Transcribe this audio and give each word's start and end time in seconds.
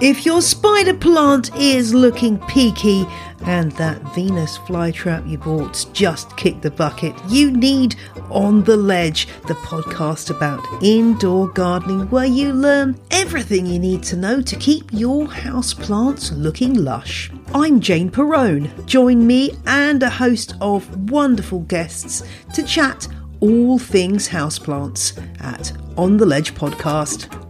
If 0.00 0.26
your 0.26 0.42
spider 0.42 0.92
plant 0.92 1.54
is 1.56 1.94
looking 1.94 2.38
peaky 2.48 3.06
and 3.46 3.70
that 3.72 4.02
Venus 4.12 4.58
flytrap 4.58 5.28
you 5.30 5.38
bought 5.38 5.86
just 5.92 6.36
kicked 6.36 6.62
the 6.62 6.70
bucket, 6.72 7.14
you 7.28 7.52
need 7.52 7.94
On 8.28 8.64
the 8.64 8.76
Ledge, 8.76 9.28
the 9.46 9.54
podcast 9.54 10.30
about 10.30 10.66
indoor 10.82 11.48
gardening 11.48 12.10
where 12.10 12.24
you 12.24 12.52
learn 12.52 12.98
everything 13.12 13.66
you 13.66 13.78
need 13.78 14.02
to 14.04 14.16
know 14.16 14.42
to 14.42 14.56
keep 14.56 14.92
your 14.92 15.28
house 15.28 15.72
plants 15.72 16.32
looking 16.32 16.74
lush. 16.74 17.30
I'm 17.54 17.78
Jane 17.78 18.10
Perrone. 18.10 18.68
Join 18.86 19.24
me 19.24 19.52
and 19.64 20.02
a 20.02 20.10
host 20.10 20.54
of 20.60 21.08
wonderful 21.10 21.60
guests 21.60 22.24
to 22.54 22.64
chat 22.64 23.06
all 23.38 23.78
things 23.78 24.28
houseplants 24.28 25.16
at 25.40 25.72
On 25.96 26.16
the 26.16 26.26
Ledge 26.26 26.52
podcast. 26.54 27.43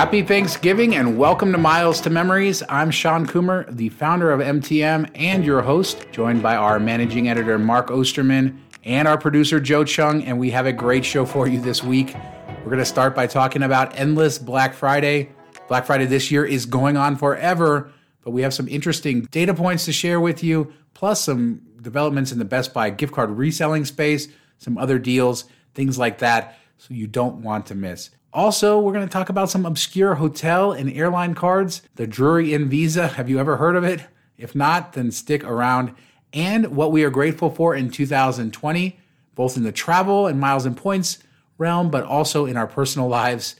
Happy 0.00 0.22
Thanksgiving 0.22 0.96
and 0.96 1.18
welcome 1.18 1.52
to 1.52 1.58
Miles 1.58 2.00
to 2.00 2.08
Memories. 2.08 2.62
I'm 2.70 2.90
Shawn 2.90 3.26
Coomer, 3.26 3.70
the 3.70 3.90
founder 3.90 4.30
of 4.32 4.40
MTM 4.40 5.10
and 5.14 5.44
your 5.44 5.60
host, 5.60 6.06
joined 6.10 6.42
by 6.42 6.56
our 6.56 6.80
managing 6.80 7.28
editor 7.28 7.58
Mark 7.58 7.90
Osterman 7.90 8.58
and 8.82 9.06
our 9.06 9.18
producer 9.18 9.60
Joe 9.60 9.84
Chung. 9.84 10.24
And 10.24 10.38
we 10.38 10.48
have 10.52 10.64
a 10.64 10.72
great 10.72 11.04
show 11.04 11.26
for 11.26 11.46
you 11.46 11.60
this 11.60 11.84
week. 11.84 12.16
We're 12.60 12.70
going 12.70 12.78
to 12.78 12.86
start 12.86 13.14
by 13.14 13.26
talking 13.26 13.62
about 13.62 13.94
Endless 13.94 14.38
Black 14.38 14.72
Friday. 14.72 15.32
Black 15.68 15.84
Friday 15.84 16.06
this 16.06 16.30
year 16.30 16.46
is 16.46 16.64
going 16.64 16.96
on 16.96 17.14
forever, 17.16 17.92
but 18.22 18.30
we 18.30 18.40
have 18.40 18.54
some 18.54 18.68
interesting 18.68 19.26
data 19.30 19.52
points 19.52 19.84
to 19.84 19.92
share 19.92 20.18
with 20.18 20.42
you, 20.42 20.72
plus 20.94 21.22
some 21.22 21.60
developments 21.82 22.32
in 22.32 22.38
the 22.38 22.46
Best 22.46 22.72
Buy 22.72 22.88
gift 22.88 23.12
card 23.12 23.28
reselling 23.32 23.84
space, 23.84 24.28
some 24.56 24.78
other 24.78 24.98
deals, 24.98 25.44
things 25.74 25.98
like 25.98 26.20
that, 26.20 26.58
so 26.78 26.94
you 26.94 27.06
don't 27.06 27.42
want 27.42 27.66
to 27.66 27.74
miss. 27.74 28.08
Also, 28.32 28.78
we're 28.78 28.92
going 28.92 29.06
to 29.06 29.12
talk 29.12 29.28
about 29.28 29.50
some 29.50 29.66
obscure 29.66 30.14
hotel 30.14 30.70
and 30.72 30.92
airline 30.92 31.34
cards, 31.34 31.82
the 31.96 32.06
Drury 32.06 32.54
Inn 32.54 32.68
Visa. 32.68 33.08
Have 33.08 33.28
you 33.28 33.40
ever 33.40 33.56
heard 33.56 33.74
of 33.74 33.82
it? 33.82 34.02
If 34.38 34.54
not, 34.54 34.92
then 34.92 35.10
stick 35.10 35.42
around. 35.42 35.94
And 36.32 36.76
what 36.76 36.92
we 36.92 37.02
are 37.02 37.10
grateful 37.10 37.50
for 37.50 37.74
in 37.74 37.90
2020, 37.90 39.00
both 39.34 39.56
in 39.56 39.64
the 39.64 39.72
travel 39.72 40.28
and 40.28 40.38
miles 40.38 40.64
and 40.64 40.76
points 40.76 41.18
realm, 41.58 41.90
but 41.90 42.04
also 42.04 42.46
in 42.46 42.56
our 42.56 42.68
personal 42.68 43.08
lives. 43.08 43.56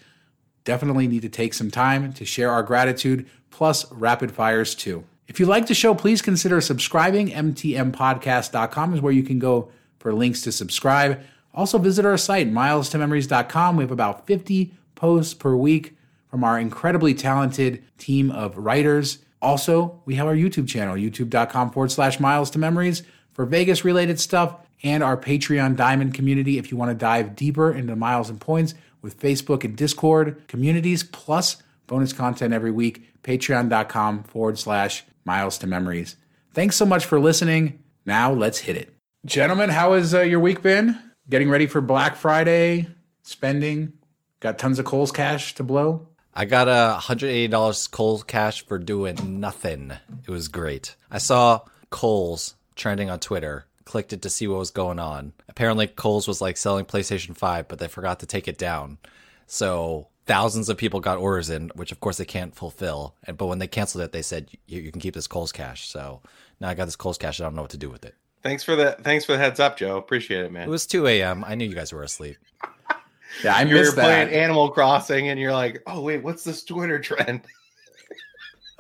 Definitely 0.65 1.09
need 1.09 1.23
to 1.23 1.29
take 1.29 1.53
some 1.53 1.71
time 1.71 2.13
to 2.13 2.25
share 2.25 2.51
our 2.51 2.63
gratitude, 2.63 3.29
plus 3.51 3.91
rapid 3.91 4.31
fires 4.31 4.77
too. 4.77 5.05
If 5.27 5.41
you 5.41 5.47
like 5.47 5.67
the 5.67 5.75
show, 5.75 5.95
please 5.95 6.23
consider 6.23 6.61
subscribing. 6.61 7.31
MTMpodcast.com 7.31 8.95
is 8.95 9.01
where 9.01 9.13
you 9.13 9.23
can 9.23 9.39
go 9.39 9.71
for 9.99 10.13
links 10.13 10.43
to 10.43 10.53
subscribe. 10.53 11.21
Also, 11.55 11.79
visit 11.79 12.05
our 12.05 12.17
site, 12.17 12.51
milestomemories.com. 12.51 13.77
We 13.77 13.85
have 13.85 13.91
about 13.91 14.27
50 14.27 14.73
posts 14.95 15.35
per 15.35 15.55
week 15.57 15.97
from 16.31 16.45
our 16.45 16.59
incredibly 16.59 17.15
talented 17.15 17.83
team 17.99 18.31
of 18.31 18.57
writers. 18.57 19.19
Also, 19.43 20.01
we 20.05 20.15
have 20.15 20.27
our 20.27 20.35
YouTube 20.35 20.69
channel, 20.69 20.95
youtube.com 20.95 21.71
forward 21.71 21.91
slash 21.91 22.21
miles 22.21 22.51
to 22.51 22.59
memories 22.59 23.03
for 23.33 23.47
Vegas 23.47 23.85
related 23.85 24.21
stuff, 24.21 24.57
and 24.83 25.03
our 25.03 25.17
Patreon 25.17 25.77
Diamond 25.77 26.15
community 26.15 26.59
if 26.59 26.71
you 26.71 26.77
want 26.77 26.91
to 26.91 26.95
dive 26.95 27.37
deeper 27.37 27.73
into 27.73 27.95
miles 27.97 28.31
and 28.31 28.41
points 28.41 28.75
with 29.03 29.19
Facebook 29.19 29.65
and 29.65 29.77
Discord 29.77 30.47
communities, 30.49 31.03
plus 31.03 31.63
bonus 31.87 32.13
content 32.13 32.55
every 32.55 32.71
week. 32.71 33.07
Patreon.com 33.23 34.23
forward 34.25 34.59
slash 34.59 35.05
miles 35.25 35.59
to 35.59 35.67
memories. 35.67 36.17
Thanks 36.53 36.77
so 36.77 36.87
much 36.87 37.05
for 37.05 37.21
listening. 37.21 37.83
Now 38.07 38.33
let's 38.33 38.61
hit 38.61 38.77
it. 38.77 38.95
Gentlemen, 39.27 39.71
how 39.71 39.93
has 39.93 40.15
uh, 40.15 40.21
your 40.21 40.41
week 40.41 40.63
been? 40.63 40.99
Getting 41.29 41.51
ready 41.51 41.67
for 41.67 41.81
Black 41.81 42.17
Friday, 42.17 42.89
spending, 43.23 43.93
got 44.41 44.59
tons 44.59 44.79
of 44.79 44.85
Kohl's 44.85 45.13
cash 45.13 45.55
to 45.55 45.63
blow. 45.63 46.09
I 46.35 46.45
got 46.45 46.69
a 46.69 46.99
$180 47.01 47.91
Kohl's 47.91 48.23
cash 48.23 48.65
for 48.67 48.79
doing 48.79 49.41
nothing. 49.41 49.93
It 50.27 50.31
was 50.31 50.49
great. 50.49 50.95
I 51.11 51.19
saw 51.19 51.61
Kohl's 51.91 52.55
trending 52.77 53.11
on 53.11 53.19
Twitter, 53.19 53.67
clicked 53.85 54.13
it 54.13 54.23
to 54.23 54.31
see 54.31 54.47
what 54.47 54.59
was 54.59 54.71
going 54.71 54.99
on. 54.99 55.33
Apparently, 55.49 55.87
Kohl's 55.87 56.29
was 56.29 56.41
like 56.41 56.57
selling 56.57 56.85
PlayStation 56.85 57.37
5, 57.37 57.69
but 57.69 57.79
they 57.79 57.89
forgot 57.89 58.21
to 58.21 58.27
take 58.27 58.49
it 58.49 58.59
down. 58.59 58.99
So 59.47 60.07
thousands 60.27 60.69
of 60.69 60.77
people 60.77 61.01
got 61.01 61.19
orders 61.19 61.51
in, 61.51 61.71
which 61.75 61.91
of 61.91 61.99
course 61.99 62.17
they 62.17 62.25
can't 62.25 62.55
fulfill. 62.55 63.17
And 63.25 63.37
but 63.37 63.47
when 63.47 63.59
they 63.59 63.67
canceled 63.67 64.05
it, 64.05 64.13
they 64.13 64.23
said 64.23 64.49
you, 64.67 64.81
you 64.81 64.93
can 64.93 65.01
keep 65.01 65.15
this 65.15 65.27
Kohl's 65.27 65.53
cash. 65.53 65.89
So 65.89 66.23
now 66.61 66.69
I 66.69 66.75
got 66.75 66.85
this 66.85 66.97
Kohl's 66.97 67.19
cash. 67.19 67.41
I 67.41 67.45
don't 67.45 67.57
know 67.57 67.63
what 67.63 67.73
to 67.73 67.77
do 67.77 67.91
with 67.91 68.05
it. 68.05 68.15
Thanks 68.43 68.65
for 68.65 68.75
the 68.75 68.93
thanks 69.03 69.25
for 69.25 69.33
the 69.33 69.39
heads 69.39 69.61
up, 69.61 69.77
Joe. 69.77 69.99
Appreciate 69.99 70.45
it, 70.45 70.53
man. 70.53 70.67
It 70.67 70.71
was 70.71 70.87
2 70.87 71.07
a.m. 71.07 71.45
I 71.45 71.55
knew 71.55 71.67
you 71.67 71.75
guys 71.75 71.93
were 71.93 72.03
asleep. 72.03 72.37
yeah, 73.45 73.55
I 73.57 73.63
you 73.63 73.75
missed 73.75 73.93
were 73.93 73.97
that. 73.97 74.29
playing 74.29 74.43
Animal 74.43 74.71
Crossing, 74.71 75.29
and 75.29 75.39
you're 75.39 75.53
like, 75.53 75.83
"Oh 75.87 76.01
wait, 76.01 76.23
what's 76.23 76.43
this 76.43 76.65
Twitter 76.65 76.99
trend?" 76.99 77.43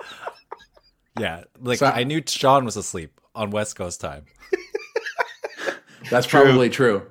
yeah, 1.18 1.44
like 1.60 1.78
so, 1.78 1.86
I 1.86 2.04
knew 2.04 2.22
Shawn 2.26 2.64
was 2.64 2.76
asleep 2.76 3.20
on 3.34 3.50
West 3.50 3.76
Coast 3.76 4.00
time. 4.00 4.24
That's 6.10 6.26
true. 6.26 6.42
probably 6.42 6.70
true. 6.70 7.06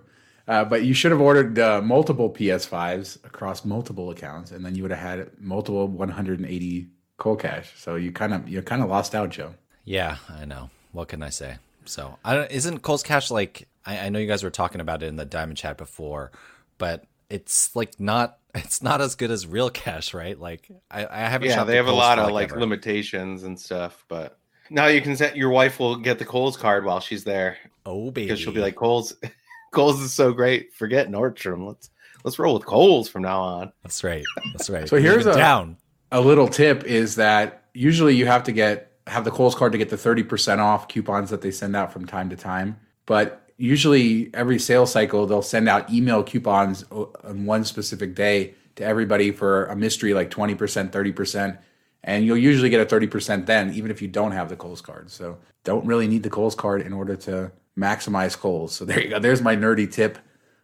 Uh, 0.48 0.66
but 0.66 0.84
you 0.84 0.96
should 0.96 1.12
have 1.12 1.22
ordered 1.22 1.60
uh, 1.60 1.80
multiple 1.80 2.32
PS5s 2.32 3.24
across 3.24 3.64
multiple 3.64 4.10
accounts, 4.10 4.50
and 4.50 4.66
then 4.66 4.74
you 4.74 4.82
would 4.82 4.92
have 4.92 5.00
had 5.00 5.30
multiple 5.40 5.88
180 5.88 6.88
Kohl's 7.18 7.40
cash. 7.40 7.72
So 7.78 7.96
you 7.96 8.12
kind 8.12 8.34
of 8.34 8.50
you 8.50 8.60
kind 8.64 8.82
of 8.82 8.90
lost 8.90 9.14
out, 9.14 9.30
Joe. 9.30 9.54
Yeah, 9.86 10.18
I 10.28 10.46
know. 10.46 10.72
What 10.92 11.10
can 11.10 11.22
I 11.22 11.30
say? 11.30 11.58
So 11.90 12.18
I 12.24 12.36
don't. 12.36 12.52
Isn't 12.52 12.80
Kohl's 12.80 13.04
Cash 13.04 13.32
like? 13.32 13.68
I, 13.86 13.98
I 14.00 14.10
know 14.10 14.20
you 14.20 14.28
guys 14.28 14.44
were 14.44 14.50
talking 14.50 14.80
about 14.80 15.04
it 15.04 15.08
in 15.08 15.16
the 15.16 15.26
Diamond 15.26 15.58
Chat 15.58 15.78
before, 15.78 16.32
but 16.78 17.06
it's 17.30 17.76
like 17.76 18.00
not. 18.00 18.38
It's 18.56 18.82
not 18.82 19.00
as 19.00 19.14
good 19.14 19.30
as 19.30 19.46
real 19.46 19.70
cash, 19.70 20.12
right? 20.12 20.38
Like 20.38 20.68
I, 20.90 21.06
I 21.06 21.20
haven't. 21.30 21.50
Yeah, 21.50 21.64
they 21.64 21.76
have 21.76 21.86
a 21.86 21.92
lot 21.92 22.18
of 22.18 22.32
like 22.32 22.50
ever. 22.50 22.60
limitations 22.60 23.44
and 23.44 23.60
stuff, 23.60 24.04
but 24.08 24.40
now 24.72 24.88
you 24.88 25.02
can 25.02 25.16
set 25.16 25.38
your 25.38 25.52
wife 25.52 25.80
will 25.80 25.96
get 25.96 26.18
the 26.18 26.26
Kohl's 26.26 26.58
card 26.58 26.84
while 26.84 27.00
she's 27.00 27.24
there. 27.24 27.58
Oh 27.86 28.10
baby, 28.10 28.26
because 28.26 28.40
she'll 28.40 28.52
be 28.52 28.60
like 28.60 28.76
Kohl's. 28.76 29.16
Kohl's 29.72 30.02
is 30.02 30.14
so 30.14 30.34
great. 30.34 30.74
Forget 30.74 31.10
Nordstrom. 31.10 31.68
Let's 31.68 31.92
let's 32.24 32.40
roll 32.40 32.56
with 32.56 32.66
Kohl's 32.66 33.08
from 33.08 33.22
now 33.22 33.40
on. 33.40 33.72
That's 33.84 34.04
right. 34.04 34.26
That's 34.52 34.68
right. 34.72 34.90
so 34.90 34.98
here's 34.98 35.28
a 35.28 35.36
down. 35.36 35.78
A 36.12 36.20
little 36.20 36.48
tip 36.48 36.86
is 36.86 37.18
that 37.18 37.66
usually 37.76 38.16
you 38.16 38.26
have 38.26 38.46
to 38.46 38.52
get 38.52 38.89
have 39.10 39.26
the 39.26 39.32
Kohl's 39.32 39.56
card 39.56 39.72
to 39.74 39.78
get 39.78 39.90
the 39.90 39.96
30% 39.96 40.60
off 40.60 40.88
coupons 40.88 41.30
that 41.30 41.42
they 41.42 41.52
send 41.52 41.76
out 41.76 41.92
from 41.92 42.06
time 42.06 42.30
to 42.30 42.36
time. 42.36 42.80
But 43.06 43.42
usually 43.58 44.30
every 44.34 44.60
sales 44.60 44.92
cycle, 44.92 45.26
they'll 45.26 45.42
send 45.42 45.68
out 45.68 45.92
email 45.92 46.24
coupons 46.24 46.84
on 46.92 47.46
one 47.46 47.66
specific 47.66 48.16
day 48.16 48.54
to 48.76 48.84
everybody 48.84 49.32
for 49.32 49.66
a 49.66 49.76
mystery 49.76 50.14
like 50.14 50.30
20%, 50.30 50.56
30%. 50.92 51.58
And 52.04 52.26
you'll 52.26 52.38
usually 52.38 52.70
get 52.70 52.80
a 52.80 52.86
30% 52.86 53.46
then, 53.46 53.74
even 53.74 53.92
if 53.92 54.02
you 54.02 54.08
don't 54.08 54.32
have 54.32 54.48
the 54.48 54.56
Kohl's 54.56 54.82
card. 54.82 55.12
So 55.12 55.38
don't 55.66 55.86
really 55.86 56.08
need 56.08 56.24
the 56.24 56.30
Kohl's 56.30 56.56
card 56.56 56.82
in 56.82 56.94
order 56.94 57.16
to 57.18 57.52
maximize 57.78 58.38
Kohl's. 58.38 58.74
So 58.74 58.86
there 58.86 59.02
you 59.02 59.10
go. 59.10 59.20
There's 59.20 59.42
my 59.42 59.56
nerdy 59.56 59.92
tip 59.92 60.18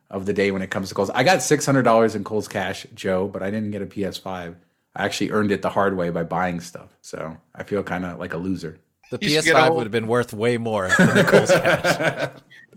of 0.10 0.26
the 0.26 0.34
day 0.34 0.52
when 0.52 0.62
it 0.62 0.72
comes 0.72 0.90
to 0.90 0.96
Kohl's. 0.96 1.10
I 1.10 1.24
got 1.24 1.40
$600 1.40 2.16
in 2.16 2.24
Kohl's 2.24 2.48
cash, 2.48 2.86
Joe, 2.96 3.28
but 3.28 3.44
I 3.44 3.52
didn't 3.52 3.72
get 3.72 3.82
a 3.82 3.86
PS5. 3.86 4.56
I 4.96 5.06
actually 5.06 5.32
earned 5.32 5.52
it 5.52 5.62
the 5.62 5.70
hard 5.70 5.98
way 5.98 6.10
by 6.10 6.24
buying 6.24 6.60
stuff. 6.60 6.96
So 7.02 7.36
I 7.54 7.64
feel 7.64 7.84
kind 7.84 8.06
of 8.06 8.20
like 8.20 8.34
a 8.34 8.38
loser. 8.38 8.80
The 9.12 9.20
you 9.22 9.40
PS5 9.40 9.76
would 9.76 9.84
have 9.84 9.92
been 9.92 10.08
worth 10.08 10.34
way 10.34 10.58
more 10.58 10.90
than 10.98 11.16
the 11.16 11.24
Kohl's 11.24 11.52
cash. 11.52 12.32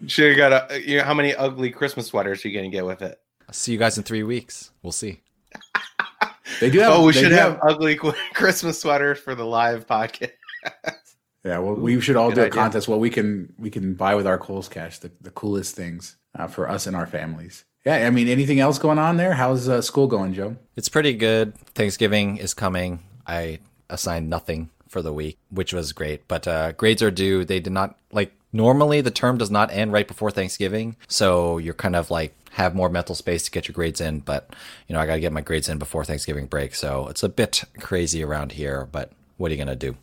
Sure, 0.06 0.30
you 0.30 0.36
got 0.36 0.70
a. 0.70 0.80
You 0.80 0.98
know, 0.98 1.04
how 1.04 1.14
many 1.14 1.34
ugly 1.34 1.70
Christmas 1.70 2.06
sweaters 2.06 2.44
are 2.44 2.48
you 2.48 2.54
going 2.54 2.70
to 2.70 2.76
get 2.76 2.84
with 2.84 3.02
it? 3.02 3.20
I'll 3.48 3.54
see 3.54 3.72
you 3.72 3.78
guys 3.78 3.96
in 3.96 4.04
three 4.04 4.22
weeks. 4.22 4.70
We'll 4.82 4.92
see. 4.92 5.22
they 6.60 6.70
do. 6.70 6.80
Have, 6.80 6.92
oh, 6.92 7.04
we 7.04 7.12
should 7.12 7.32
have, 7.32 7.52
have, 7.54 7.60
ugly 7.62 7.96
Christmas 8.34 8.80
sweaters 8.80 9.18
for 9.18 9.34
the 9.34 9.44
live 9.44 9.86
podcast. 9.86 10.32
Yeah, 11.44 11.58
well, 11.58 11.74
we 11.74 12.00
should 12.00 12.16
all 12.16 12.28
Good 12.28 12.34
do 12.34 12.40
a 12.42 12.44
idea. 12.46 12.54
contest. 12.54 12.88
Well, 12.88 13.00
we 13.00 13.10
can 13.10 13.54
we 13.58 13.70
can 13.70 13.94
buy 13.94 14.14
with 14.14 14.26
our 14.26 14.38
Kohl's 14.38 14.68
cash, 14.68 14.98
the, 14.98 15.10
the 15.20 15.30
coolest 15.30 15.74
things 15.74 16.16
uh, 16.38 16.46
for 16.46 16.68
us 16.68 16.86
and 16.86 16.94
our 16.94 17.06
families. 17.06 17.64
Yeah, 17.88 18.06
I 18.06 18.10
mean, 18.10 18.28
anything 18.28 18.60
else 18.60 18.78
going 18.78 18.98
on 18.98 19.16
there? 19.16 19.32
How's 19.32 19.66
uh, 19.66 19.80
school 19.80 20.08
going, 20.08 20.34
Joe? 20.34 20.56
It's 20.76 20.90
pretty 20.90 21.14
good. 21.14 21.54
Thanksgiving 21.74 22.36
is 22.36 22.52
coming. 22.52 23.02
I 23.26 23.60
assigned 23.88 24.28
nothing 24.28 24.68
for 24.88 25.00
the 25.00 25.10
week, 25.10 25.38
which 25.48 25.72
was 25.72 25.94
great. 25.94 26.28
But 26.28 26.46
uh, 26.46 26.72
grades 26.72 27.02
are 27.02 27.10
due. 27.10 27.46
They 27.46 27.60
did 27.60 27.72
not 27.72 27.96
like 28.12 28.32
normally 28.52 29.00
the 29.00 29.10
term 29.10 29.38
does 29.38 29.50
not 29.50 29.72
end 29.72 29.90
right 29.90 30.06
before 30.06 30.30
Thanksgiving, 30.30 30.96
so 31.06 31.56
you're 31.56 31.72
kind 31.72 31.96
of 31.96 32.10
like 32.10 32.34
have 32.50 32.74
more 32.74 32.90
mental 32.90 33.14
space 33.14 33.44
to 33.44 33.50
get 33.50 33.68
your 33.68 33.72
grades 33.72 34.02
in. 34.02 34.20
But 34.20 34.54
you 34.86 34.92
know, 34.92 35.00
I 35.00 35.06
got 35.06 35.14
to 35.14 35.20
get 35.20 35.32
my 35.32 35.40
grades 35.40 35.70
in 35.70 35.78
before 35.78 36.04
Thanksgiving 36.04 36.44
break, 36.44 36.74
so 36.74 37.08
it's 37.08 37.22
a 37.22 37.28
bit 37.30 37.64
crazy 37.80 38.22
around 38.22 38.52
here. 38.52 38.86
But 38.92 39.12
what 39.38 39.50
are 39.50 39.54
you 39.54 39.58
gonna 39.58 39.74
do? 39.74 39.96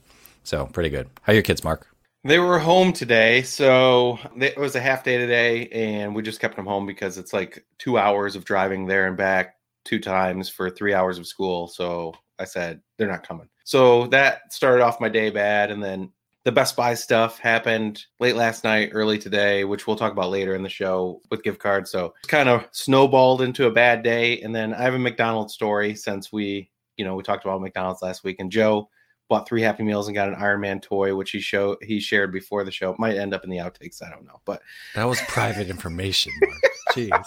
So 0.43 0.65
pretty 0.65 0.89
good. 0.89 1.07
How 1.21 1.33
are 1.33 1.35
your 1.35 1.43
kids, 1.43 1.63
Mark? 1.63 1.94
They 2.25 2.39
were 2.39 2.57
home 2.57 2.91
today, 2.91 3.43
so 3.43 4.17
it 4.35 4.57
was 4.57 4.75
a 4.75 4.81
half 4.81 5.03
day 5.03 5.19
today, 5.19 5.67
and 5.67 6.15
we 6.15 6.23
just 6.23 6.39
kept 6.39 6.55
them 6.55 6.65
home 6.65 6.87
because 6.87 7.19
it's 7.19 7.33
like 7.33 7.63
two 7.77 7.99
hours 7.99 8.35
of 8.35 8.45
driving 8.45 8.87
there 8.87 9.05
and 9.05 9.15
back 9.15 9.57
two 9.83 9.99
times 9.99 10.49
for 10.49 10.71
three 10.71 10.91
hours 10.91 11.19
of 11.19 11.27
school. 11.27 11.67
So 11.67 12.15
I 12.39 12.45
said 12.45 12.81
they're 12.97 13.07
not 13.07 13.27
coming. 13.27 13.47
So 13.63 14.07
that 14.07 14.51
started 14.51 14.81
off 14.81 14.99
my 14.99 15.07
day 15.07 15.29
bad, 15.29 15.69
and 15.69 15.83
then 15.83 16.11
the 16.45 16.51
Best 16.51 16.75
Buy 16.75 16.95
stuff 16.95 17.37
happened 17.37 18.03
late 18.19 18.35
last 18.35 18.63
night, 18.63 18.89
early 18.91 19.19
today, 19.19 19.63
which 19.63 19.85
we'll 19.85 19.95
talk 19.95 20.11
about 20.11 20.31
later 20.31 20.55
in 20.55 20.63
the 20.63 20.67
show 20.67 21.21
with 21.29 21.43
gift 21.43 21.59
cards. 21.59 21.91
So 21.91 22.15
it's 22.23 22.27
kind 22.27 22.49
of 22.49 22.67
snowballed 22.71 23.43
into 23.43 23.67
a 23.67 23.71
bad 23.71 24.01
day. 24.01 24.41
And 24.41 24.55
then 24.55 24.73
I 24.73 24.81
have 24.81 24.95
a 24.95 24.99
McDonald's 24.99 25.53
story 25.53 25.93
since 25.93 26.33
we, 26.33 26.71
you 26.97 27.05
know, 27.05 27.13
we 27.13 27.21
talked 27.21 27.45
about 27.45 27.61
McDonald's 27.61 28.01
last 28.01 28.23
week, 28.23 28.37
and 28.39 28.51
Joe 28.51 28.89
bought 29.27 29.47
three 29.47 29.61
Happy 29.61 29.83
Meals 29.83 30.07
and 30.07 30.15
got 30.15 30.27
an 30.27 30.35
Iron 30.35 30.61
Man 30.61 30.79
toy, 30.79 31.15
which 31.15 31.31
he 31.31 31.39
show 31.39 31.77
he 31.81 31.99
shared 31.99 32.31
before 32.31 32.63
the 32.63 32.71
show. 32.71 32.91
It 32.91 32.99
might 32.99 33.17
end 33.17 33.33
up 33.33 33.43
in 33.43 33.49
the 33.49 33.57
outtakes. 33.57 34.03
I 34.03 34.09
don't 34.09 34.25
know, 34.25 34.39
but 34.45 34.61
That 34.95 35.05
was 35.05 35.19
private 35.27 35.69
information. 35.69 36.31
Jeez. 36.91 37.25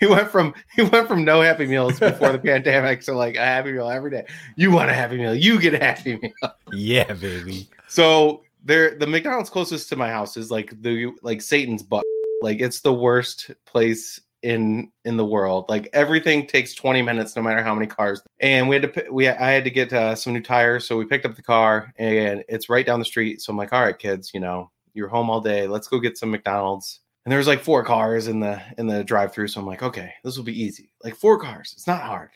he 0.00 0.06
went 0.06 0.30
from 0.30 0.54
he 0.74 0.82
went 0.82 1.08
from 1.08 1.24
no 1.24 1.40
Happy 1.40 1.66
Meals 1.66 1.98
before 1.98 2.32
the 2.32 2.38
pandemic 2.44 3.00
to 3.02 3.14
like 3.14 3.36
a 3.36 3.44
Happy 3.44 3.72
Meal 3.72 3.88
every 3.88 4.10
day. 4.10 4.26
You 4.56 4.70
want 4.70 4.90
a 4.90 4.94
Happy 4.94 5.16
Meal? 5.16 5.34
You 5.34 5.60
get 5.60 5.74
a 5.74 5.78
Happy 5.78 6.18
Meal. 6.18 6.52
Yeah, 6.72 7.12
baby. 7.14 7.68
So 7.88 8.42
there, 8.64 8.96
the 8.98 9.06
McDonald's 9.06 9.50
closest 9.50 9.88
to 9.90 9.96
my 9.96 10.08
house 10.10 10.36
is 10.36 10.50
like 10.50 10.80
the 10.82 11.12
like 11.22 11.40
Satan's 11.42 11.82
butt. 11.82 12.04
Like 12.42 12.60
it's 12.60 12.80
the 12.80 12.92
worst 12.92 13.50
place 13.64 14.20
in 14.44 14.92
in 15.06 15.16
the 15.16 15.24
world. 15.24 15.64
Like 15.68 15.88
everything 15.94 16.46
takes 16.46 16.74
20 16.74 17.02
minutes, 17.02 17.34
no 17.34 17.42
matter 17.42 17.62
how 17.62 17.74
many 17.74 17.86
cars. 17.86 18.22
And 18.40 18.68
we 18.68 18.76
had 18.76 18.94
to 18.94 19.10
we 19.10 19.26
I 19.26 19.50
had 19.50 19.64
to 19.64 19.70
get 19.70 19.92
uh, 19.92 20.14
some 20.14 20.34
new 20.34 20.42
tires, 20.42 20.86
so 20.86 20.96
we 20.96 21.06
picked 21.06 21.26
up 21.26 21.34
the 21.34 21.42
car, 21.42 21.92
and 21.96 22.44
it's 22.48 22.68
right 22.68 22.86
down 22.86 22.98
the 22.98 23.04
street. 23.04 23.40
So 23.40 23.50
I'm 23.50 23.56
like, 23.56 23.72
all 23.72 23.82
right, 23.82 23.98
kids, 23.98 24.32
you 24.34 24.40
know, 24.40 24.70
you're 24.92 25.08
home 25.08 25.30
all 25.30 25.40
day. 25.40 25.66
Let's 25.66 25.88
go 25.88 25.98
get 25.98 26.18
some 26.18 26.30
McDonald's. 26.30 27.00
And 27.24 27.32
there 27.32 27.38
was 27.38 27.46
like 27.46 27.62
four 27.62 27.82
cars 27.82 28.28
in 28.28 28.38
the 28.38 28.60
in 28.76 28.86
the 28.86 29.02
drive-through, 29.02 29.48
so 29.48 29.60
I'm 29.60 29.66
like, 29.66 29.82
okay, 29.82 30.12
this 30.22 30.36
will 30.36 30.44
be 30.44 30.62
easy. 30.62 30.90
Like 31.02 31.16
four 31.16 31.40
cars, 31.40 31.72
it's 31.74 31.86
not 31.86 32.02
hard. 32.02 32.30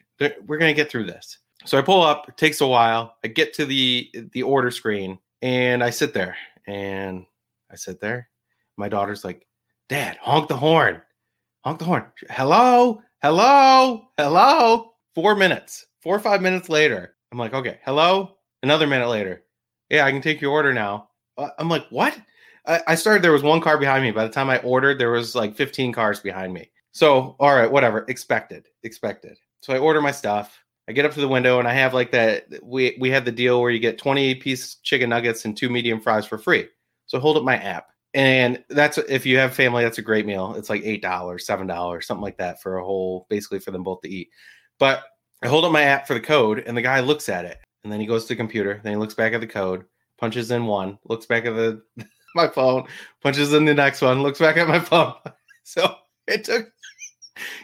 We're 0.47 0.59
gonna 0.59 0.73
get 0.73 0.91
through 0.91 1.05
this. 1.05 1.39
So 1.67 1.79
I 1.79 1.83
pull 1.83 2.01
up. 2.01 2.27
It 2.29 2.39
takes 2.39 2.63
a 2.63 2.67
while. 2.67 3.17
I 3.23 3.29
get 3.29 3.53
to 3.55 3.67
the 3.67 4.11
the 4.33 4.43
order 4.43 4.71
screen, 4.71 5.19
and 5.43 5.85
I 5.85 5.91
sit 5.91 6.15
there, 6.15 6.37
and 6.67 7.27
I 7.71 7.77
sit 7.77 8.01
there. 8.01 8.31
My 8.79 8.89
daughter's 8.89 9.25
like, 9.25 9.47
"Dad, 9.91 10.17
honk 10.23 10.49
the 10.49 10.57
horn, 10.57 11.03
honk 11.69 11.79
the 11.79 11.85
horn. 11.85 12.05
Hello, 12.31 13.03
hello, 13.20 14.09
hello." 14.17 14.93
Four 15.15 15.37
minutes, 15.37 15.85
four 16.00 16.17
or 16.17 16.20
five 16.20 16.41
minutes 16.41 16.70
later, 16.70 17.15
I'm 17.31 17.38
like, 17.38 17.53
"Okay, 17.53 17.79
hello." 17.85 18.38
Another 18.62 18.87
minute 18.87 19.09
later, 19.09 19.44
yeah, 19.91 20.06
I 20.06 20.11
can 20.11 20.23
take 20.23 20.41
your 20.41 20.53
order 20.53 20.73
now. 20.73 21.11
Uh, 21.37 21.50
I'm 21.59 21.69
like, 21.69 21.85
"What?" 21.91 22.19
I, 22.67 22.81
I 22.87 22.94
started. 22.94 23.23
There 23.23 23.32
was 23.32 23.43
one 23.43 23.61
car 23.61 23.76
behind 23.76 24.03
me. 24.03 24.12
By 24.12 24.25
the 24.25 24.32
time 24.32 24.49
I 24.49 24.59
ordered, 24.61 24.99
there 24.99 25.11
was 25.11 25.35
like 25.35 25.56
15 25.56 25.93
cars 25.93 26.20
behind 26.20 26.55
me. 26.55 26.70
So, 26.93 27.37
all 27.38 27.55
right, 27.55 27.71
whatever. 27.71 28.06
Expected, 28.09 28.67
expected. 28.82 29.37
So 29.61 29.75
I 29.75 29.79
order 29.79 30.00
my 30.00 30.11
stuff. 30.11 30.59
I 30.88 30.93
get 30.93 31.05
up 31.05 31.12
to 31.12 31.21
the 31.21 31.29
window 31.29 31.59
and 31.59 31.69
I 31.69 31.75
have 31.75 31.93
like 31.93 32.12
that. 32.12 32.47
We 32.62 32.97
we 32.99 33.11
had 33.11 33.26
the 33.26 33.32
deal 33.32 33.61
where 33.61 33.71
you 33.71 33.79
get 33.79 33.99
20 33.99 34.37
piece 34.37 34.76
chicken 34.76 35.11
nuggets 35.11 35.44
and 35.44 35.55
two 35.55 35.69
medium 35.69 36.00
fries 36.00 36.25
for 36.25 36.38
free. 36.38 36.67
So 37.05 37.19
I 37.19 37.21
hold 37.21 37.37
up 37.37 37.44
my 37.44 37.56
app, 37.56 37.88
and 38.19 38.65
that's 38.69 38.99
if 38.99 39.25
you 39.25 39.38
have 39.38 39.55
family, 39.55 39.85
that's 39.85 39.99
a 39.99 40.03
great 40.03 40.26
meal. 40.26 40.56
It's 40.56 40.69
like 40.69 40.82
eight 40.85 41.03
dollars, 41.03 41.47
seven 41.47 41.69
dollars, 41.69 42.05
something 42.05 42.25
like 42.25 42.38
that 42.38 42.61
for 42.61 42.79
a 42.79 42.85
whole, 42.85 43.29
basically 43.31 43.61
for 43.61 43.70
them 43.70 43.85
both 43.85 44.00
to 44.00 44.11
eat. 44.11 44.31
But 44.81 45.05
I 45.41 45.47
hold 45.47 45.65
up 45.65 45.70
my 45.70 45.82
app 45.82 46.09
for 46.09 46.15
the 46.15 46.20
code, 46.20 46.65
and 46.67 46.76
the 46.76 46.82
guy 46.82 46.99
looks 46.99 47.29
at 47.29 47.44
it, 47.44 47.59
and 47.85 47.93
then 47.93 48.00
he 48.00 48.06
goes 48.06 48.25
to 48.25 48.31
the 48.31 48.37
computer, 48.37 48.81
then 48.82 48.93
he 48.93 48.97
looks 48.97 49.15
back 49.15 49.35
at 49.35 49.41
the 49.41 49.47
code, 49.47 49.85
punches 50.19 50.50
in 50.50 50.67
one, 50.67 50.99
looks 51.05 51.26
back 51.26 51.44
at 51.44 51.55
the 51.55 51.81
my 52.35 52.49
phone, 52.49 52.88
punches 53.23 53.53
in 53.53 53.65
the 53.65 53.73
next 53.73 54.03
one, 54.03 54.21
looks 54.21 54.41
back 54.41 54.56
at 54.56 54.69
my 54.69 54.81
phone. 54.81 55.14
So 55.64 55.97
it 56.26 56.44
took 56.44 56.73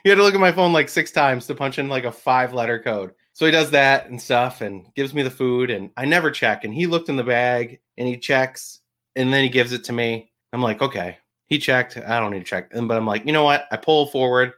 you 0.04 0.10
had 0.10 0.16
to 0.16 0.22
look 0.22 0.34
at 0.34 0.40
my 0.40 0.52
phone 0.52 0.74
like 0.74 0.90
six 0.90 1.10
times 1.10 1.46
to 1.46 1.54
punch 1.54 1.78
in 1.78 1.88
like 1.88 2.04
a 2.04 2.12
five 2.12 2.52
letter 2.52 2.78
code. 2.78 3.12
So 3.32 3.46
he 3.46 3.50
does 3.50 3.70
that 3.70 4.10
and 4.10 4.20
stuff 4.20 4.60
and 4.60 4.86
gives 4.94 5.14
me 5.14 5.22
the 5.22 5.30
food 5.30 5.70
and 5.70 5.90
I 5.96 6.04
never 6.04 6.30
check. 6.30 6.64
And 6.64 6.74
he 6.74 6.86
looked 6.86 7.08
in 7.08 7.16
the 7.16 7.24
bag 7.24 7.80
and 7.96 8.06
he 8.06 8.18
checks 8.18 8.80
and 9.16 9.32
then 9.32 9.42
he 9.42 9.48
gives 9.48 9.72
it 9.72 9.84
to 9.84 9.92
me. 9.92 10.30
I'm 10.54 10.62
like, 10.62 10.80
okay, 10.80 11.18
he 11.46 11.58
checked. 11.58 11.96
I 11.98 12.18
don't 12.20 12.30
need 12.30 12.38
to 12.38 12.44
check. 12.44 12.70
And 12.72 12.86
but 12.88 12.96
I'm 12.96 13.06
like, 13.06 13.26
you 13.26 13.32
know 13.32 13.44
what? 13.44 13.66
I 13.72 13.76
pull 13.76 14.06
forward. 14.06 14.52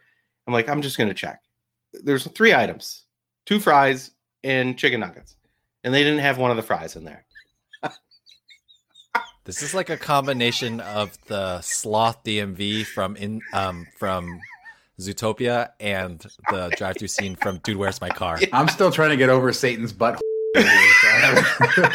I'm 0.46 0.52
like, 0.52 0.68
I'm 0.68 0.82
just 0.82 0.98
gonna 0.98 1.14
check. 1.14 1.40
There's 1.92 2.26
three 2.28 2.54
items, 2.54 3.04
two 3.46 3.58
fries 3.58 4.10
and 4.44 4.78
chicken 4.78 5.00
nuggets. 5.00 5.34
And 5.82 5.92
they 5.94 6.04
didn't 6.04 6.20
have 6.20 6.36
one 6.38 6.50
of 6.50 6.56
the 6.56 6.62
fries 6.62 6.94
in 6.96 7.04
there. 7.04 7.24
This 9.44 9.62
is 9.62 9.74
like 9.74 9.90
a 9.90 9.96
combination 9.96 10.80
of 10.80 11.16
the 11.28 11.60
sloth 11.60 12.24
DMV 12.24 12.84
from 12.84 13.14
in 13.14 13.40
um 13.52 13.86
from 13.96 14.40
Zootopia 14.98 15.68
and 15.78 16.18
the 16.50 16.74
drive-through 16.76 17.06
scene 17.06 17.36
from 17.36 17.58
Dude, 17.58 17.76
Where's 17.76 18.00
My 18.00 18.08
Car? 18.08 18.40
I'm 18.52 18.66
still 18.66 18.90
trying 18.90 19.10
to 19.10 19.16
get 19.16 19.28
over 19.28 19.52
Satan's 19.52 19.92
butt. 19.92 20.20
Quite 20.56 21.94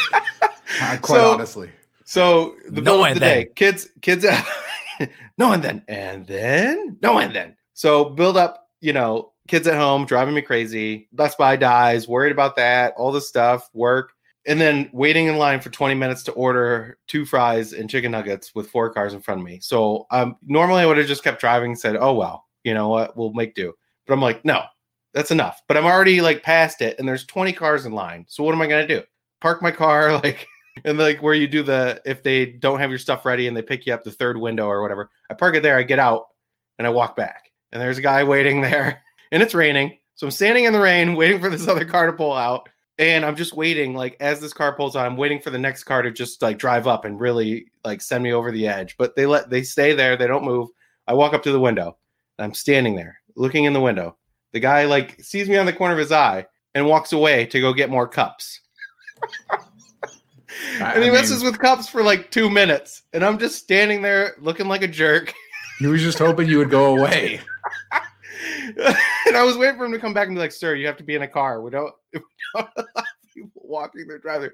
So- 1.04 1.34
honestly. 1.34 1.72
So 2.12 2.58
the 2.66 2.82
No 2.82 2.82
bill 2.82 3.00
of 3.06 3.12
and 3.12 3.16
the 3.16 3.20
then. 3.22 3.38
day, 3.46 3.50
kids, 3.56 3.88
kids, 4.02 4.26
no 5.38 5.54
and 5.54 5.64
then, 5.64 5.82
and 5.88 6.28
then, 6.28 6.98
no 7.02 7.18
and 7.20 7.34
then. 7.34 7.56
So 7.72 8.04
build 8.04 8.36
up, 8.36 8.68
you 8.82 8.92
know, 8.92 9.32
kids 9.48 9.66
at 9.66 9.78
home 9.78 10.06
driving 10.06 10.34
me 10.36 10.42
crazy. 10.42 11.08
Best 11.14 11.38
Buy 11.38 11.56
dies, 11.56 12.10
worried 12.10 12.34
about 12.34 12.58
that, 12.58 12.94
all 12.98 13.14
this 13.14 13.30
stuff, 13.30 13.70
work, 13.74 14.12
and 14.46 14.60
then 14.60 14.90
waiting 14.92 15.28
in 15.28 15.38
line 15.38 15.62
for 15.62 15.70
20 15.70 15.96
minutes 15.96 16.22
to 16.24 16.34
order 16.34 16.98
two 17.08 17.24
fries 17.24 17.72
and 17.72 17.90
chicken 17.90 18.12
nuggets 18.12 18.54
with 18.54 18.70
four 18.70 18.94
cars 18.94 19.14
in 19.14 19.22
front 19.22 19.40
of 19.40 19.46
me. 19.46 19.60
So 19.62 20.06
um, 20.12 20.36
normally 20.46 20.82
I 20.82 20.88
would 20.88 20.98
have 20.98 21.08
just 21.08 21.24
kept 21.24 21.40
driving 21.40 21.72
and 21.72 21.80
said, 21.80 21.96
oh 21.96 22.14
well, 22.14 22.46
you 22.66 22.74
know 22.74 22.90
what, 22.90 23.16
we'll 23.16 23.32
make 23.32 23.56
do. 23.56 23.72
But 24.06 24.16
I'm 24.16 24.22
like, 24.22 24.44
no, 24.44 24.64
that's 25.14 25.32
enough. 25.32 25.62
But 25.66 25.78
I'm 25.78 25.86
already 25.86 26.20
like 26.20 26.44
past 26.44 26.82
it, 26.82 27.00
and 27.00 27.08
there's 27.08 27.26
20 27.26 27.54
cars 27.54 27.86
in 27.86 27.94
line. 27.94 28.26
So 28.28 28.44
what 28.44 28.54
am 28.54 28.62
I 28.62 28.68
gonna 28.68 28.86
do? 28.86 29.02
Park 29.40 29.62
my 29.62 29.72
car 29.72 30.12
like 30.24 30.46
and 30.86 30.98
like 30.98 31.22
where 31.22 31.34
you 31.34 31.48
do 31.48 31.64
the 31.64 32.02
if 32.06 32.24
they 32.24 32.46
don't 32.46 32.80
have 32.80 32.90
your 32.90 33.00
stuff 33.00 33.26
ready 33.26 33.48
and 33.48 33.56
they 33.56 33.62
pick 33.62 33.86
you 33.86 33.94
up 33.94 34.04
the 34.04 34.12
third 34.12 34.38
window 34.38 34.68
or 34.68 34.82
whatever. 34.82 35.10
I 35.30 35.34
park 35.34 35.56
it 35.56 35.64
there, 35.64 35.78
I 35.78 35.84
get 35.84 36.00
out, 36.00 36.28
and 36.78 36.88
I 36.88 36.90
walk 36.90 37.16
back. 37.16 37.52
And 37.72 37.82
there's 37.82 37.98
a 37.98 38.02
guy 38.02 38.24
waiting 38.24 38.62
there, 38.62 39.02
and 39.32 39.42
it's 39.42 39.54
raining. 39.54 39.98
So 40.16 40.28
I'm 40.28 40.32
standing 40.32 40.66
in 40.66 40.74
the 40.74 40.80
rain 40.80 41.16
waiting 41.16 41.40
for 41.40 41.50
this 41.50 41.68
other 41.68 41.86
car 41.86 42.08
to 42.08 42.14
pull 42.14 42.34
out. 42.34 42.70
And 42.98 43.26
I'm 43.26 43.36
just 43.36 43.54
waiting, 43.54 43.96
like 43.96 44.16
as 44.20 44.40
this 44.40 44.54
car 44.54 44.76
pulls 44.76 44.96
out, 44.96 45.08
I'm 45.08 45.18
waiting 45.18 45.40
for 45.40 45.50
the 45.50 45.58
next 45.58 45.86
car 45.86 46.04
to 46.04 46.12
just 46.12 46.42
like 46.42 46.60
drive 46.60 46.86
up 46.86 47.06
and 47.06 47.20
really 47.20 47.66
like 47.84 48.02
send 48.02 48.24
me 48.24 48.32
over 48.32 48.52
the 48.52 48.68
edge. 48.68 48.96
But 48.98 49.16
they 49.16 49.26
let 49.26 49.50
they 49.50 49.64
stay 49.64 49.94
there, 49.94 50.16
they 50.16 50.28
don't 50.28 50.46
move. 50.46 50.70
I 51.08 51.14
walk 51.14 51.34
up 51.34 51.42
to 51.44 51.52
the 51.52 51.60
window. 51.60 51.98
I'm 52.38 52.54
standing 52.54 52.96
there 52.96 53.20
looking 53.36 53.64
in 53.64 53.74
the 53.74 53.82
window. 53.82 54.18
The 54.54 54.60
guy 54.60 54.86
like 54.86 55.20
sees 55.24 55.50
me 55.50 55.58
on 55.58 55.66
the 55.66 55.74
corner 55.74 55.94
of 55.94 56.00
his 56.00 56.12
eye 56.12 56.46
and 56.76 56.86
walks 56.86 57.14
away 57.14 57.46
to 57.48 57.62
go 57.62 57.74
get 57.74 57.90
more 57.90 58.08
cups. 58.08 58.60
I- 60.80 60.94
and 60.96 61.04
he 61.04 61.10
messes 61.10 61.44
with 61.44 61.60
cups 61.60 61.88
for 61.88 62.04
like 62.04 62.32
two 62.32 62.50
minutes, 62.50 63.04
and 63.14 63.24
I'm 63.24 63.38
just 63.40 63.58
standing 63.60 64.02
there 64.02 64.36
looking 64.40 64.68
like 64.68 64.82
a 64.84 64.88
jerk. 64.88 65.34
He 65.80 65.88
was 65.88 66.04
just 66.04 66.20
hoping 66.20 66.48
you 66.48 66.60
would 66.60 66.70
go 66.70 66.96
away. 66.96 67.42
and 69.26 69.36
I 69.36 69.42
was 69.44 69.58
waiting 69.58 69.78
for 69.78 69.86
him 69.86 69.92
to 69.94 70.00
come 70.00 70.14
back 70.14 70.28
and 70.28 70.36
be 70.36 70.40
like, 70.40 70.52
"Sir, 70.52 70.76
you 70.76 70.86
have 70.86 70.98
to 70.98 71.04
be 71.04 71.16
in 71.16 71.24
a 71.24 71.28
car. 71.28 71.62
We 71.62 71.72
don't, 71.72 71.92
we 72.14 72.20
don't 72.56 72.70
allow 72.78 73.04
people 73.34 73.62
walking 73.66 74.08
their 74.08 74.20
drive 74.20 74.48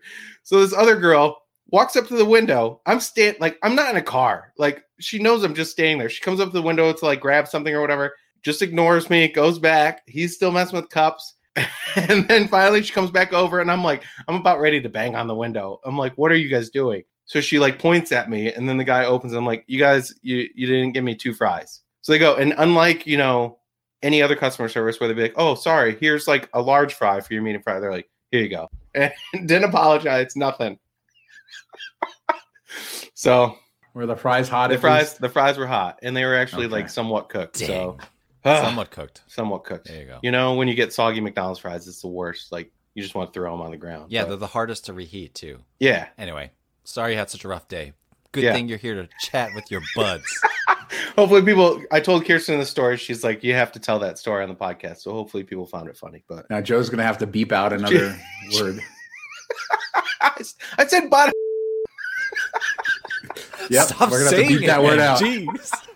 So 0.44 0.62
this 0.62 0.74
other 0.74 0.96
girl 0.96 1.42
walks 1.70 1.96
up 1.96 2.08
to 2.08 2.16
the 2.16 2.26
window. 2.26 2.82
I'm 2.86 3.00
stand 3.00 3.38
like 3.40 3.58
I'm 3.64 3.76
not 3.76 3.90
in 3.90 3.98
a 3.98 4.02
car. 4.02 4.54
Like 4.58 4.84
she 5.00 5.20
knows 5.20 5.44
I'm 5.44 5.56
just 5.56 5.72
standing 5.72 5.98
there. 5.98 6.10
She 6.10 6.22
comes 6.24 6.40
up 6.40 6.50
to 6.50 6.54
the 6.54 6.62
window 6.62 6.94
to 6.94 7.06
like 7.06 7.20
grab 7.20 7.48
something 7.48 7.74
or 7.74 7.82
whatever. 7.82 8.16
Just 8.44 8.62
ignores 8.62 9.10
me. 9.10 9.28
Goes 9.28 9.60
back. 9.60 10.04
He's 10.08 10.36
still 10.36 10.52
messing 10.52 10.80
with 10.80 10.90
cups. 10.90 11.36
And 11.96 12.28
then 12.28 12.48
finally 12.48 12.84
she 12.84 12.94
comes 12.94 13.10
back 13.10 13.34
over 13.34 13.60
and 13.60 13.72
I'm 13.72 13.84
like, 13.84 14.04
I'm 14.28 14.36
about 14.36 14.60
ready 14.60 14.80
to 14.82 14.90
bang 14.90 15.16
on 15.16 15.26
the 15.28 15.34
window. 15.34 15.80
I'm 15.84 15.98
like, 15.98 16.14
what 16.16 16.32
are 16.32 16.36
you 16.36 16.48
guys 16.48 16.70
doing? 16.70 17.02
So 17.26 17.42
she 17.42 17.58
like 17.60 17.80
points 17.80 18.12
at 18.12 18.30
me 18.30 18.54
and 18.54 18.70
then 18.70 18.78
the 18.78 18.84
guy 18.84 19.06
opens. 19.06 19.34
I'm 19.34 19.46
like, 19.46 19.64
you 19.68 19.80
guys, 19.80 20.14
you 20.22 20.48
you 20.54 20.68
didn't 20.68 20.92
give 20.92 21.04
me 21.04 21.16
two 21.16 21.34
fries. 21.34 21.82
So 22.02 22.12
they 22.12 22.20
go, 22.20 22.36
and 22.36 22.54
unlike, 22.58 23.08
you 23.08 23.18
know, 23.18 23.58
any 24.04 24.22
other 24.22 24.36
customer 24.36 24.70
service 24.70 25.00
where 25.00 25.08
they'd 25.10 25.16
be 25.16 25.24
like, 25.24 25.34
oh, 25.38 25.56
sorry, 25.56 25.98
here's 26.00 26.28
like 26.28 26.48
a 26.54 26.62
large 26.62 26.94
fry 26.94 27.20
for 27.20 27.34
your 27.34 27.42
medium 27.42 27.64
fry. 27.64 27.80
They're 27.80 27.92
like, 27.92 28.10
here 28.32 28.42
you 28.44 28.50
go. 28.50 28.68
And 28.94 29.12
didn't 29.48 29.66
apologize, 29.66 30.36
nothing. 30.36 30.78
so 33.14 33.56
Were 33.94 34.06
the 34.06 34.16
fries 34.16 34.48
hot? 34.50 34.70
the 34.70 34.78
fries, 34.78 35.06
least? 35.10 35.22
the 35.22 35.30
fries 35.30 35.58
were 35.58 35.68
hot 35.68 36.00
and 36.04 36.16
they 36.16 36.26
were 36.26 36.36
actually 36.36 36.66
Okay. 36.66 36.74
like 36.76 36.90
somewhat 36.90 37.30
cooked. 37.30 37.58
So 37.58 37.68
Dang. 37.68 38.08
Ah. 38.46 38.62
Somewhat 38.62 38.92
cooked. 38.92 39.22
somewhat 39.28 39.64
cooked. 39.64 39.88
There 39.88 40.00
you 40.02 40.08
go. 40.08 40.20
You 40.24 40.32
know, 40.32 40.56
when 40.56 40.68
you 40.68 40.74
get 40.76 40.94
soggy 40.94 41.20
McDonald's 41.22 41.60
fries, 41.60 41.88
it's 41.88 42.02
the 42.02 42.08
worst. 42.08 42.52
Like 42.52 42.72
you 42.94 43.02
just 43.04 43.14
want 43.16 43.32
to 43.32 43.38
throw 43.38 43.52
them 43.52 43.62
on 43.62 43.72
the 43.72 43.78
ground. 43.78 44.12
Yeah, 44.12 44.24
But, 44.24 44.30
they're 44.30 44.38
the 44.38 44.48
hardest 44.48 44.86
to 44.86 44.94
reheat 44.94 45.34
too. 45.36 45.60
yeah. 45.80 46.08
Anyway, 46.18 46.52
sorry 46.84 47.12
you 47.14 47.18
had 47.18 47.30
such 47.30 47.44
a 47.44 47.48
rough 47.48 47.68
day. 47.68 47.94
Good 48.32 48.44
Yeah. 48.44 48.54
thing 48.54 48.68
you're 48.68 48.78
here 48.78 48.96
to 48.96 49.08
chat 49.22 49.50
with 49.56 49.70
your 49.72 49.82
buds. 49.96 50.26
Hopefully, 51.18 51.42
people. 51.42 51.82
I 51.92 52.00
told 52.00 52.26
Kirsten 52.26 52.60
the 52.60 52.66
story. 52.66 52.96
She's 52.98 53.24
like, 53.24 53.44
you 53.44 53.54
have 53.54 53.72
to 53.74 53.80
tell 53.80 54.00
that 54.00 54.18
story 54.20 54.44
on 54.44 54.50
the 54.50 54.56
podcast. 54.56 54.98
So 54.98 55.12
hopefully, 55.12 55.44
people 55.44 55.66
found 55.66 55.90
it 55.90 55.98
funny. 55.98 56.24
But 56.28 56.50
Now 56.50 56.62
Joe's 56.62 56.90
gonna 56.90 57.04
have 57.04 57.18
to 57.20 57.28
beep 57.28 57.52
out 57.52 57.74
another 57.74 58.18
word. 58.54 58.80
I 60.22 60.86
said, 60.86 61.10
but 61.10 61.34
Yep, 63.70 63.88
Stop 63.88 64.12
we're 64.12 64.20
gonna 64.20 64.24
have 64.24 64.30
to 64.30 64.36
saying 64.38 64.48
beep 64.50 64.64
it, 64.64 64.68
that 64.68 64.84
word 64.84 64.98
man. 65.00 65.08
out. 65.10 65.20
Jeez. 65.20 65.87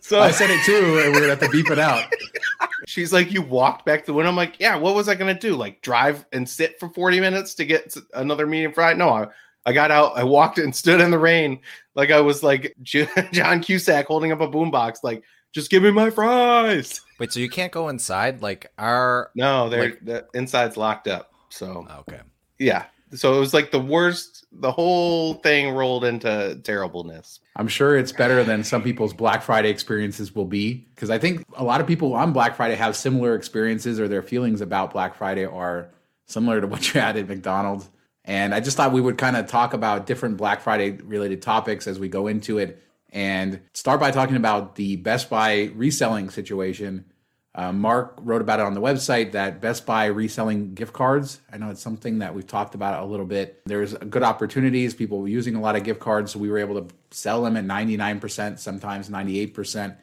So 0.00 0.20
I 0.20 0.30
said 0.30 0.50
it 0.50 0.64
too, 0.64 1.00
and 1.04 1.12
we're 1.12 1.20
gonna 1.20 1.30
have 1.30 1.40
to 1.40 1.48
beep 1.48 1.70
it 1.70 1.78
out. 1.78 2.04
She's 2.86 3.12
like, 3.12 3.32
you 3.32 3.42
walked 3.42 3.84
back 3.84 4.00
to 4.00 4.06
the 4.06 4.14
window. 4.14 4.30
I'm 4.30 4.36
like, 4.36 4.58
yeah. 4.58 4.76
What 4.76 4.94
was 4.94 5.08
I 5.08 5.14
gonna 5.14 5.38
do? 5.38 5.56
Like 5.56 5.82
drive 5.82 6.24
and 6.32 6.48
sit 6.48 6.78
for 6.78 6.88
40 6.88 7.20
minutes 7.20 7.54
to 7.54 7.64
get 7.64 7.96
another 8.14 8.46
medium 8.46 8.72
fry? 8.72 8.92
No, 8.94 9.10
I, 9.10 9.28
I 9.66 9.72
got 9.72 9.90
out, 9.90 10.16
I 10.16 10.24
walked 10.24 10.58
and 10.58 10.74
stood 10.74 11.00
in 11.00 11.10
the 11.10 11.18
rain 11.18 11.60
like 11.98 12.12
I 12.12 12.20
was 12.20 12.42
like 12.44 12.74
John 12.82 13.60
Cusack 13.60 14.06
holding 14.06 14.30
up 14.32 14.40
a 14.40 14.48
boombox, 14.48 14.98
like 15.02 15.24
just 15.52 15.68
give 15.68 15.82
me 15.82 15.90
my 15.90 16.10
fries. 16.10 17.00
Wait, 17.18 17.32
so 17.32 17.40
you 17.40 17.50
can't 17.50 17.72
go 17.72 17.88
inside? 17.88 18.40
Like 18.40 18.70
our 18.78 19.30
no, 19.34 19.68
they're 19.68 19.90
like, 19.90 20.04
the 20.04 20.26
inside's 20.32 20.76
locked 20.76 21.08
up. 21.08 21.32
So 21.50 21.84
oh, 21.90 21.98
okay, 22.00 22.20
yeah. 22.58 22.86
So 23.12 23.34
it 23.34 23.40
was 23.40 23.54
like 23.54 23.70
the 23.70 23.80
worst. 23.80 24.46
The 24.50 24.72
whole 24.72 25.34
thing 25.34 25.74
rolled 25.74 26.04
into 26.04 26.58
terribleness. 26.64 27.40
I'm 27.56 27.68
sure 27.68 27.98
it's 27.98 28.12
better 28.12 28.44
than 28.44 28.64
some 28.64 28.82
people's 28.82 29.12
Black 29.12 29.42
Friday 29.42 29.68
experiences 29.68 30.34
will 30.34 30.46
be 30.46 30.74
because 30.94 31.10
I 31.10 31.18
think 31.18 31.44
a 31.54 31.64
lot 31.64 31.80
of 31.80 31.86
people 31.86 32.14
on 32.14 32.32
Black 32.32 32.56
Friday 32.56 32.74
have 32.74 32.96
similar 32.96 33.34
experiences 33.34 34.00
or 34.00 34.08
their 34.08 34.22
feelings 34.22 34.60
about 34.60 34.92
Black 34.92 35.14
Friday 35.14 35.44
are 35.44 35.90
similar 36.26 36.60
to 36.60 36.66
what 36.66 36.94
you 36.94 37.00
had 37.00 37.16
at 37.16 37.28
McDonald's. 37.28 37.90
And 38.24 38.54
I 38.54 38.60
just 38.60 38.76
thought 38.76 38.92
we 38.92 39.00
would 39.00 39.18
kind 39.18 39.36
of 39.36 39.46
talk 39.46 39.74
about 39.74 40.06
different 40.06 40.36
Black 40.36 40.60
Friday 40.60 40.92
related 41.02 41.42
topics 41.42 41.86
as 41.86 41.98
we 41.98 42.08
go 42.08 42.26
into 42.26 42.58
it 42.58 42.82
and 43.10 43.60
start 43.72 44.00
by 44.00 44.10
talking 44.10 44.36
about 44.36 44.76
the 44.76 44.96
Best 44.96 45.30
Buy 45.30 45.70
reselling 45.74 46.30
situation. 46.30 47.06
Uh, 47.54 47.72
Mark 47.72 48.18
wrote 48.22 48.40
about 48.40 48.60
it 48.60 48.66
on 48.66 48.74
the 48.74 48.80
website 48.80 49.32
that 49.32 49.60
Best 49.60 49.84
Buy 49.84 50.06
reselling 50.06 50.74
gift 50.74 50.92
cards. 50.92 51.40
I 51.52 51.58
know 51.58 51.70
it's 51.70 51.80
something 51.80 52.20
that 52.20 52.34
we've 52.34 52.46
talked 52.46 52.74
about 52.74 53.02
a 53.02 53.06
little 53.06 53.26
bit. 53.26 53.62
There's 53.66 53.94
good 53.94 54.22
opportunities. 54.22 54.94
People 54.94 55.20
were 55.20 55.28
using 55.28 55.56
a 55.56 55.60
lot 55.60 55.74
of 55.74 55.82
gift 55.82 55.98
cards, 55.98 56.32
so 56.32 56.38
we 56.38 56.50
were 56.50 56.58
able 56.58 56.80
to 56.80 56.94
sell 57.10 57.42
them 57.42 57.56
at 57.56 57.64
99%, 57.64 58.58
sometimes 58.58 59.08
98% 59.08 59.96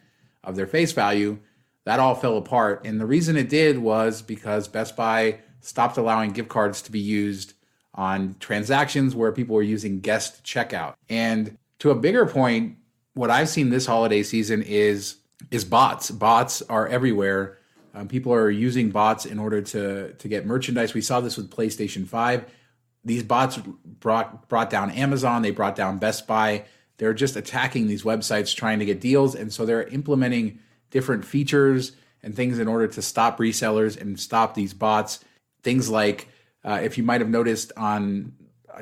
of 0.43 0.55
their 0.55 0.67
face 0.67 0.91
value. 0.91 1.39
That 1.85 1.99
all 1.99 2.15
fell 2.15 2.37
apart. 2.37 2.81
And 2.83 2.99
the 2.99 3.05
reason 3.05 3.37
it 3.37 3.47
did 3.47 3.77
was 3.77 4.21
because 4.21 4.67
Best 4.67 4.95
Buy 4.95 5.39
stopped 5.61 5.97
allowing 5.97 6.31
gift 6.31 6.49
cards 6.49 6.81
to 6.83 6.91
be 6.91 6.99
used 6.99 7.53
on 7.93 8.35
transactions 8.39 9.15
where 9.15 9.31
people 9.31 9.55
were 9.55 9.61
using 9.61 9.99
guest 10.01 10.43
checkout. 10.43 10.95
And 11.09 11.57
to 11.79 11.91
a 11.91 11.95
bigger 11.95 12.25
point, 12.25 12.77
what 13.13 13.29
I've 13.29 13.49
seen 13.49 13.69
this 13.69 13.85
holiday 13.85 14.23
season 14.23 14.61
is 14.61 15.17
is 15.51 15.65
bots. 15.65 16.11
Bots 16.11 16.61
are 16.63 16.87
everywhere. 16.87 17.57
Um, 17.93 18.07
people 18.07 18.33
are 18.33 18.49
using 18.49 18.89
bots 18.89 19.25
in 19.25 19.39
order 19.39 19.61
to 19.61 20.13
to 20.13 20.27
get 20.27 20.45
merchandise. 20.45 20.93
We 20.93 21.01
saw 21.01 21.21
this 21.21 21.37
with 21.37 21.49
PlayStation 21.49 22.05
Five. 22.07 22.45
These 23.03 23.23
bots 23.23 23.57
brought 23.57 24.49
brought 24.49 24.69
down 24.69 24.91
Amazon. 24.91 25.41
They 25.41 25.51
brought 25.51 25.75
down 25.75 25.97
Best 25.97 26.27
Buy. 26.27 26.65
They're 26.97 27.13
just 27.13 27.35
attacking 27.35 27.87
these 27.87 28.03
websites 28.03 28.55
trying 28.55 28.79
to 28.79 28.85
get 28.85 29.01
deals, 29.01 29.35
and 29.35 29.51
so 29.51 29.65
they're 29.65 29.83
implementing 29.83 30.59
different 30.91 31.25
features 31.25 31.93
and 32.23 32.35
things 32.35 32.57
in 32.59 32.67
order 32.67 32.87
to 32.87 33.01
stop 33.01 33.37
resellers 33.37 33.99
and 33.99 34.19
stop 34.19 34.55
these 34.55 34.73
bots. 34.73 35.19
Things 35.61 35.89
like 35.89 36.27
uh, 36.63 36.79
if 36.83 36.97
you 36.97 37.03
might 37.03 37.21
have 37.21 37.29
noticed 37.29 37.71
on 37.77 38.33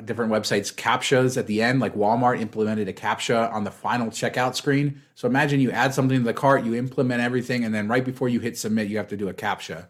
different 0.04 0.32
websites, 0.32 0.74
CAPTCHAs 0.74 1.36
at 1.36 1.46
the 1.46 1.62
end, 1.62 1.80
like 1.80 1.94
Walmart 1.94 2.40
implemented 2.40 2.88
a 2.88 2.92
CAPTCHA 2.92 3.52
on 3.52 3.64
the 3.64 3.70
final 3.70 4.08
checkout 4.08 4.54
screen. 4.54 5.02
So 5.14 5.28
imagine 5.28 5.60
you 5.60 5.70
add 5.70 5.94
something 5.94 6.18
to 6.18 6.24
the 6.24 6.34
cart, 6.34 6.64
you 6.64 6.74
implement 6.74 7.20
everything, 7.20 7.64
and 7.64 7.74
then 7.74 7.88
right 7.88 8.04
before 8.04 8.28
you 8.28 8.40
hit 8.40 8.58
submit, 8.58 8.88
you 8.88 8.96
have 8.96 9.08
to 9.08 9.16
do 9.16 9.28
a 9.28 9.34
CAPTCHA. 9.34 9.86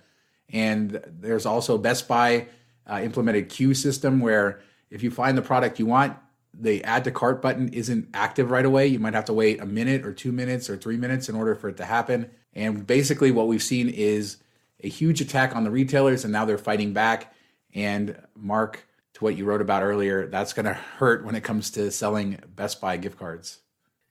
And 0.50 1.02
there's 1.20 1.46
also 1.46 1.78
Best 1.78 2.06
Buy 2.06 2.48
uh, 2.88 3.00
implemented 3.02 3.48
queue 3.48 3.74
system 3.74 4.20
where 4.20 4.60
if 4.90 5.02
you 5.02 5.10
find 5.10 5.36
the 5.36 5.42
product 5.42 5.78
you 5.78 5.86
want, 5.86 6.16
the 6.52 6.84
add 6.84 7.04
to 7.04 7.10
cart 7.10 7.42
button 7.42 7.68
isn't 7.70 8.08
active 8.14 8.50
right 8.50 8.64
away. 8.64 8.86
You 8.86 9.00
might 9.00 9.14
have 9.14 9.24
to 9.24 9.32
wait 9.32 9.60
a 9.60 9.66
minute 9.66 10.06
or 10.06 10.12
two 10.12 10.32
minutes 10.32 10.70
or 10.70 10.76
three 10.76 10.96
minutes 10.96 11.28
in 11.28 11.34
order 11.34 11.54
for 11.54 11.68
it 11.68 11.76
to 11.78 11.84
happen. 11.84 12.30
And 12.54 12.86
basically, 12.86 13.32
what 13.32 13.48
we've 13.48 13.62
seen 13.62 13.88
is 13.88 14.36
a 14.80 14.88
huge 14.88 15.20
attack 15.20 15.56
on 15.56 15.64
the 15.64 15.70
retailers, 15.70 16.24
and 16.24 16.32
now 16.32 16.44
they're 16.44 16.58
fighting 16.58 16.92
back. 16.92 17.34
And 17.74 18.16
Mark, 18.36 18.86
to 19.14 19.24
what 19.24 19.36
you 19.36 19.44
wrote 19.44 19.60
about 19.60 19.82
earlier, 19.82 20.26
that's 20.26 20.52
going 20.52 20.66
to 20.66 20.74
hurt 20.74 21.24
when 21.24 21.34
it 21.34 21.44
comes 21.44 21.70
to 21.72 21.90
selling 21.90 22.38
Best 22.54 22.80
Buy 22.80 22.96
gift 22.96 23.18
cards. 23.18 23.60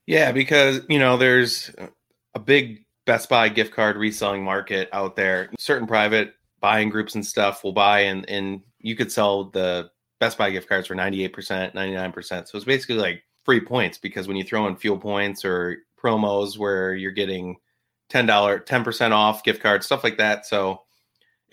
Yeah, 0.05 0.31
because 0.31 0.81
you 0.89 0.99
know 0.99 1.17
there's 1.17 1.71
a 2.33 2.39
big 2.39 2.85
Best 3.05 3.29
Buy 3.29 3.49
gift 3.49 3.73
card 3.73 3.97
reselling 3.97 4.43
market 4.43 4.89
out 4.91 5.15
there. 5.15 5.49
Certain 5.59 5.87
private 5.87 6.33
buying 6.59 6.89
groups 6.89 7.15
and 7.15 7.25
stuff 7.25 7.63
will 7.63 7.73
buy, 7.73 8.01
and 8.01 8.29
and 8.29 8.61
you 8.79 8.95
could 8.95 9.11
sell 9.11 9.45
the 9.45 9.89
Best 10.19 10.37
Buy 10.37 10.51
gift 10.51 10.69
cards 10.69 10.87
for 10.87 10.95
98%, 10.95 11.73
99%. 11.73 12.47
So 12.47 12.57
it's 12.57 12.65
basically 12.65 12.95
like 12.95 13.23
free 13.43 13.59
points 13.59 13.97
because 13.97 14.27
when 14.27 14.37
you 14.37 14.43
throw 14.43 14.67
in 14.67 14.75
fuel 14.75 14.97
points 14.97 15.43
or 15.43 15.79
promos 16.01 16.57
where 16.57 16.93
you're 16.93 17.11
getting 17.11 17.57
$10, 18.09 18.65
10% 18.65 19.11
off 19.11 19.43
gift 19.43 19.61
cards, 19.61 19.85
stuff 19.85 20.03
like 20.03 20.17
that. 20.17 20.45
So 20.45 20.83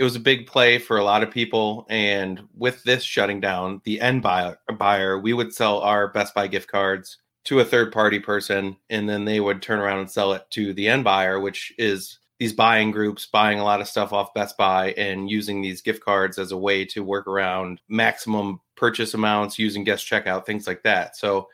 it 0.00 0.04
was 0.04 0.16
a 0.16 0.20
big 0.20 0.46
play 0.46 0.78
for 0.78 0.96
a 0.96 1.04
lot 1.04 1.22
of 1.22 1.30
people. 1.30 1.86
And 1.90 2.48
with 2.56 2.82
this 2.84 3.04
shutting 3.04 3.38
down, 3.38 3.82
the 3.84 4.00
end 4.00 4.22
buyer, 4.22 4.56
buyer, 4.78 5.18
we 5.18 5.34
would 5.34 5.52
sell 5.52 5.80
our 5.80 6.08
Best 6.08 6.34
Buy 6.34 6.46
gift 6.46 6.70
cards 6.70 7.18
to 7.44 7.60
a 7.60 7.66
third 7.66 7.92
party 7.92 8.18
person, 8.18 8.78
and 8.88 9.06
then 9.06 9.26
they 9.26 9.40
would 9.40 9.60
turn 9.60 9.78
around 9.78 9.98
and 9.98 10.10
sell 10.10 10.32
it 10.32 10.46
to 10.52 10.72
the 10.72 10.88
end 10.88 11.04
buyer, 11.04 11.38
which 11.38 11.74
is 11.76 12.18
these 12.38 12.54
buying 12.54 12.90
groups 12.90 13.26
buying 13.26 13.58
a 13.58 13.64
lot 13.64 13.82
of 13.82 13.88
stuff 13.88 14.10
off 14.10 14.32
Best 14.32 14.56
Buy 14.56 14.92
and 14.92 15.28
using 15.28 15.60
these 15.60 15.82
gift 15.82 16.02
cards 16.02 16.38
as 16.38 16.50
a 16.50 16.56
way 16.56 16.86
to 16.86 17.04
work 17.04 17.26
around 17.26 17.82
maximum 17.86 18.62
purchase 18.76 19.12
amounts 19.12 19.58
using 19.58 19.84
guest 19.84 20.06
checkout, 20.06 20.46
things 20.46 20.66
like 20.66 20.82
that. 20.82 21.14
So, 21.14 21.46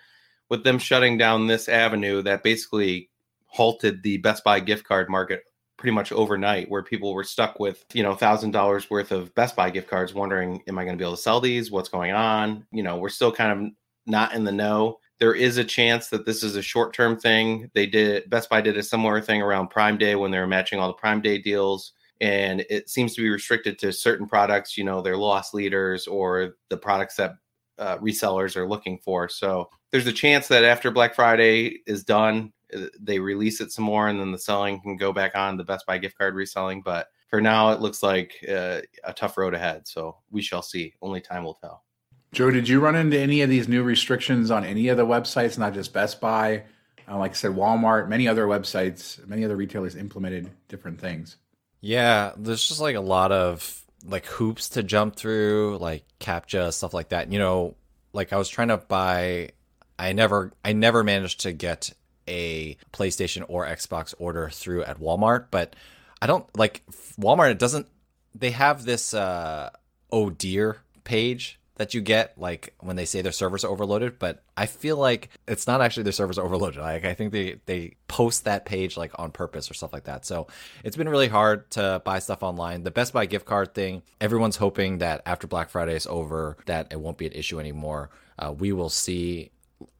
with 0.48 0.62
them 0.62 0.78
shutting 0.78 1.18
down 1.18 1.48
this 1.48 1.68
avenue, 1.68 2.22
that 2.22 2.44
basically 2.44 3.10
halted 3.46 4.04
the 4.04 4.18
Best 4.18 4.44
Buy 4.44 4.60
gift 4.60 4.84
card 4.84 5.10
market 5.10 5.42
pretty 5.86 5.94
much 5.94 6.10
overnight 6.10 6.68
where 6.68 6.82
people 6.82 7.14
were 7.14 7.22
stuck 7.22 7.60
with 7.60 7.84
you 7.94 8.02
know 8.02 8.12
thousand 8.12 8.50
dollars 8.50 8.90
worth 8.90 9.12
of 9.12 9.32
best 9.36 9.54
buy 9.54 9.70
gift 9.70 9.88
cards 9.88 10.12
wondering 10.12 10.60
am 10.66 10.80
i 10.80 10.84
going 10.84 10.96
to 10.96 11.00
be 11.00 11.04
able 11.04 11.14
to 11.14 11.22
sell 11.22 11.40
these? 11.40 11.70
What's 11.70 11.88
going 11.88 12.10
on? 12.10 12.66
You 12.72 12.82
know 12.82 12.96
we're 12.96 13.08
still 13.08 13.30
kind 13.30 13.52
of 13.52 13.72
not 14.04 14.34
in 14.34 14.42
the 14.42 14.50
know. 14.50 14.98
There 15.20 15.32
is 15.32 15.58
a 15.58 15.64
chance 15.64 16.08
that 16.08 16.26
this 16.26 16.42
is 16.42 16.56
a 16.56 16.62
short 16.62 16.92
term 16.92 17.16
thing. 17.16 17.70
They 17.72 17.86
did 17.86 18.28
best 18.28 18.50
buy 18.50 18.62
did 18.62 18.76
a 18.76 18.82
similar 18.82 19.20
thing 19.20 19.40
around 19.40 19.68
prime 19.68 19.96
day 19.96 20.16
when 20.16 20.32
they 20.32 20.40
were 20.40 20.48
matching 20.48 20.80
all 20.80 20.88
the 20.88 20.94
prime 20.94 21.20
day 21.20 21.38
deals 21.38 21.92
and 22.20 22.66
it 22.68 22.90
seems 22.90 23.14
to 23.14 23.20
be 23.20 23.28
restricted 23.28 23.78
to 23.78 23.92
certain 23.92 24.26
products 24.26 24.76
you 24.76 24.82
know 24.82 25.02
their 25.02 25.16
loss 25.16 25.54
leaders 25.54 26.08
or 26.08 26.56
the 26.68 26.76
products 26.76 27.14
that 27.14 27.34
uh, 27.78 27.96
resellers 27.98 28.56
are 28.56 28.68
looking 28.68 28.98
for. 29.04 29.28
So 29.28 29.70
there's 29.92 30.08
a 30.08 30.12
chance 30.12 30.48
that 30.48 30.64
after 30.64 30.90
black 30.90 31.14
friday 31.14 31.82
is 31.86 32.02
done 32.02 32.52
they 33.00 33.18
release 33.18 33.60
it 33.60 33.72
some 33.72 33.84
more 33.84 34.08
and 34.08 34.20
then 34.20 34.32
the 34.32 34.38
selling 34.38 34.80
can 34.80 34.96
go 34.96 35.12
back 35.12 35.36
on 35.36 35.56
the 35.56 35.64
Best 35.64 35.86
Buy 35.86 35.98
gift 35.98 36.18
card 36.18 36.34
reselling. 36.34 36.82
But 36.82 37.08
for 37.28 37.40
now, 37.40 37.72
it 37.72 37.80
looks 37.80 38.02
like 38.02 38.34
uh, 38.48 38.80
a 39.04 39.12
tough 39.12 39.36
road 39.36 39.54
ahead. 39.54 39.86
So 39.86 40.16
we 40.30 40.42
shall 40.42 40.62
see. 40.62 40.94
Only 41.02 41.20
time 41.20 41.44
will 41.44 41.54
tell. 41.54 41.84
Joe, 42.32 42.50
did 42.50 42.68
you 42.68 42.80
run 42.80 42.96
into 42.96 43.18
any 43.18 43.42
of 43.42 43.50
these 43.50 43.68
new 43.68 43.82
restrictions 43.82 44.50
on 44.50 44.64
any 44.64 44.88
of 44.88 44.96
the 44.96 45.06
websites, 45.06 45.58
not 45.58 45.74
just 45.74 45.92
Best 45.92 46.20
Buy? 46.20 46.64
Uh, 47.08 47.18
like 47.18 47.30
I 47.32 47.34
said, 47.34 47.52
Walmart, 47.52 48.08
many 48.08 48.26
other 48.26 48.46
websites, 48.46 49.24
many 49.26 49.44
other 49.44 49.56
retailers 49.56 49.94
implemented 49.94 50.50
different 50.68 51.00
things. 51.00 51.36
Yeah, 51.80 52.32
there's 52.36 52.66
just 52.66 52.80
like 52.80 52.96
a 52.96 53.00
lot 53.00 53.30
of 53.32 53.84
like 54.04 54.26
hoops 54.26 54.70
to 54.70 54.82
jump 54.82 55.16
through, 55.16 55.78
like 55.78 56.04
CAPTCHA 56.20 56.72
stuff 56.72 56.92
like 56.92 57.10
that. 57.10 57.32
You 57.32 57.38
know, 57.38 57.76
like 58.12 58.32
I 58.32 58.36
was 58.36 58.48
trying 58.48 58.68
to 58.68 58.76
buy 58.76 59.50
I 59.98 60.12
never 60.12 60.52
I 60.64 60.72
never 60.72 61.02
managed 61.04 61.40
to 61.40 61.52
get 61.52 61.92
a 62.28 62.76
PlayStation 62.92 63.44
or 63.48 63.66
Xbox 63.66 64.14
order 64.18 64.48
through 64.50 64.84
at 64.84 64.98
Walmart, 65.00 65.46
but 65.50 65.76
I 66.20 66.26
don't 66.26 66.46
like 66.56 66.82
Walmart. 67.18 67.50
It 67.50 67.58
doesn't. 67.58 67.86
They 68.34 68.50
have 68.50 68.84
this 68.84 69.14
uh, 69.14 69.70
oh 70.10 70.30
dear 70.30 70.78
page 71.04 71.58
that 71.76 71.92
you 71.92 72.00
get 72.00 72.36
like 72.38 72.74
when 72.80 72.96
they 72.96 73.04
say 73.04 73.20
their 73.20 73.32
servers 73.32 73.64
are 73.64 73.70
overloaded, 73.70 74.18
but 74.18 74.42
I 74.56 74.66
feel 74.66 74.96
like 74.96 75.28
it's 75.46 75.66
not 75.66 75.80
actually 75.80 76.04
their 76.04 76.12
servers 76.12 76.38
overloaded. 76.38 76.80
Like 76.80 77.04
I 77.04 77.14
think 77.14 77.32
they 77.32 77.60
they 77.66 77.96
post 78.08 78.44
that 78.44 78.64
page 78.64 78.96
like 78.96 79.12
on 79.18 79.30
purpose 79.30 79.70
or 79.70 79.74
stuff 79.74 79.92
like 79.92 80.04
that. 80.04 80.24
So 80.24 80.46
it's 80.84 80.96
been 80.96 81.08
really 81.08 81.28
hard 81.28 81.70
to 81.72 82.00
buy 82.04 82.18
stuff 82.18 82.42
online. 82.42 82.82
The 82.82 82.90
Best 82.90 83.12
Buy 83.12 83.26
gift 83.26 83.44
card 83.44 83.74
thing, 83.74 84.02
everyone's 84.20 84.56
hoping 84.56 84.98
that 84.98 85.22
after 85.26 85.46
Black 85.46 85.68
Friday 85.68 85.94
is 85.94 86.06
over, 86.06 86.56
that 86.66 86.88
it 86.90 87.00
won't 87.00 87.18
be 87.18 87.26
an 87.26 87.32
issue 87.32 87.60
anymore. 87.60 88.10
Uh, 88.38 88.52
we 88.52 88.72
will 88.72 88.90
see. 88.90 89.50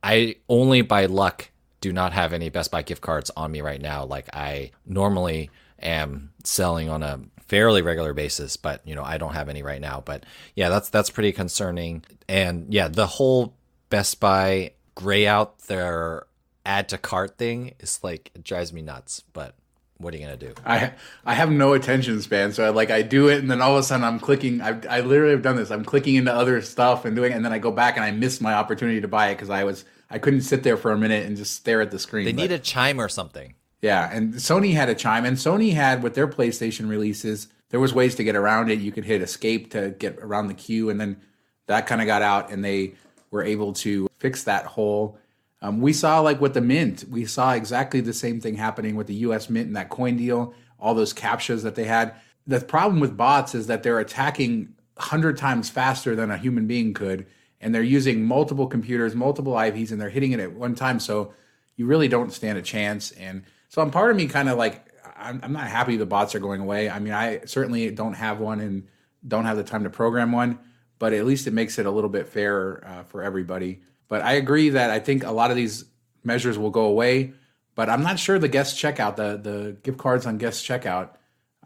I 0.02 0.36
only 0.48 0.80
by 0.80 1.06
luck 1.06 1.50
do 1.80 1.92
not 1.92 2.12
have 2.12 2.32
any 2.32 2.48
Best 2.48 2.70
Buy 2.70 2.82
gift 2.82 3.02
cards 3.02 3.30
on 3.36 3.50
me 3.52 3.60
right 3.60 3.80
now. 3.80 4.04
Like 4.04 4.28
I 4.34 4.70
normally 4.86 5.50
am 5.80 6.30
selling 6.44 6.88
on 6.88 7.02
a 7.02 7.20
fairly 7.46 7.82
regular 7.82 8.12
basis, 8.12 8.56
but 8.56 8.86
you 8.86 8.94
know, 8.94 9.04
I 9.04 9.18
don't 9.18 9.34
have 9.34 9.48
any 9.48 9.62
right 9.62 9.80
now. 9.80 10.02
But 10.04 10.24
yeah, 10.54 10.68
that's 10.68 10.90
that's 10.90 11.10
pretty 11.10 11.32
concerning. 11.32 12.04
And 12.28 12.72
yeah, 12.72 12.88
the 12.88 13.06
whole 13.06 13.54
Best 13.88 14.20
Buy 14.20 14.72
gray 14.94 15.26
out 15.26 15.58
their 15.60 16.26
add 16.64 16.88
to 16.88 16.98
cart 16.98 17.38
thing 17.38 17.74
is 17.78 18.02
like 18.02 18.30
it 18.34 18.42
drives 18.42 18.72
me 18.72 18.82
nuts. 18.82 19.22
But 19.32 19.54
what 19.98 20.12
are 20.12 20.16
you 20.16 20.24
gonna 20.24 20.36
do? 20.36 20.54
I 20.64 20.92
I 21.24 21.34
have 21.34 21.50
no 21.50 21.72
attention 21.72 22.20
span, 22.20 22.52
so 22.52 22.64
I 22.64 22.70
like 22.70 22.90
I 22.90 23.02
do 23.02 23.28
it, 23.28 23.38
and 23.38 23.50
then 23.50 23.62
all 23.62 23.74
of 23.74 23.80
a 23.80 23.82
sudden 23.82 24.04
I'm 24.04 24.18
clicking. 24.18 24.60
I 24.60 24.78
I 24.88 25.00
literally 25.00 25.32
have 25.32 25.42
done 25.42 25.56
this. 25.56 25.70
I'm 25.70 25.84
clicking 25.84 26.16
into 26.16 26.34
other 26.34 26.60
stuff 26.62 27.04
and 27.04 27.14
doing, 27.14 27.32
it, 27.32 27.36
and 27.36 27.44
then 27.44 27.52
I 27.52 27.58
go 27.58 27.70
back 27.70 27.96
and 27.96 28.04
I 28.04 28.10
miss 28.10 28.40
my 28.40 28.54
opportunity 28.54 29.00
to 29.00 29.08
buy 29.08 29.28
it 29.28 29.36
because 29.36 29.50
I 29.50 29.64
was 29.64 29.84
I 30.10 30.18
couldn't 30.18 30.42
sit 30.42 30.62
there 30.62 30.76
for 30.76 30.92
a 30.92 30.98
minute 30.98 31.26
and 31.26 31.36
just 31.36 31.54
stare 31.54 31.80
at 31.80 31.90
the 31.90 31.98
screen. 31.98 32.24
They 32.24 32.32
but, 32.32 32.42
need 32.42 32.52
a 32.52 32.58
chime 32.58 33.00
or 33.00 33.08
something. 33.08 33.54
Yeah, 33.82 34.08
and 34.12 34.34
Sony 34.34 34.72
had 34.72 34.88
a 34.88 34.94
chime, 34.94 35.24
and 35.24 35.36
Sony 35.36 35.72
had 35.74 36.02
with 36.02 36.14
their 36.14 36.28
PlayStation 36.28 36.88
releases, 36.88 37.48
there 37.70 37.80
was 37.80 37.92
ways 37.92 38.14
to 38.16 38.24
get 38.24 38.36
around 38.36 38.70
it. 38.70 38.78
You 38.78 38.92
could 38.92 39.04
hit 39.04 39.20
escape 39.20 39.70
to 39.72 39.90
get 39.90 40.18
around 40.18 40.48
the 40.48 40.54
queue, 40.54 40.88
and 40.88 41.00
then 41.00 41.20
that 41.66 41.86
kind 41.86 42.00
of 42.00 42.06
got 42.06 42.22
out, 42.22 42.50
and 42.50 42.64
they 42.64 42.94
were 43.30 43.42
able 43.42 43.72
to 43.74 44.08
fix 44.18 44.44
that 44.44 44.64
hole. 44.64 45.18
Um, 45.62 45.80
we 45.80 45.92
saw 45.92 46.20
like 46.20 46.40
with 46.40 46.54
the 46.54 46.60
mint, 46.60 47.04
we 47.10 47.24
saw 47.26 47.52
exactly 47.52 48.00
the 48.00 48.12
same 48.12 48.40
thing 48.40 48.54
happening 48.56 48.94
with 48.94 49.06
the 49.06 49.14
U.S. 49.14 49.50
Mint 49.50 49.66
and 49.66 49.76
that 49.76 49.88
coin 49.88 50.16
deal, 50.16 50.54
all 50.78 50.94
those 50.94 51.14
captchas 51.14 51.62
that 51.62 51.74
they 51.74 51.84
had. 51.84 52.14
The 52.46 52.60
problem 52.60 53.00
with 53.00 53.16
bots 53.16 53.54
is 53.54 53.66
that 53.66 53.82
they're 53.82 53.98
attacking 53.98 54.74
hundred 54.98 55.36
times 55.36 55.68
faster 55.68 56.14
than 56.14 56.30
a 56.30 56.38
human 56.38 56.66
being 56.66 56.94
could, 56.94 57.26
and 57.60 57.74
they're 57.74 57.82
using 57.82 58.24
multiple 58.24 58.66
computers, 58.66 59.14
multiple 59.14 59.58
IPs, 59.58 59.90
and 59.90 60.00
they're 60.00 60.10
hitting 60.10 60.32
it 60.32 60.40
at 60.40 60.52
one 60.52 60.74
time. 60.74 61.00
So 61.00 61.32
you 61.76 61.86
really 61.86 62.08
don't 62.08 62.32
stand 62.32 62.58
a 62.58 62.62
chance. 62.62 63.12
And 63.12 63.44
so 63.68 63.82
I'm 63.82 63.90
part 63.90 64.10
of 64.10 64.16
me 64.16 64.26
kind 64.26 64.48
of 64.48 64.58
like 64.58 64.86
I'm, 65.16 65.40
I'm 65.42 65.52
not 65.52 65.66
happy 65.68 65.96
the 65.96 66.06
bots 66.06 66.34
are 66.34 66.40
going 66.40 66.60
away. 66.60 66.90
I 66.90 66.98
mean, 66.98 67.12
I 67.12 67.40
certainly 67.46 67.90
don't 67.90 68.14
have 68.14 68.38
one 68.38 68.60
and 68.60 68.88
don't 69.26 69.44
have 69.44 69.56
the 69.56 69.64
time 69.64 69.84
to 69.84 69.90
program 69.90 70.32
one, 70.32 70.58
but 70.98 71.12
at 71.12 71.24
least 71.24 71.46
it 71.46 71.52
makes 71.52 71.78
it 71.78 71.86
a 71.86 71.90
little 71.90 72.10
bit 72.10 72.28
fairer 72.28 72.84
uh, 72.86 73.02
for 73.04 73.22
everybody. 73.22 73.80
But 74.08 74.22
I 74.22 74.34
agree 74.34 74.70
that 74.70 74.90
I 74.90 74.98
think 74.98 75.24
a 75.24 75.32
lot 75.32 75.50
of 75.50 75.56
these 75.56 75.84
measures 76.22 76.58
will 76.58 76.70
go 76.70 76.84
away, 76.84 77.32
but 77.74 77.88
I'm 77.88 78.02
not 78.02 78.18
sure 78.18 78.38
the 78.38 78.48
guest 78.48 78.76
checkout, 78.78 79.16
the 79.16 79.36
the 79.36 79.76
gift 79.82 79.98
cards 79.98 80.26
on 80.26 80.38
guest 80.38 80.66
checkout, 80.66 81.10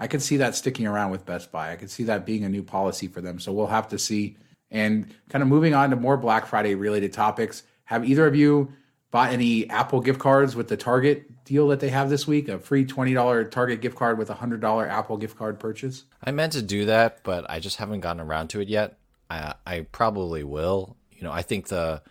I 0.00 0.06
could 0.06 0.22
see 0.22 0.38
that 0.38 0.56
sticking 0.56 0.86
around 0.86 1.10
with 1.10 1.26
Best 1.26 1.52
Buy. 1.52 1.72
I 1.72 1.76
could 1.76 1.90
see 1.90 2.04
that 2.04 2.24
being 2.24 2.44
a 2.44 2.48
new 2.48 2.62
policy 2.62 3.06
for 3.06 3.20
them. 3.20 3.38
So 3.38 3.52
we'll 3.52 3.66
have 3.66 3.88
to 3.88 3.98
see. 3.98 4.38
And 4.70 5.12
kind 5.28 5.42
of 5.42 5.48
moving 5.48 5.74
on 5.74 5.90
to 5.90 5.96
more 5.96 6.16
Black 6.16 6.46
Friday 6.46 6.74
related 6.74 7.12
topics, 7.12 7.64
have 7.84 8.04
either 8.04 8.26
of 8.26 8.36
you 8.36 8.72
bought 9.10 9.32
any 9.32 9.68
Apple 9.68 10.00
gift 10.00 10.20
cards 10.20 10.54
with 10.54 10.68
the 10.68 10.76
Target 10.76 11.44
deal 11.44 11.68
that 11.68 11.80
they 11.80 11.88
have 11.88 12.08
this 12.08 12.26
week? 12.26 12.48
A 12.48 12.58
free 12.58 12.84
$20 12.84 13.50
Target 13.50 13.80
gift 13.80 13.96
card 13.96 14.16
with 14.16 14.30
a 14.30 14.34
$100 14.34 14.88
Apple 14.88 15.16
gift 15.16 15.36
card 15.36 15.58
purchase? 15.58 16.04
I 16.22 16.30
meant 16.30 16.52
to 16.52 16.62
do 16.62 16.84
that, 16.86 17.24
but 17.24 17.50
I 17.50 17.58
just 17.58 17.78
haven't 17.78 18.00
gotten 18.00 18.20
around 18.20 18.48
to 18.48 18.60
it 18.60 18.68
yet. 18.68 18.98
I, 19.28 19.54
I 19.66 19.80
probably 19.92 20.44
will. 20.44 20.96
You 21.10 21.24
know, 21.24 21.32
I 21.32 21.42
think 21.42 21.68
the 21.68 22.02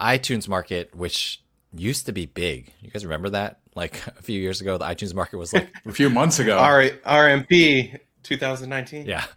iTunes 0.00 0.48
market, 0.48 0.94
which 0.94 1.42
used 1.74 2.06
to 2.06 2.12
be 2.12 2.26
big, 2.26 2.72
you 2.80 2.90
guys 2.90 3.04
remember 3.04 3.30
that? 3.30 3.60
Like 3.74 4.06
a 4.06 4.22
few 4.22 4.40
years 4.40 4.60
ago, 4.60 4.78
the 4.78 4.84
iTunes 4.84 5.14
market 5.14 5.36
was 5.36 5.52
like 5.52 5.68
a 5.84 5.92
few 5.92 6.08
months 6.10 6.38
ago. 6.38 6.56
R- 6.58 6.82
RMP 7.04 7.98
2019. 8.22 9.06
Yeah. 9.06 9.24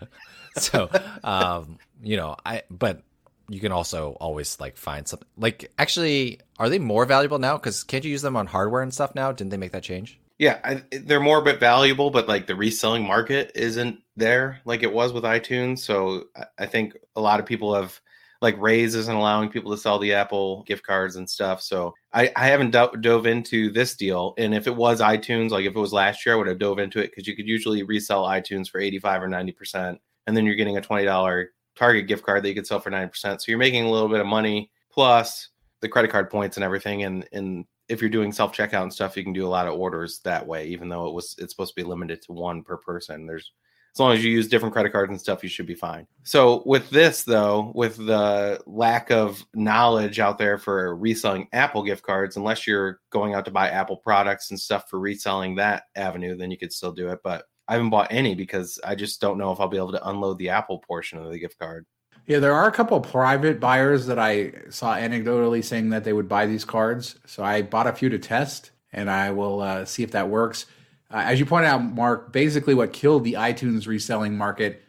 So, 0.57 0.89
um, 1.24 1.77
you 2.01 2.18
know, 2.18 2.36
I, 2.46 2.63
but 2.70 3.03
you 3.50 3.60
can 3.60 3.72
also 3.72 4.12
always 4.20 4.60
like 4.60 4.77
find 4.77 5.08
something 5.08 5.27
like 5.38 5.72
actually 5.77 6.39
are 6.60 6.70
they 6.70 6.79
more 6.79 7.06
valuable 7.06 7.39
now? 7.39 7.58
Because 7.58 7.84
can't 7.84 8.06
you 8.06 8.12
use 8.12 8.22
them 8.22 8.36
on 8.36 8.48
hardware 8.48 8.82
and 8.82 8.94
stuff 8.94 9.15
now? 9.15 9.32
Didn't 9.32 9.51
they 9.51 9.58
make 9.58 9.72
that 9.72 9.84
change? 9.84 10.20
Yeah 10.38 10.60
I, 10.63 10.84
they're 10.91 11.20
more 11.20 11.41
bit 11.41 11.60
valuable 11.60 12.12
but 12.12 12.27
like 12.27 12.48
the 12.48 12.56
reselling 12.56 13.06
market 13.06 13.51
isn't 13.56 14.00
there 14.15 14.62
like 14.65 14.84
it 14.84 14.94
was 14.94 15.12
with 15.12 15.24
itunes. 15.24 15.79
So 15.79 16.25
i 16.58 16.65
think 16.65 16.96
a 17.15 17.22
lot 17.22 17.39
of 17.39 17.46
people 17.46 17.74
have 17.75 18.00
like 18.41 18.56
raise 18.58 18.96
isn't 18.96 19.13
allowing 19.13 19.50
people 19.50 19.72
to 19.72 19.77
sell 19.77 20.00
the 20.00 20.13
apple 20.13 20.63
gift 20.63 20.86
cards 20.86 21.15
and 21.15 21.29
stuff. 21.29 21.62
So 21.62 21.96
i, 22.13 22.32
I 22.36 22.48
haven't 22.48 22.72
do- 22.72 23.01
dove 23.01 23.25
into 23.25 23.72
this 23.72 23.96
deal. 23.96 24.34
And 24.38 24.53
if 24.53 24.68
it 24.68 24.75
was 24.75 25.01
itunes 25.01 25.50
like 25.50 25.65
if 25.65 25.75
it 25.75 25.79
was 25.79 25.91
last 25.91 26.25
year 26.25 26.36
i 26.36 26.38
would 26.38 26.48
have 26.48 26.60
dove 26.60 26.79
into 26.79 27.00
it 27.00 27.10
because 27.10 27.27
you 27.27 27.36
could 27.36 27.48
usually 27.48 27.84
resell 27.84 28.25
itunes 28.25 28.70
for 28.70 28.79
85 28.79 29.24
or 29.24 29.27
90 29.27 29.51
percent 29.53 30.01
and 30.27 30.38
then 30.38 30.46
you're 30.46 30.56
getting 30.56 30.77
a 30.77 30.82
$20 30.82 31.48
Target 31.79 32.07
gift 32.07 32.25
card 32.25 32.43
that 32.43 32.50
you 32.50 32.55
could 32.55 32.67
sell 32.67 32.81
for 32.81 32.91
9%. 32.91 33.09
So 33.15 33.38
you're 33.48 33.57
making 33.57 33.86
a 33.86 33.89
little 33.89 34.09
bit 34.09 34.19
of 34.19 34.27
money 34.27 34.69
plus 34.91 35.48
the 35.79 35.88
credit 35.88 36.12
card 36.12 36.29
points 36.29 36.57
and 36.57 36.63
everything. 36.63 37.03
And, 37.03 37.25
and 37.31 37.63
if 37.88 38.01
you're 38.01 38.09
doing 38.09 38.33
self 38.33 38.53
checkout 38.53 38.83
and 38.83 38.93
stuff, 38.93 39.15
you 39.15 39.24
can 39.24 39.31
do 39.31 39.48
a 39.48 39.50
lot 39.50 39.65
of 39.65 39.79
orders 39.79 40.19
that 40.25 40.45
way, 40.45 40.67
even 40.67 40.89
though 40.89 41.07
it 41.07 41.13
was, 41.13 41.36
it's 41.39 41.53
supposed 41.53 41.74
to 41.74 41.81
be 41.81 41.88
limited 41.88 42.21
to 42.24 42.33
one 42.33 42.63
per 42.63 42.75
person. 42.75 43.25
There's, 43.25 43.53
as 43.95 44.00
long 44.00 44.12
as 44.12 44.21
you 44.21 44.29
use 44.29 44.50
different 44.50 44.74
credit 44.74 44.91
cards 44.91 45.09
and 45.09 45.19
stuff, 45.19 45.41
you 45.41 45.48
should 45.48 45.65
be 45.65 45.74
fine. 45.74 46.05
So 46.24 46.63
with 46.65 46.89
this 46.89 47.24
though, 47.24 47.71
with 47.74 47.95
the 47.95 48.62
lack 48.67 49.09
of 49.09 49.41
knowledge 49.53 50.19
out 50.19 50.38
there 50.38 50.57
for 50.57 50.98
reselling 50.98 51.48
Apple 51.53 51.83
gift 51.83 52.03
cards, 52.03 52.36
unless 52.36 52.67
you're 52.67 53.00
going 53.09 53.36
out 53.36 53.45
to 53.45 53.51
buy 53.51 53.69
Apple 53.69 53.97
products 53.97 54.51
and 54.51 54.60
stuff 54.60 54.89
for 54.89 54.99
reselling 54.99 55.56
that 55.56 55.84
avenue, 55.95 56.36
then 56.36 56.51
you 56.51 56.58
could 56.58 56.73
still 56.73 56.91
do 56.91 57.08
it. 57.08 57.19
But 57.23 57.45
I 57.69 57.73
haven't 57.73 57.91
bought 57.91 58.08
any 58.10 58.34
because 58.34 58.79
I 58.84 58.95
just 58.95 59.21
don't 59.21 59.38
know 59.38 59.51
if 59.51 59.60
I'll 59.60 59.67
be 59.67 59.77
able 59.77 59.91
to 59.91 60.10
unload 60.10 60.39
the 60.39 60.49
Apple 60.49 60.79
portion 60.79 61.19
of 61.19 61.29
the 61.32 61.38
gift 61.38 61.60
card. 61.60 61.86
Yeah, 62.25 62.39
there 62.39 62.53
are 62.53 62.67
a 62.67 62.71
couple 62.71 62.99
private 62.99 63.60
buyers 63.60 64.08
that 64.08 64.17
I 64.17 64.53
saw 64.69 64.95
anecdotally 64.95 65.63
saying 65.63 65.91
that 65.91 66.03
they 66.03 66.12
would 66.12 66.27
buy 66.27 66.47
these 66.47 66.65
cards. 66.65 67.15
So 67.27 67.43
I 67.43 67.62
bought 67.62 67.86
a 67.86 67.93
few 67.93 68.10
to 68.10 68.17
test, 68.17 68.71
and 68.91 69.10
I 69.10 69.32
will 69.32 69.62
uh, 69.62 69.86
see 69.86 70.01
if 70.01 70.12
that 70.12 70.29
works. 70.29 70.65
Uh, 71.12 71.17
as 71.25 71.39
you 71.39 71.45
pointed 71.45 71.67
out, 71.67 71.84
Mark, 71.84 72.34
basically 72.34 72.73
what 72.73 72.91
killed 72.91 73.23
the 73.23 73.34
iTunes 73.34 73.86
reselling 73.86 74.36
market. 74.36 74.82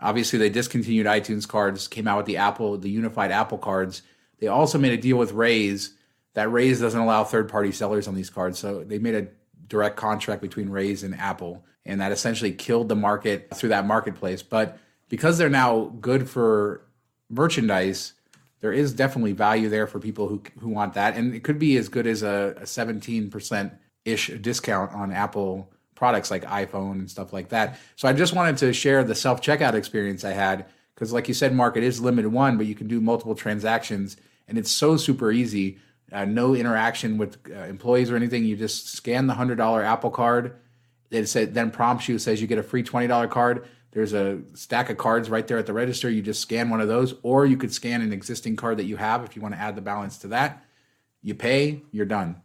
Obviously, 0.00 0.38
they 0.38 0.48
discontinued 0.48 1.06
iTunes 1.06 1.46
cards, 1.46 1.88
came 1.88 2.06
out 2.06 2.18
with 2.18 2.26
the 2.26 2.36
Apple, 2.36 2.78
the 2.78 2.90
unified 2.90 3.32
Apple 3.32 3.58
cards. 3.58 4.02
They 4.38 4.46
also 4.46 4.78
made 4.78 4.92
a 4.92 5.02
deal 5.02 5.18
with 5.18 5.32
Raise. 5.32 5.94
That 6.34 6.52
Raise 6.52 6.80
doesn't 6.80 7.00
allow 7.00 7.24
third-party 7.24 7.72
sellers 7.72 8.06
on 8.06 8.14
these 8.14 8.30
cards, 8.30 8.60
so 8.60 8.84
they 8.84 9.00
made 9.00 9.16
a 9.16 9.26
direct 9.66 9.96
contract 9.96 10.40
between 10.42 10.68
Raise 10.68 11.02
and 11.02 11.14
Apple 11.14 11.64
and 11.88 12.00
that 12.02 12.12
essentially 12.12 12.52
killed 12.52 12.88
the 12.88 12.94
market 12.94 13.48
through 13.54 13.70
that 13.70 13.86
marketplace. 13.86 14.42
But 14.42 14.78
because 15.08 15.38
they're 15.38 15.48
now 15.48 15.86
good 16.00 16.28
for 16.28 16.82
merchandise, 17.30 18.12
there 18.60 18.72
is 18.72 18.92
definitely 18.92 19.32
value 19.32 19.68
there 19.68 19.86
for 19.86 19.98
people 19.98 20.28
who 20.28 20.42
who 20.60 20.68
want 20.68 20.94
that, 20.94 21.16
and 21.16 21.34
it 21.34 21.42
could 21.42 21.58
be 21.58 21.76
as 21.76 21.88
good 21.88 22.06
as 22.06 22.22
a 22.22 22.60
seventeen 22.64 23.30
percent 23.30 23.72
ish 24.04 24.28
discount 24.40 24.92
on 24.92 25.12
Apple 25.12 25.72
products 25.94 26.30
like 26.30 26.44
iPhone 26.44 26.92
and 26.92 27.10
stuff 27.10 27.32
like 27.32 27.48
that. 27.48 27.76
So 27.96 28.06
I 28.06 28.12
just 28.12 28.32
wanted 28.32 28.58
to 28.58 28.72
share 28.72 29.02
the 29.02 29.14
self 29.14 29.40
checkout 29.40 29.74
experience 29.74 30.24
I 30.24 30.32
had 30.32 30.66
because, 30.94 31.12
like 31.12 31.26
you 31.28 31.34
said, 31.34 31.54
Mark, 31.54 31.76
it 31.76 31.82
is 31.82 32.00
limited 32.00 32.30
one, 32.30 32.56
but 32.56 32.66
you 32.66 32.74
can 32.74 32.88
do 32.88 33.00
multiple 33.00 33.34
transactions, 33.34 34.16
and 34.46 34.58
it's 34.58 34.70
so 34.70 34.96
super 34.96 35.32
easy. 35.32 35.78
Uh, 36.10 36.24
no 36.24 36.54
interaction 36.54 37.18
with 37.18 37.36
uh, 37.50 37.64
employees 37.64 38.10
or 38.10 38.16
anything. 38.16 38.44
You 38.44 38.56
just 38.56 38.88
scan 38.88 39.26
the 39.26 39.34
hundred 39.34 39.56
dollar 39.56 39.82
Apple 39.82 40.10
card 40.10 40.54
it 41.10 41.26
said 41.26 41.54
then 41.54 41.70
prompts 41.70 42.08
you 42.08 42.18
says 42.18 42.40
you 42.40 42.46
get 42.46 42.58
a 42.58 42.62
free 42.62 42.82
twenty 42.82 43.06
dollar 43.06 43.28
card. 43.28 43.66
There's 43.92 44.12
a 44.12 44.40
stack 44.54 44.90
of 44.90 44.98
cards 44.98 45.30
right 45.30 45.46
there 45.46 45.58
at 45.58 45.66
the 45.66 45.72
register. 45.72 46.10
You 46.10 46.20
just 46.20 46.40
scan 46.40 46.68
one 46.68 46.80
of 46.80 46.88
those, 46.88 47.14
or 47.22 47.46
you 47.46 47.56
could 47.56 47.72
scan 47.72 48.02
an 48.02 48.12
existing 48.12 48.56
card 48.56 48.76
that 48.76 48.84
you 48.84 48.96
have 48.96 49.24
if 49.24 49.34
you 49.34 49.40
want 49.40 49.54
to 49.54 49.60
add 49.60 49.76
the 49.76 49.80
balance 49.80 50.18
to 50.18 50.28
that. 50.28 50.62
You 51.22 51.34
pay, 51.34 51.82
you're 51.90 52.06
done. 52.06 52.42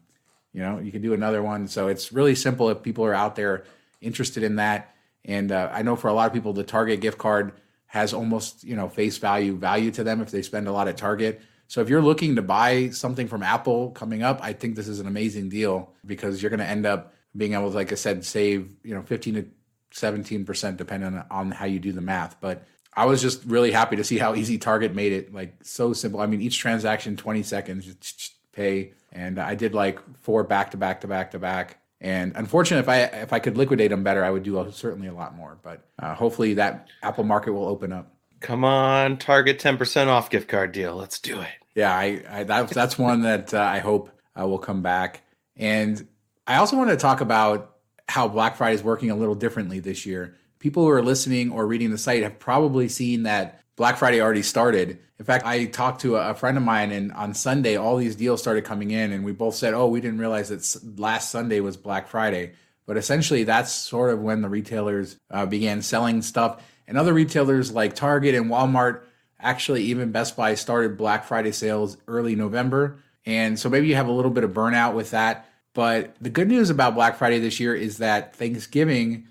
You 0.53 0.61
know, 0.61 0.79
you 0.79 0.91
can 0.91 1.01
do 1.01 1.13
another 1.13 1.43
one. 1.43 1.67
So 1.67 1.87
it's 1.87 2.13
really 2.13 2.35
simple 2.35 2.69
if 2.69 2.81
people 2.81 3.05
are 3.05 3.13
out 3.13 3.35
there 3.35 3.65
interested 3.99 4.43
in 4.43 4.55
that. 4.55 4.95
And 5.25 5.51
uh, 5.51 5.69
I 5.71 5.81
know 5.81 5.95
for 5.95 6.07
a 6.07 6.13
lot 6.13 6.27
of 6.27 6.33
people, 6.33 6.53
the 6.53 6.63
Target 6.63 7.01
gift 7.01 7.17
card 7.17 7.53
has 7.87 8.13
almost 8.13 8.63
you 8.63 8.75
know 8.75 8.87
face 8.87 9.17
value 9.17 9.55
value 9.55 9.91
to 9.91 10.03
them 10.03 10.21
if 10.21 10.31
they 10.31 10.41
spend 10.41 10.67
a 10.67 10.71
lot 10.71 10.87
at 10.87 10.97
Target. 10.97 11.41
So 11.67 11.81
if 11.81 11.89
you're 11.89 12.01
looking 12.01 12.35
to 12.35 12.41
buy 12.41 12.89
something 12.89 13.27
from 13.27 13.43
Apple 13.43 13.91
coming 13.91 14.21
up, 14.21 14.39
I 14.43 14.53
think 14.53 14.75
this 14.75 14.87
is 14.87 14.99
an 14.99 15.07
amazing 15.07 15.49
deal 15.49 15.93
because 16.05 16.41
you're 16.41 16.49
going 16.49 16.59
to 16.59 16.67
end 16.67 16.85
up 16.85 17.13
being 17.35 17.53
able 17.53 17.69
to, 17.71 17.75
like 17.75 17.91
I 17.91 17.95
said, 17.95 18.23
save, 18.23 18.75
you 18.83 18.93
know, 18.93 19.01
15 19.01 19.33
to 19.35 19.45
17% 19.93 20.77
depending 20.77 21.13
on, 21.13 21.25
on 21.31 21.51
how 21.51 21.65
you 21.65 21.79
do 21.79 21.91
the 21.91 22.01
math. 22.01 22.39
But 22.41 22.65
I 22.95 23.05
was 23.05 23.21
just 23.21 23.43
really 23.45 23.71
happy 23.71 23.95
to 23.95 24.03
see 24.03 24.17
how 24.17 24.35
easy 24.35 24.57
Target 24.57 24.93
made 24.93 25.13
it. 25.13 25.33
Like 25.33 25.55
so 25.63 25.93
simple. 25.93 26.19
I 26.19 26.27
mean, 26.27 26.41
each 26.41 26.59
transaction, 26.59 27.17
20 27.17 27.43
seconds, 27.43 28.33
pay. 28.51 28.93
And 29.11 29.39
I 29.39 29.55
did 29.55 29.73
like 29.73 29.99
four 30.21 30.43
back 30.43 30.71
to 30.71 30.77
back 30.77 31.01
to 31.01 31.07
back 31.07 31.31
to 31.31 31.39
back. 31.39 31.79
And 31.99 32.33
unfortunately, 32.35 32.81
if 32.81 32.89
I 32.89 33.21
if 33.21 33.33
I 33.33 33.39
could 33.39 33.57
liquidate 33.57 33.89
them 33.89 34.03
better, 34.03 34.25
I 34.25 34.29
would 34.29 34.43
do 34.43 34.59
a, 34.59 34.71
certainly 34.71 35.07
a 35.07 35.13
lot 35.13 35.35
more. 35.35 35.57
But 35.63 35.87
uh, 35.97 36.13
hopefully, 36.13 36.55
that 36.55 36.89
Apple 37.01 37.23
market 37.23 37.53
will 37.53 37.65
open 37.65 37.93
up. 37.93 38.12
Come 38.43 38.65
on, 38.65 39.17
Target 39.17 39.57
ten 39.57 39.77
percent 39.77 40.09
off 40.09 40.29
gift 40.29 40.49
card 40.49 40.73
deal. 40.73 40.95
Let's 40.95 41.17
do 41.19 41.39
it. 41.39 41.49
Yeah, 41.75 41.95
I, 41.95 42.21
I 42.29 42.43
that, 42.43 42.69
that's 42.69 42.99
one 42.99 43.21
that 43.21 43.53
uh, 43.53 43.59
I 43.59 43.79
hope 43.79 44.11
uh, 44.39 44.45
will 44.45 44.59
come 44.59 44.81
back. 44.81 45.21
And 45.55 46.05
I 46.45 46.57
also 46.57 46.77
want 46.77 46.89
to 46.89 46.97
talk 46.97 47.21
about 47.21 47.77
how 48.09 48.27
Black 48.27 48.57
Friday 48.57 48.75
is 48.75 48.83
working 48.83 49.11
a 49.11 49.15
little 49.15 49.33
differently 49.33 49.79
this 49.79 50.05
year. 50.05 50.35
People 50.59 50.83
who 50.83 50.89
are 50.89 51.01
listening 51.01 51.51
or 51.51 51.65
reading 51.65 51.89
the 51.89 51.97
site 51.97 52.21
have 52.21 52.37
probably 52.37 52.89
seen 52.89 53.23
that 53.23 53.61
Black 53.77 53.97
Friday 53.97 54.21
already 54.21 54.43
started. 54.43 54.99
In 55.19 55.25
fact, 55.25 55.45
I 55.45 55.65
talked 55.65 56.01
to 56.01 56.17
a 56.17 56.33
friend 56.33 56.57
of 56.57 56.63
mine, 56.63 56.91
and 56.91 57.13
on 57.13 57.33
Sunday, 57.33 57.77
all 57.77 57.95
these 57.95 58.17
deals 58.17 58.41
started 58.41 58.65
coming 58.65 58.91
in, 58.91 59.13
and 59.13 59.23
we 59.23 59.31
both 59.31 59.55
said, 59.55 59.73
"Oh, 59.73 59.87
we 59.87 60.01
didn't 60.01 60.19
realize 60.19 60.49
that 60.49 60.99
last 60.99 61.31
Sunday 61.31 61.61
was 61.61 61.77
Black 61.77 62.09
Friday." 62.09 62.51
But 62.85 62.97
essentially, 62.97 63.45
that's 63.45 63.71
sort 63.71 64.11
of 64.11 64.19
when 64.19 64.41
the 64.41 64.49
retailers 64.49 65.17
uh, 65.31 65.45
began 65.45 65.81
selling 65.81 66.21
stuff, 66.21 66.61
and 66.87 66.97
other 66.97 67.13
retailers 67.13 67.71
like 67.71 67.95
Target 67.95 68.35
and 68.35 68.49
Walmart, 68.49 69.01
actually 69.39 69.83
even 69.83 70.11
Best 70.11 70.35
Buy, 70.35 70.55
started 70.55 70.97
Black 70.97 71.25
Friday 71.25 71.51
sales 71.51 71.97
early 72.07 72.35
November. 72.35 72.99
And 73.25 73.57
so 73.57 73.69
maybe 73.69 73.87
you 73.87 73.95
have 73.95 74.07
a 74.07 74.11
little 74.11 74.31
bit 74.31 74.43
of 74.43 74.51
burnout 74.51 74.93
with 74.93 75.11
that. 75.11 75.49
But 75.73 76.15
the 76.21 76.29
good 76.29 76.47
news 76.47 76.69
about 76.69 76.95
Black 76.95 77.17
Friday 77.17 77.39
this 77.39 77.59
year 77.59 77.73
is 77.73 77.97
that 77.97 78.35
Thanksgiving 78.35 79.27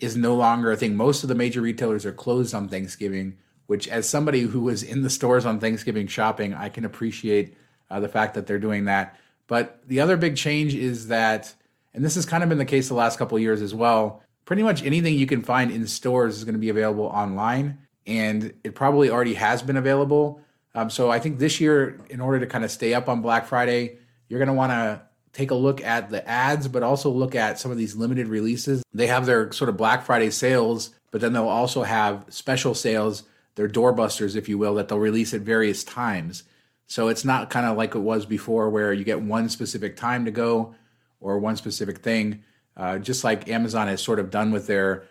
is 0.00 0.16
no 0.16 0.34
longer 0.34 0.72
a 0.72 0.76
thing. 0.76 0.96
Most 0.96 1.22
of 1.22 1.28
the 1.28 1.34
major 1.34 1.60
retailers 1.60 2.04
are 2.04 2.12
closed 2.12 2.54
on 2.54 2.68
Thanksgiving, 2.68 3.38
which, 3.66 3.86
as 3.86 4.08
somebody 4.08 4.40
who 4.40 4.60
was 4.60 4.82
in 4.82 5.02
the 5.02 5.10
stores 5.10 5.46
on 5.46 5.60
Thanksgiving 5.60 6.06
shopping, 6.08 6.52
I 6.52 6.68
can 6.68 6.84
appreciate 6.84 7.56
uh, 7.90 8.00
the 8.00 8.08
fact 8.08 8.34
that 8.34 8.46
they're 8.46 8.58
doing 8.58 8.86
that. 8.86 9.16
But 9.46 9.86
the 9.86 10.00
other 10.00 10.16
big 10.16 10.36
change 10.36 10.74
is 10.74 11.08
that, 11.08 11.54
and 11.92 12.04
this 12.04 12.16
has 12.16 12.26
kind 12.26 12.42
of 12.42 12.48
been 12.48 12.58
the 12.58 12.64
case 12.64 12.88
the 12.88 12.94
last 12.94 13.18
couple 13.18 13.36
of 13.36 13.42
years 13.42 13.62
as 13.62 13.74
well, 13.74 14.22
pretty 14.44 14.62
much 14.62 14.82
anything 14.84 15.14
you 15.14 15.26
can 15.26 15.42
find 15.42 15.70
in 15.70 15.86
stores 15.86 16.36
is 16.36 16.44
going 16.44 16.54
to 16.54 16.60
be 16.60 16.68
available 16.68 17.06
online. 17.06 17.78
And 18.06 18.52
it 18.62 18.74
probably 18.74 19.10
already 19.10 19.34
has 19.34 19.62
been 19.62 19.76
available. 19.76 20.40
Um, 20.74 20.90
so 20.90 21.10
I 21.10 21.18
think 21.18 21.38
this 21.38 21.60
year, 21.60 22.00
in 22.10 22.20
order 22.20 22.40
to 22.40 22.46
kind 22.46 22.64
of 22.64 22.70
stay 22.70 22.94
up 22.94 23.08
on 23.08 23.22
Black 23.22 23.46
Friday, 23.46 23.98
you're 24.28 24.38
going 24.38 24.48
to 24.48 24.54
want 24.54 24.72
to 24.72 25.02
take 25.32 25.50
a 25.50 25.54
look 25.54 25.82
at 25.82 26.10
the 26.10 26.26
ads, 26.28 26.68
but 26.68 26.82
also 26.82 27.10
look 27.10 27.34
at 27.34 27.58
some 27.58 27.70
of 27.70 27.76
these 27.76 27.96
limited 27.96 28.28
releases. 28.28 28.82
They 28.92 29.06
have 29.08 29.26
their 29.26 29.52
sort 29.52 29.68
of 29.68 29.76
Black 29.76 30.04
Friday 30.04 30.30
sales, 30.30 30.90
but 31.10 31.20
then 31.20 31.32
they'll 31.32 31.48
also 31.48 31.82
have 31.82 32.24
special 32.28 32.74
sales, 32.74 33.24
their 33.54 33.68
doorbusters, 33.68 34.36
if 34.36 34.48
you 34.48 34.58
will, 34.58 34.74
that 34.74 34.88
they'll 34.88 34.98
release 34.98 35.34
at 35.34 35.40
various 35.40 35.82
times. 35.84 36.44
So 36.86 37.08
it's 37.08 37.24
not 37.24 37.50
kind 37.50 37.66
of 37.66 37.76
like 37.76 37.94
it 37.94 38.00
was 38.00 38.26
before 38.26 38.68
where 38.70 38.92
you 38.92 39.04
get 39.04 39.22
one 39.22 39.48
specific 39.48 39.96
time 39.96 40.24
to 40.24 40.30
go 40.30 40.74
or 41.20 41.38
one 41.38 41.56
specific 41.56 41.98
thing. 41.98 42.44
Uh, 42.76 42.98
just 42.98 43.24
like 43.24 43.48
Amazon 43.48 43.88
has 43.88 44.02
sort 44.02 44.18
of 44.18 44.30
done 44.30 44.50
with 44.50 44.66
their 44.66 45.04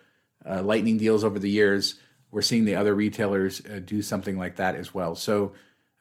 uh, 0.48 0.62
lightning 0.62 0.98
deals 0.98 1.24
over 1.24 1.38
the 1.38 1.50
years, 1.50 1.96
we're 2.30 2.42
seeing 2.42 2.64
the 2.64 2.74
other 2.74 2.94
retailers 2.94 3.62
uh, 3.66 3.80
do 3.84 4.02
something 4.02 4.36
like 4.36 4.56
that 4.56 4.74
as 4.74 4.92
well. 4.92 5.14
So 5.14 5.52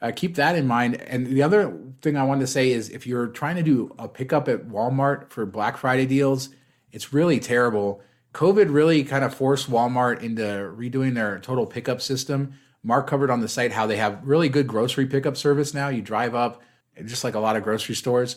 uh, 0.02 0.12
keep 0.13 0.36
that 0.36 0.56
in 0.56 0.67
mind. 0.67 0.95
And 1.02 1.28
the 1.28 1.43
other 1.43 1.78
thing 2.02 2.17
I 2.17 2.23
wanted 2.23 2.41
to 2.41 2.47
say 2.47 2.71
is 2.71 2.89
if 2.89 3.08
you're 3.08 3.28
trying 3.28 3.56
to 3.56 3.63
do 3.63 3.95
a 3.97 4.10
pickup 4.10 4.49
at 4.49 4.67
Walmart 4.67 5.30
for 5.30 5.45
Black 5.45 5.78
Friday 5.78 6.06
deals, 6.06 6.49
it's 6.91 7.13
really 7.13 7.39
terrible. 7.39 8.02
COVID 8.34 8.73
really 8.73 9.04
kind 9.04 9.23
of 9.23 9.34
forced 9.34 9.69
Walmart 9.69 10.21
into 10.21 10.41
redoing 10.41 11.13
their 11.13 11.39
total 11.39 11.65
pickup 11.65 12.02
system. 12.02 12.54
Mark 12.84 13.08
covered 13.08 13.30
on 13.30 13.39
the 13.39 13.47
site 13.47 13.71
how 13.71 13.88
they 13.88 13.95
have 13.95 14.19
really 14.23 14.49
good 14.49 14.67
grocery 14.67 15.06
pickup 15.06 15.38
service 15.38 15.73
now. 15.73 15.88
You 15.88 16.02
drive 16.02 16.36
up, 16.36 16.62
just 17.06 17.23
like 17.23 17.36
a 17.36 17.39
lot 17.39 17.56
of 17.56 17.63
grocery 17.63 17.95
stores. 17.95 18.36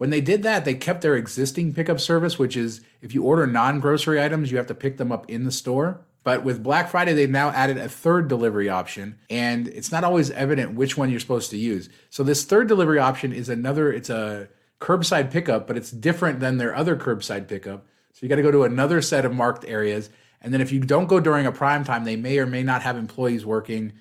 When 0.00 0.08
they 0.08 0.22
did 0.22 0.44
that, 0.44 0.64
they 0.64 0.72
kept 0.72 1.02
their 1.02 1.14
existing 1.14 1.74
pickup 1.74 2.00
service, 2.00 2.38
which 2.38 2.56
is 2.56 2.80
if 3.02 3.12
you 3.12 3.22
order 3.22 3.46
non 3.46 3.80
grocery 3.80 4.18
items, 4.18 4.50
you 4.50 4.56
have 4.56 4.68
to 4.68 4.74
pick 4.74 4.96
them 4.96 5.12
up 5.12 5.28
in 5.28 5.44
the 5.44 5.52
store. 5.52 6.00
But 6.24 6.42
with 6.42 6.62
Black 6.62 6.88
Friday, 6.88 7.12
they've 7.12 7.28
now 7.28 7.50
added 7.50 7.76
a 7.76 7.86
third 7.86 8.26
delivery 8.26 8.70
option, 8.70 9.18
and 9.28 9.68
it's 9.68 9.92
not 9.92 10.02
always 10.02 10.30
evident 10.30 10.72
which 10.72 10.96
one 10.96 11.10
you're 11.10 11.20
supposed 11.20 11.50
to 11.50 11.58
use. 11.58 11.90
So 12.08 12.22
this 12.22 12.44
third 12.44 12.66
delivery 12.66 12.98
option 12.98 13.34
is 13.34 13.50
another, 13.50 13.92
it's 13.92 14.08
a 14.08 14.48
curbside 14.80 15.30
pickup, 15.30 15.66
but 15.66 15.76
it's 15.76 15.90
different 15.90 16.40
than 16.40 16.56
their 16.56 16.74
other 16.74 16.96
curbside 16.96 17.46
pickup. 17.46 17.84
So 18.14 18.20
you 18.22 18.30
got 18.30 18.36
to 18.36 18.42
go 18.42 18.50
to 18.50 18.64
another 18.64 19.02
set 19.02 19.26
of 19.26 19.34
marked 19.34 19.66
areas. 19.66 20.08
And 20.40 20.54
then 20.54 20.62
if 20.62 20.72
you 20.72 20.80
don't 20.80 21.08
go 21.08 21.20
during 21.20 21.44
a 21.44 21.52
prime 21.52 21.84
time, 21.84 22.04
they 22.04 22.16
may 22.16 22.38
or 22.38 22.46
may 22.46 22.62
not 22.62 22.80
have 22.80 22.96
employees 22.96 23.44
working. 23.44 23.92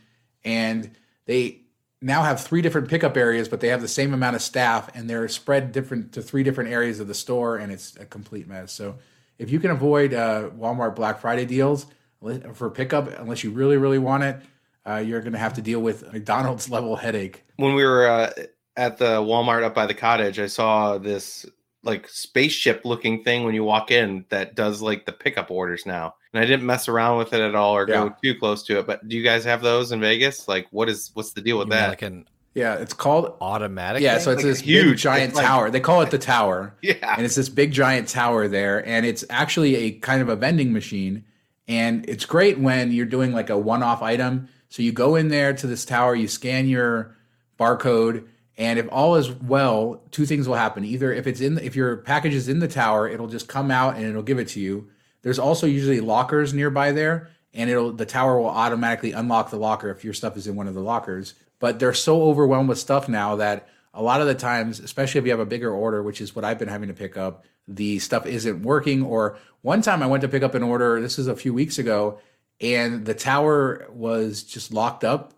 And 0.45 0.91
they 1.25 1.63
now 2.01 2.23
have 2.23 2.41
three 2.41 2.61
different 2.61 2.87
pickup 2.87 3.17
areas, 3.17 3.49
but 3.49 3.59
they 3.59 3.67
have 3.69 3.81
the 3.81 3.87
same 3.87 4.13
amount 4.13 4.35
of 4.35 4.41
staff 4.41 4.89
and 4.95 5.09
they're 5.09 5.27
spread 5.27 5.71
different 5.71 6.13
to 6.13 6.21
three 6.21 6.43
different 6.43 6.71
areas 6.71 6.99
of 6.99 7.07
the 7.07 7.13
store, 7.13 7.57
and 7.57 7.71
it's 7.71 7.95
a 7.97 8.05
complete 8.05 8.47
mess. 8.47 8.71
So 8.71 8.95
if 9.37 9.51
you 9.51 9.59
can 9.59 9.71
avoid 9.71 10.13
uh, 10.13 10.49
Walmart 10.57 10.95
Black 10.95 11.19
Friday 11.19 11.45
deals, 11.45 11.85
for 12.53 12.69
pickup 12.69 13.07
unless 13.19 13.43
you 13.43 13.51
really 13.51 13.77
really 13.77 13.97
want 13.97 14.23
it 14.23 14.41
uh, 14.85 14.97
you're 14.97 15.21
going 15.21 15.33
to 15.33 15.39
have 15.39 15.53
to 15.53 15.61
deal 15.61 15.79
with 15.79 16.11
mcdonald's 16.13 16.69
level 16.69 16.95
headache 16.95 17.43
when 17.57 17.73
we 17.73 17.83
were 17.83 18.07
uh, 18.07 18.31
at 18.75 18.97
the 18.97 19.21
walmart 19.21 19.63
up 19.63 19.73
by 19.73 19.85
the 19.85 19.93
cottage 19.93 20.39
i 20.39 20.47
saw 20.47 20.97
this 20.97 21.45
like 21.83 22.09
spaceship 22.09 22.83
looking 22.83 23.23
thing 23.23 23.45
when 23.45 23.55
you 23.55 23.63
walk 23.63 23.89
in 23.89 24.25
that 24.29 24.55
does 24.55 24.81
like 24.81 25.05
the 25.05 25.11
pickup 25.11 25.49
orders 25.49 25.85
now 25.85 26.13
and 26.33 26.43
i 26.43 26.45
didn't 26.45 26.65
mess 26.65 26.87
around 26.87 27.17
with 27.17 27.33
it 27.33 27.41
at 27.41 27.55
all 27.55 27.75
or 27.75 27.87
yeah. 27.87 27.95
go 27.95 28.15
too 28.23 28.37
close 28.37 28.63
to 28.63 28.79
it 28.79 28.87
but 28.87 29.07
do 29.07 29.15
you 29.15 29.23
guys 29.23 29.43
have 29.43 29.61
those 29.61 29.91
in 29.91 29.99
vegas 29.99 30.47
like 30.47 30.67
what 30.71 30.89
is 30.89 31.11
what's 31.13 31.33
the 31.33 31.41
deal 31.41 31.57
with 31.57 31.67
you 31.67 31.73
that 31.73 31.89
like 31.89 32.01
an 32.01 32.27
yeah, 32.55 32.75
it's 32.75 32.93
called 32.93 33.37
automatic. 33.41 34.01
Yeah, 34.01 34.17
so 34.17 34.31
it's 34.31 34.43
like 34.43 34.51
this 34.51 34.59
huge 34.59 35.03
giant 35.03 35.35
like, 35.35 35.45
tower. 35.45 35.69
They 35.69 35.79
call 35.79 36.01
it 36.01 36.09
the 36.09 36.17
tower. 36.17 36.75
Yeah, 36.81 37.13
and 37.15 37.23
it's 37.23 37.35
this 37.35 37.47
big 37.47 37.71
giant 37.71 38.09
tower 38.09 38.47
there, 38.47 38.85
and 38.85 39.05
it's 39.05 39.23
actually 39.29 39.75
a 39.75 39.91
kind 39.91 40.19
of 40.19 40.29
a 40.29 40.35
vending 40.35 40.73
machine 40.73 41.23
and 41.69 42.09
it's 42.09 42.25
great 42.25 42.57
when 42.57 42.91
you're 42.91 43.05
doing 43.05 43.31
like 43.31 43.51
a 43.51 43.57
one 43.57 43.83
off 43.83 44.01
item. 44.01 44.49
So 44.69 44.81
you 44.81 44.91
go 44.91 45.15
in 45.15 45.27
there 45.27 45.53
to 45.53 45.67
this 45.67 45.85
tower, 45.85 46.15
you 46.15 46.27
scan 46.27 46.67
your 46.67 47.15
barcode, 47.59 48.27
and 48.57 48.79
if 48.79 48.87
all 48.91 49.15
is 49.15 49.31
well, 49.31 50.01
two 50.09 50.25
things 50.25 50.47
will 50.47 50.55
happen. 50.55 50.83
Either 50.83 51.13
if 51.13 51.27
it's 51.27 51.41
in, 51.41 51.55
the, 51.55 51.65
if 51.65 51.75
your 51.75 51.97
package 51.97 52.33
is 52.33 52.49
in 52.49 52.57
the 52.57 52.67
tower, 52.67 53.07
it'll 53.07 53.27
just 53.27 53.47
come 53.47 53.69
out 53.69 53.95
and 53.95 54.05
it'll 54.05 54.23
give 54.23 54.39
it 54.39 54.47
to 54.49 54.59
you. 54.59 54.89
There's 55.21 55.39
also 55.39 55.67
usually 55.67 55.99
lockers 55.99 56.53
nearby 56.53 56.91
there, 56.91 57.29
and 57.53 57.69
it'll 57.69 57.91
the 57.91 58.05
tower 58.05 58.39
will 58.39 58.49
automatically 58.49 59.11
unlock 59.11 59.49
the 59.49 59.57
locker 59.57 59.89
if 59.89 60.03
your 60.03 60.13
stuff 60.13 60.37
is 60.37 60.47
in 60.47 60.55
one 60.55 60.67
of 60.67 60.73
the 60.73 60.81
lockers. 60.81 61.33
But 61.59 61.79
they're 61.79 61.93
so 61.93 62.23
overwhelmed 62.23 62.69
with 62.69 62.79
stuff 62.79 63.09
now 63.09 63.35
that 63.37 63.67
a 63.93 64.01
lot 64.01 64.21
of 64.21 64.27
the 64.27 64.35
times, 64.35 64.79
especially 64.79 65.19
if 65.19 65.25
you 65.25 65.31
have 65.31 65.39
a 65.39 65.45
bigger 65.45 65.71
order, 65.71 66.01
which 66.01 66.21
is 66.21 66.35
what 66.35 66.45
I've 66.45 66.59
been 66.59 66.69
having 66.69 66.87
to 66.87 66.93
pick 66.93 67.17
up, 67.17 67.43
the 67.67 67.99
stuff 67.99 68.25
isn't 68.25 68.63
working. 68.63 69.03
Or 69.03 69.37
one 69.61 69.81
time 69.81 70.01
I 70.01 70.07
went 70.07 70.21
to 70.21 70.29
pick 70.29 70.43
up 70.43 70.55
an 70.55 70.63
order, 70.63 71.01
this 71.01 71.19
is 71.19 71.27
a 71.27 71.35
few 71.35 71.53
weeks 71.53 71.77
ago, 71.79 72.19
and 72.61 73.05
the 73.05 73.13
tower 73.13 73.87
was 73.89 74.43
just 74.43 74.73
locked 74.73 75.03
up 75.03 75.33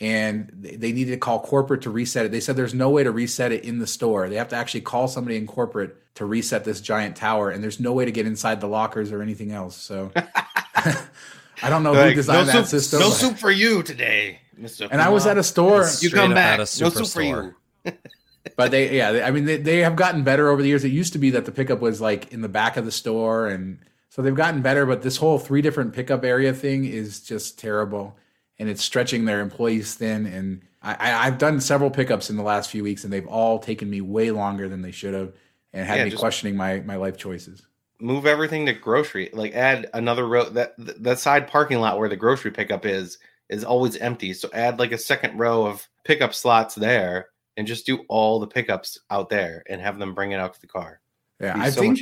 and 0.00 0.48
they 0.52 0.92
needed 0.92 1.12
to 1.12 1.16
call 1.16 1.40
corporate 1.40 1.82
to 1.82 1.90
reset 1.90 2.26
it. 2.26 2.32
They 2.32 2.40
said 2.40 2.56
there's 2.56 2.74
no 2.74 2.90
way 2.90 3.02
to 3.02 3.10
reset 3.10 3.52
it 3.52 3.64
in 3.64 3.78
the 3.78 3.86
store. 3.86 4.28
They 4.28 4.36
have 4.36 4.48
to 4.48 4.56
actually 4.56 4.82
call 4.82 5.08
somebody 5.08 5.36
in 5.36 5.46
corporate 5.46 5.96
to 6.16 6.24
reset 6.24 6.64
this 6.64 6.80
giant 6.80 7.16
tower, 7.16 7.50
and 7.50 7.62
there's 7.62 7.80
no 7.80 7.92
way 7.92 8.04
to 8.04 8.12
get 8.12 8.26
inside 8.26 8.60
the 8.60 8.68
lockers 8.68 9.12
or 9.12 9.22
anything 9.22 9.52
else. 9.52 9.76
So 9.76 10.12
I 11.62 11.70
don't 11.70 11.82
know 11.82 11.92
like, 11.92 12.10
who 12.10 12.14
designed 12.14 12.46
no 12.46 12.52
that 12.52 12.66
soup, 12.66 12.80
system. 12.80 13.00
No 13.00 13.10
soup 13.10 13.38
for 13.38 13.50
you 13.50 13.82
today, 13.82 14.40
Mr. 14.60 14.88
And 14.90 15.00
I 15.00 15.08
was 15.08 15.26
at 15.26 15.38
a 15.38 15.42
store. 15.42 15.88
You 16.00 16.10
come 16.10 16.34
back. 16.34 16.58
No 16.58 16.64
soup 16.64 17.06
for 17.08 17.22
you. 17.22 17.54
but 18.56 18.70
they, 18.70 18.96
yeah, 18.96 19.24
I 19.24 19.30
mean, 19.30 19.44
they, 19.44 19.56
they 19.56 19.78
have 19.78 19.96
gotten 19.96 20.22
better 20.22 20.48
over 20.48 20.62
the 20.62 20.68
years. 20.68 20.84
It 20.84 20.92
used 20.92 21.12
to 21.14 21.18
be 21.18 21.30
that 21.30 21.44
the 21.44 21.52
pickup 21.52 21.80
was 21.80 22.00
like 22.00 22.32
in 22.32 22.42
the 22.42 22.48
back 22.48 22.76
of 22.76 22.84
the 22.84 22.92
store, 22.92 23.48
and 23.48 23.78
so 24.08 24.22
they've 24.22 24.34
gotten 24.34 24.62
better. 24.62 24.86
But 24.86 25.02
this 25.02 25.16
whole 25.16 25.38
three 25.38 25.62
different 25.62 25.92
pickup 25.92 26.24
area 26.24 26.52
thing 26.52 26.84
is 26.84 27.20
just 27.20 27.58
terrible, 27.58 28.16
and 28.58 28.68
it's 28.68 28.82
stretching 28.82 29.24
their 29.24 29.40
employees 29.40 29.94
thin. 29.94 30.26
And 30.26 30.62
I, 30.82 31.26
I've 31.26 31.38
done 31.38 31.60
several 31.60 31.90
pickups 31.90 32.30
in 32.30 32.36
the 32.36 32.42
last 32.42 32.70
few 32.70 32.82
weeks, 32.82 33.04
and 33.04 33.12
they've 33.12 33.26
all 33.26 33.58
taken 33.58 33.88
me 33.88 34.00
way 34.00 34.30
longer 34.30 34.68
than 34.68 34.82
they 34.82 34.92
should 34.92 35.14
have, 35.14 35.32
and 35.72 35.86
had 35.86 35.98
yeah, 35.98 36.04
me 36.04 36.10
questioning 36.12 36.56
my 36.56 36.80
my 36.80 36.96
life 36.96 37.16
choices. 37.16 37.66
Move 38.00 38.26
everything 38.26 38.66
to 38.66 38.72
grocery. 38.72 39.30
Like 39.32 39.54
add 39.54 39.90
another 39.94 40.26
row. 40.26 40.44
That 40.44 40.74
that 40.78 41.18
side 41.18 41.48
parking 41.48 41.80
lot 41.80 41.98
where 41.98 42.08
the 42.08 42.16
grocery 42.16 42.50
pickup 42.50 42.86
is 42.86 43.18
is 43.48 43.64
always 43.64 43.96
empty. 43.96 44.32
So 44.34 44.48
add 44.52 44.78
like 44.78 44.92
a 44.92 44.98
second 44.98 45.38
row 45.38 45.66
of 45.66 45.88
pickup 46.04 46.34
slots 46.34 46.74
there 46.74 47.28
and 47.56 47.66
just 47.66 47.86
do 47.86 48.04
all 48.08 48.38
the 48.38 48.46
pickups 48.46 49.00
out 49.10 49.28
there 49.28 49.64
and 49.68 49.80
have 49.80 49.98
them 49.98 50.14
bring 50.14 50.32
it 50.32 50.36
out 50.36 50.54
to 50.54 50.60
the 50.60 50.66
car. 50.66 51.00
Yeah, 51.40 51.54
I 51.56 51.70
so 51.70 51.80
think 51.80 52.00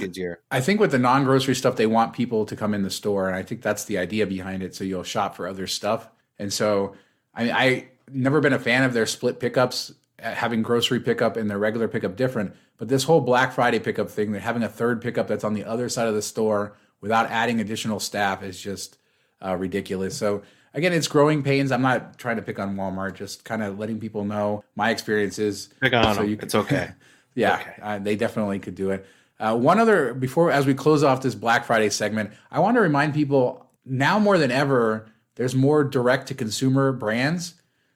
I 0.51 0.61
think 0.61 0.81
with 0.81 0.93
the 0.93 0.99
non-grocery 0.99 1.55
stuff, 1.55 1.77
they 1.77 1.87
want 1.87 2.15
people 2.15 2.47
to 2.47 2.57
come 2.57 2.73
in 2.73 2.83
the 2.83 2.91
store, 2.91 3.27
and 3.27 3.37
I 3.37 3.43
think 3.43 3.61
that's 3.61 3.85
the 3.85 3.99
idea 3.99 4.27
behind 4.27 4.63
it. 4.63 4.75
So 4.75 4.83
you'll 4.83 5.03
shop 5.03 5.37
for 5.37 5.47
other 5.47 5.67
stuff, 5.67 6.09
and 6.39 6.53
so 6.53 6.95
I, 7.35 7.51
I 7.51 7.89
never 8.11 8.41
been 8.41 8.53
a 8.53 8.59
fan 8.59 8.85
of 8.85 8.93
their 8.93 9.07
split 9.07 9.41
pickups, 9.41 9.93
uh, 10.23 10.33
having 10.33 10.63
grocery 10.63 11.01
pickup 11.01 11.37
and 11.37 11.51
their 11.51 11.59
regular 11.59 11.89
pickup 11.89 12.17
different. 12.17 12.55
But 12.79 12.89
this 12.89 13.05
whole 13.05 13.21
Black 13.21 13.53
Friday 13.53 13.79
pickup 13.79 14.11
thing, 14.11 14.33
they're 14.33 14.41
having 14.41 14.63
a 14.63 14.69
third 14.69 15.01
pickup 15.01 15.29
that's 15.29 15.45
on 15.45 15.55
the 15.55 15.65
other 15.65 15.89
side 15.89 16.09
of 16.09 16.15
the 16.15 16.23
store 16.23 16.77
without 17.01 17.31
adding 17.31 17.61
additional 17.61 18.01
staff 18.01 18.43
is 18.43 18.61
just 18.61 18.99
uh, 19.45 19.57
ridiculous. 19.57 20.17
So 20.17 20.43
again, 20.75 20.93
it's 20.93 21.09
growing 21.09 21.43
pains. 21.43 21.73
I'm 21.73 21.83
not 21.83 22.19
trying 22.19 22.37
to 22.37 22.43
pick 22.43 22.59
on 22.59 22.77
Walmart, 22.77 23.15
just 23.15 23.45
kind 23.45 23.63
of 23.63 23.79
letting 23.79 23.99
people 23.99 24.25
know 24.25 24.63
my 24.75 24.91
experiences. 24.91 25.71
Pick 25.81 25.93
on 25.93 26.15
so 26.15 26.21
them. 26.21 26.31
You 26.31 26.37
can, 26.37 26.47
it's 26.47 26.55
okay. 26.55 26.91
yeah, 27.35 27.55
okay. 27.55 27.75
Uh, 27.83 27.99
they 27.99 28.17
definitely 28.17 28.59
could 28.59 28.75
do 28.75 28.91
it. 28.91 29.07
Uh, 29.39 29.57
one 29.57 29.79
other 29.79 30.15
before 30.15 30.51
as 30.51 30.67
we 30.67 30.75
close 30.75 31.03
off 31.03 31.21
this 31.21 31.35
Black 31.35 31.65
Friday 31.65 31.91
segment, 31.91 32.31
I 32.51 32.61
want 32.61 32.77
to 32.77 32.81
remind 32.81 33.15
people 33.15 33.67
now 33.85 34.19
more 34.19 34.39
than 34.39 34.51
ever, 34.51 35.07
there's 35.37 35.55
more 35.55 35.85
direct 35.85 36.29
to 36.29 36.35
consumer 36.35 36.93
brands. 36.93 37.55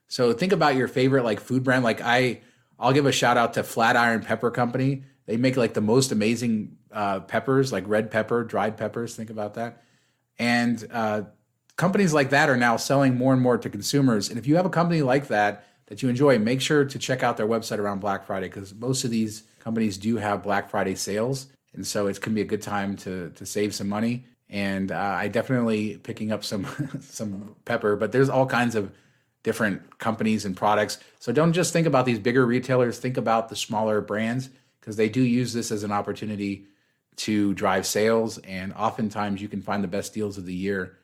So 0.09 0.33
think 0.33 0.53
about 0.53 0.76
your 0.76 0.88
favorite 0.88 1.24
like 1.24 1.40
food 1.40 1.64
brand. 1.64 1.85
Like 1.85 2.00
I, 2.00 2.40
I'll 2.79 2.92
give 2.92 3.07
a 3.07 3.12
shout 3.12 3.37
out 3.37 3.55
to 3.55 3.62
Flatiron 3.62 4.22
Pepper 4.22 4.50
Company. 4.50 5.03
They 5.26 5.37
make 5.37 5.57
like 5.57 5.74
the 5.74 5.81
most 5.81 6.12
amazing 6.12 6.76
uh, 6.92 7.20
peppers, 7.20 7.72
like 7.72 7.85
red 7.87 8.11
pepper, 8.11 8.44
dried 8.44 8.76
peppers. 8.76 9.16
Think 9.16 9.31
about 9.31 9.55
that. 9.55 9.83
And 10.38 10.87
uh, 10.90 11.22
companies 11.76 12.12
like 12.12 12.31
that 12.31 12.48
are 12.48 12.57
now 12.57 12.76
selling 12.76 13.16
more 13.16 13.33
and 13.33 13.42
more 13.42 13.59
to 13.59 13.68
consumers. 13.70 14.29
And 14.29 14.38
if 14.38 14.46
you 14.46 14.57
have 14.57 14.66
a 14.66 14.70
company 14.70 15.03
like 15.03 15.29
that 15.29 15.64
that 15.87 16.03
you 16.03 16.09
enjoy, 16.09 16.38
make 16.38 16.61
sure 16.61 16.85
to 16.85 16.98
check 16.98 17.22
out 17.22 17.37
their 17.37 17.46
website 17.46 17.79
around 17.79 18.00
Black 18.00 18.26
Friday 18.26 18.48
because 18.48 18.74
most 18.74 19.05
of 19.05 19.11
these 19.11 19.44
companies 19.61 19.96
do 19.98 20.16
have 20.16 20.42
Black 20.42 20.70
Friday 20.70 20.94
sales, 20.94 21.48
and 21.74 21.87
so 21.87 22.07
it 22.07 22.20
can 22.20 22.35
be 22.35 22.40
a 22.40 22.44
good 22.44 22.62
time 22.62 22.96
to 22.96 23.31
to 23.31 23.46
save 23.46 23.74
some 23.74 23.88
money. 23.88 24.24
And 24.50 24.90
uh, 24.90 24.96
I 24.96 25.28
definitely 25.28 25.96
picking 25.98 26.32
up 26.32 26.44
some 26.44 26.66
some 27.00 27.54
pepper, 27.64 27.96
but 27.96 28.12
there's 28.12 28.28
all 28.28 28.46
kinds 28.46 28.74
of 28.74 28.92
different 29.42 29.98
companies 29.98 30.44
and 30.44 30.56
products. 30.56 30.98
So 31.18 31.32
don't 31.32 31.52
just 31.52 31.72
think 31.72 31.86
about 31.86 32.04
these 32.04 32.18
bigger 32.18 32.44
retailers. 32.44 32.98
Think 32.98 33.16
about 33.16 33.48
the 33.48 33.56
smaller 33.56 34.00
brands 34.00 34.50
because 34.80 34.96
they 34.96 35.08
do 35.08 35.22
use 35.22 35.52
this 35.52 35.70
as 35.70 35.82
an 35.82 35.92
opportunity 35.92 36.66
to 37.16 37.54
drive 37.54 37.86
sales. 37.86 38.38
And 38.38 38.72
oftentimes 38.74 39.40
you 39.40 39.48
can 39.48 39.62
find 39.62 39.84
the 39.84 39.88
best 39.88 40.12
deals 40.14 40.38
of 40.38 40.46
the 40.46 40.54
year 40.54 40.98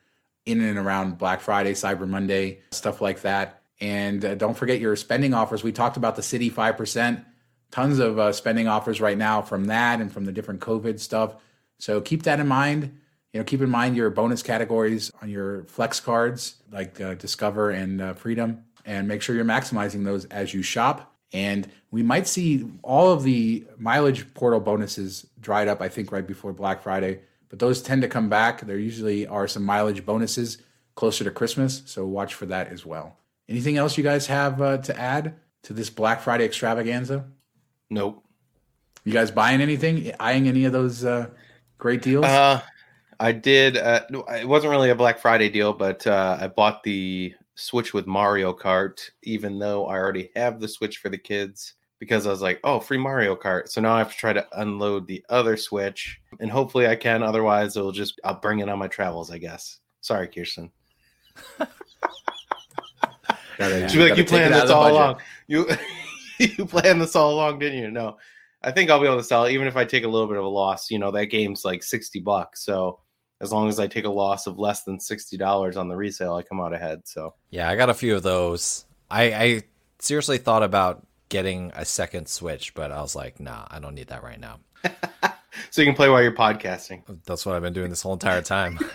in 0.45 0.61
and 0.61 0.77
around 0.77 1.17
Black 1.17 1.41
Friday, 1.41 1.73
Cyber 1.73 2.07
Monday, 2.07 2.59
stuff 2.71 3.01
like 3.01 3.21
that. 3.21 3.61
And 3.79 4.23
uh, 4.23 4.35
don't 4.35 4.55
forget 4.55 4.79
your 4.79 4.95
spending 4.95 5.33
offers. 5.33 5.63
We 5.63 5.71
talked 5.71 5.97
about 5.97 6.15
the 6.15 6.21
Citi 6.21 6.51
5%, 6.51 7.23
tons 7.69 7.99
of 7.99 8.17
uh, 8.17 8.31
spending 8.31 8.67
offers 8.67 8.99
right 9.01 9.17
now 9.17 9.41
from 9.41 9.65
that 9.65 9.99
and 10.01 10.11
from 10.11 10.25
the 10.25 10.31
different 10.31 10.61
COVID 10.61 10.99
stuff. 10.99 11.35
So 11.77 12.01
keep 12.01 12.23
that 12.23 12.39
in 12.39 12.47
mind. 12.47 12.97
You 13.37 13.41
know, 13.43 13.45
keep 13.45 13.61
in 13.61 13.69
mind 13.69 13.95
your 13.95 14.09
bonus 14.09 14.41
categories 14.41 15.11
on 15.21 15.29
your 15.29 15.65
flex 15.65 15.99
cards 15.99 16.55
like 16.71 16.99
uh, 16.99 17.13
Discover 17.13 17.69
and 17.69 18.01
uh, 18.01 18.13
Freedom. 18.15 18.63
and 18.83 19.07
make 19.07 19.21
sure 19.21 19.35
you're 19.35 19.45
maximizing 19.45 20.03
those 20.03 20.25
as 20.25 20.55
you 20.55 20.63
shop. 20.63 21.13
And 21.31 21.69
we 21.91 22.01
might 22.01 22.27
see 22.27 22.67
all 22.81 23.11
of 23.11 23.21
the 23.21 23.63
mileage 23.77 24.33
portal 24.33 24.59
bonuses 24.59 25.27
dried 25.39 25.67
up, 25.67 25.81
I 25.81 25.87
think, 25.87 26.11
right 26.11 26.25
before 26.25 26.51
Black 26.51 26.81
Friday. 26.81 27.19
But 27.49 27.59
those 27.59 27.79
tend 27.79 28.01
to 28.01 28.07
come 28.07 28.27
back. 28.27 28.61
There 28.61 28.79
usually 28.79 29.27
are 29.27 29.47
some 29.47 29.61
mileage 29.61 30.03
bonuses 30.03 30.57
closer 30.95 31.23
to 31.23 31.29
Christmas. 31.29 31.83
So 31.85 32.07
watch 32.07 32.33
for 32.33 32.47
that 32.47 32.69
as 32.69 32.87
well. 32.87 33.17
Anything 33.47 33.77
else 33.77 33.99
you 33.99 34.03
guys 34.03 34.25
have 34.25 34.59
uh, 34.59 34.79
to 34.79 34.99
add 34.99 35.35
to 35.61 35.73
this 35.73 35.91
Black 35.91 36.21
Friday 36.21 36.45
extravaganza? 36.45 37.25
Nope. 37.91 38.25
You 39.03 39.13
guys 39.13 39.29
buying 39.29 39.61
anything? 39.61 40.11
Eyeing 40.19 40.47
any 40.47 40.65
of 40.65 40.71
those 40.71 41.05
uh, 41.05 41.27
great 41.77 42.01
deals? 42.01 42.25
Uh, 42.25 42.61
I 43.19 43.31
did. 43.31 43.77
Uh, 43.77 44.01
it 44.29 44.47
wasn't 44.47 44.71
really 44.71 44.89
a 44.89 44.95
Black 44.95 45.19
Friday 45.19 45.49
deal, 45.49 45.73
but 45.73 46.05
uh, 46.05 46.37
I 46.39 46.47
bought 46.47 46.83
the 46.83 47.33
Switch 47.55 47.93
with 47.93 48.05
Mario 48.05 48.53
Kart, 48.53 48.99
even 49.23 49.57
though 49.59 49.87
I 49.87 49.95
already 49.97 50.29
have 50.35 50.59
the 50.59 50.67
Switch 50.67 50.97
for 50.99 51.09
the 51.09 51.17
kids 51.17 51.73
because 51.99 52.27
I 52.27 52.29
was 52.29 52.41
like, 52.41 52.59
oh, 52.63 52.79
free 52.79 52.97
Mario 52.97 53.35
Kart. 53.35 53.69
So 53.69 53.81
now 53.81 53.95
I 53.95 53.99
have 53.99 54.11
to 54.11 54.17
try 54.17 54.33
to 54.33 54.45
unload 54.59 55.07
the 55.07 55.23
other 55.29 55.57
Switch, 55.57 56.19
and 56.39 56.51
hopefully 56.51 56.87
I 56.87 56.95
can. 56.95 57.23
Otherwise, 57.23 57.75
it'll 57.75 57.91
just 57.91 58.19
I'll 58.23 58.39
bring 58.39 58.59
it 58.59 58.69
on 58.69 58.79
my 58.79 58.87
travels, 58.87 59.31
I 59.31 59.37
guess. 59.39 59.79
Sorry, 60.01 60.27
Kirsten. 60.27 60.71
Gotta- 63.57 63.89
She'll 63.89 64.03
be 64.03 64.09
like, 64.09 64.17
you 64.17 64.25
planned 64.25 64.53
this 64.53 64.69
all 64.69 64.83
budget." 64.83 64.95
along. 64.95 65.17
You 65.47 65.67
you 66.57 66.65
planned 66.65 67.01
this 67.01 67.15
all 67.15 67.33
along, 67.33 67.59
didn't 67.59 67.79
you? 67.79 67.89
No. 67.91 68.17
I 68.63 68.71
think 68.71 68.89
I'll 68.89 68.99
be 68.99 69.05
able 69.05 69.17
to 69.17 69.23
sell 69.23 69.45
it, 69.45 69.53
even 69.53 69.67
if 69.67 69.77
I 69.77 69.85
take 69.85 70.03
a 70.03 70.07
little 70.07 70.27
bit 70.27 70.37
of 70.37 70.43
a 70.43 70.47
loss. 70.47 70.91
You 70.91 70.99
know, 70.99 71.11
that 71.11 71.27
game's 71.27 71.63
like 71.63 71.83
60 71.83 72.19
bucks. 72.21 72.63
So 72.65 72.99
as 73.39 73.51
long 73.51 73.69
as 73.69 73.79
I 73.79 73.87
take 73.87 74.05
a 74.05 74.09
loss 74.09 74.47
of 74.47 74.57
less 74.57 74.83
than 74.83 74.97
$60 74.97 75.77
on 75.77 75.87
the 75.87 75.95
resale, 75.95 76.35
I 76.35 76.43
come 76.43 76.59
out 76.59 76.73
ahead. 76.73 77.01
So 77.05 77.35
Yeah, 77.49 77.69
I 77.69 77.75
got 77.75 77.89
a 77.89 77.93
few 77.93 78.15
of 78.15 78.23
those. 78.23 78.85
I, 79.09 79.23
I 79.33 79.61
seriously 79.99 80.37
thought 80.37 80.63
about 80.63 81.05
getting 81.29 81.71
a 81.75 81.85
second 81.85 82.27
Switch, 82.27 82.73
but 82.73 82.91
I 82.91 83.01
was 83.01 83.15
like, 83.15 83.39
nah, 83.39 83.65
I 83.69 83.79
don't 83.79 83.95
need 83.95 84.07
that 84.07 84.23
right 84.23 84.39
now. 84.39 84.59
so 85.69 85.81
you 85.81 85.85
can 85.85 85.95
play 85.95 86.09
while 86.09 86.21
you're 86.21 86.31
podcasting. 86.31 87.03
That's 87.25 87.45
what 87.45 87.55
I've 87.55 87.61
been 87.61 87.73
doing 87.73 87.89
this 87.89 88.01
whole 88.01 88.13
entire 88.13 88.41
time. 88.41 88.79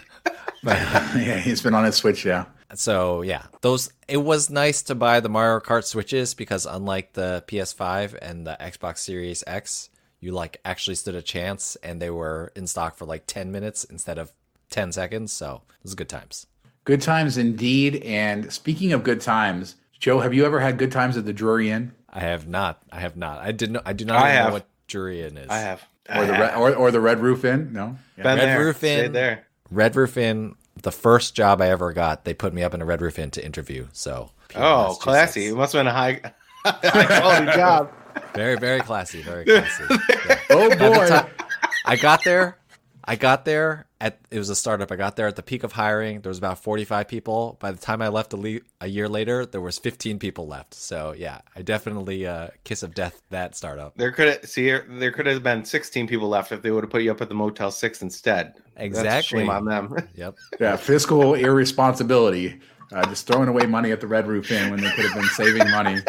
yeah, 0.65 1.39
he's 1.39 1.61
been 1.61 1.75
on 1.75 1.85
his 1.85 1.97
Switch, 1.97 2.25
yeah. 2.25 2.45
so 2.75 3.23
yeah, 3.23 3.47
those 3.63 3.93
it 4.07 4.19
was 4.19 4.49
nice 4.49 4.83
to 4.83 4.95
buy 4.95 5.19
the 5.19 5.29
Mario 5.29 5.59
Kart 5.59 5.85
Switches 5.85 6.35
because 6.35 6.67
unlike 6.67 7.15
the 7.15 7.43
PS5 7.49 8.17
and 8.23 8.47
the 8.47 8.57
Xbox 8.61 8.99
Series 8.99 9.43
X, 9.45 9.91
you 10.23 10.33
like 10.33 10.59
actually 10.65 10.95
stood 10.95 11.15
a 11.15 11.21
chance 11.21 11.77
and 11.83 12.01
they 12.01 12.09
were 12.09 12.51
in 12.57 12.67
stock 12.67 12.97
for 12.97 13.05
like 13.05 13.27
10 13.27 13.53
minutes 13.53 13.85
instead 13.85 14.17
of 14.19 14.33
10 14.71 14.93
seconds. 14.93 15.33
So 15.33 15.63
it 15.69 15.83
was 15.85 15.95
good 15.95 16.09
times. 16.09 16.47
Good 16.85 17.03
times 17.03 17.37
indeed. 17.37 17.97
And 18.05 18.51
speaking 18.53 18.93
of 18.95 19.03
good 19.03 19.21
times, 19.21 19.75
Joe, 19.99 20.21
have 20.21 20.33
you 20.33 20.47
ever 20.47 20.61
had 20.61 20.79
good 20.79 20.91
times 20.93 21.17
at 21.17 21.27
the 21.27 21.33
Drury 21.33 21.71
Inn 21.71 21.93
I 22.15 22.21
have 22.21 22.47
not. 22.47 22.83
I 22.93 23.01
have 23.01 23.17
not. 23.17 23.39
I 23.41 23.53
didn't. 23.53 23.81
I 23.87 23.93
do 23.95 24.05
not 24.05 24.23
I 24.23 24.33
even 24.35 24.47
know 24.47 24.53
what 24.53 24.67
Drury 24.87 25.23
Inn 25.23 25.37
is. 25.39 25.49
I 25.51 25.59
have. 25.59 25.83
or 26.15 26.25
the 26.27 26.33
Red, 26.33 26.55
or, 26.57 26.75
or 26.75 26.91
the 26.91 27.01
Red 27.01 27.21
Roof 27.21 27.45
Inn? 27.45 27.73
No, 27.73 27.97
Yeah. 28.19 28.25
Red 28.25 28.39
there. 28.39 28.65
Roof 28.65 28.77
Stayed 28.79 29.05
Inn. 29.07 29.13
there. 29.13 29.47
Red 29.71 29.97
Roof 29.97 30.17
Inn. 30.17 30.55
The 30.83 30.93
first 30.93 31.35
job 31.35 31.61
I 31.63 31.69
ever 31.69 31.93
got, 31.93 32.25
they 32.25 32.35
put 32.35 32.53
me 32.53 32.63
up 32.63 32.75
in 32.75 32.83
a 32.83 32.85
Red 32.85 33.01
Roof 33.01 33.19
Inn 33.19 33.31
to 33.33 33.45
interview. 33.45 33.87
So 33.93 34.31
Oh, 34.55 34.97
classy. 35.01 35.47
It 35.47 35.55
must 35.57 35.73
have 35.73 35.81
been 35.81 35.87
a 35.87 35.93
high, 35.93 36.21
high 36.65 37.21
quality 37.21 37.53
job. 37.53 37.91
Very, 38.35 38.57
very 38.57 38.81
classy. 38.81 39.23
Very 39.23 39.45
classy. 39.45 39.85
Yeah. 39.91 40.39
Oh 40.51 40.77
boy, 40.77 41.09
ti- 41.09 41.45
I 41.85 41.97
got 41.97 42.25
there. 42.25 42.59
I 43.05 43.17
got 43.17 43.45
there 43.45 43.87
at 44.01 44.21
it 44.31 44.39
was 44.39 44.49
a 44.49 44.55
startup. 44.55 44.93
I 44.93 44.97
got 44.97 45.17
there 45.17 45.27
at 45.27 45.35
the 45.35 45.43
peak 45.43 45.65
of 45.65 45.73
hiring. 45.73 46.21
There 46.21 46.31
was 46.31 46.39
about 46.39 46.63
45 46.63 47.09
people. 47.09 47.57
By 47.61 47.73
the 47.73 47.79
time 47.79 48.01
I 48.01 48.07
left 48.09 48.33
a, 48.33 48.37
le- 48.37 48.61
a 48.81 48.87
year 48.87 49.09
later, 49.09 49.45
there 49.45 49.61
was 49.61 49.77
15 49.79 50.21
people 50.21 50.47
left. 50.47 50.73
So 50.75 51.13
yeah, 51.19 51.41
I 51.57 51.63
definitely 51.63 52.27
uh, 52.29 52.49
kiss 52.63 52.85
of 52.85 52.95
death 52.95 53.21
that 53.31 53.57
startup. 53.57 53.97
There 53.97 54.13
could 54.13 54.29
have 54.29 54.49
see 54.49 54.71
there 54.71 55.11
could 55.11 55.27
have 55.27 55.43
been 55.43 55.65
16 55.65 56.07
people 56.07 56.29
left 56.29 56.53
if 56.53 56.63
they 56.63 56.71
would 56.71 56.85
have 56.85 56.91
put 56.91 57.03
you 57.03 57.11
up 57.11 57.21
at 57.21 57.29
the 57.29 57.35
Motel 57.35 57.73
Six 57.73 58.03
instead. 58.03 58.55
That's 58.77 58.79
a 58.79 58.85
Exactly. 58.85 59.41
shame 59.41 59.51
on 59.51 59.65
them. 59.65 59.97
Yep. 60.15 60.37
yeah, 60.61 60.77
fiscal 60.77 61.35
irresponsibility. 61.35 62.61
Uh, 62.93 63.07
just 63.07 63.27
throwing 63.27 63.49
away 63.49 63.67
money 63.67 63.91
at 63.91 64.01
the 64.01 64.07
Red 64.07 64.27
Roof 64.27 64.51
Inn 64.51 64.71
when 64.71 64.81
they 64.81 64.91
could 64.91 65.05
have 65.07 65.15
been 65.15 65.25
saving 65.31 65.71
money. 65.71 66.01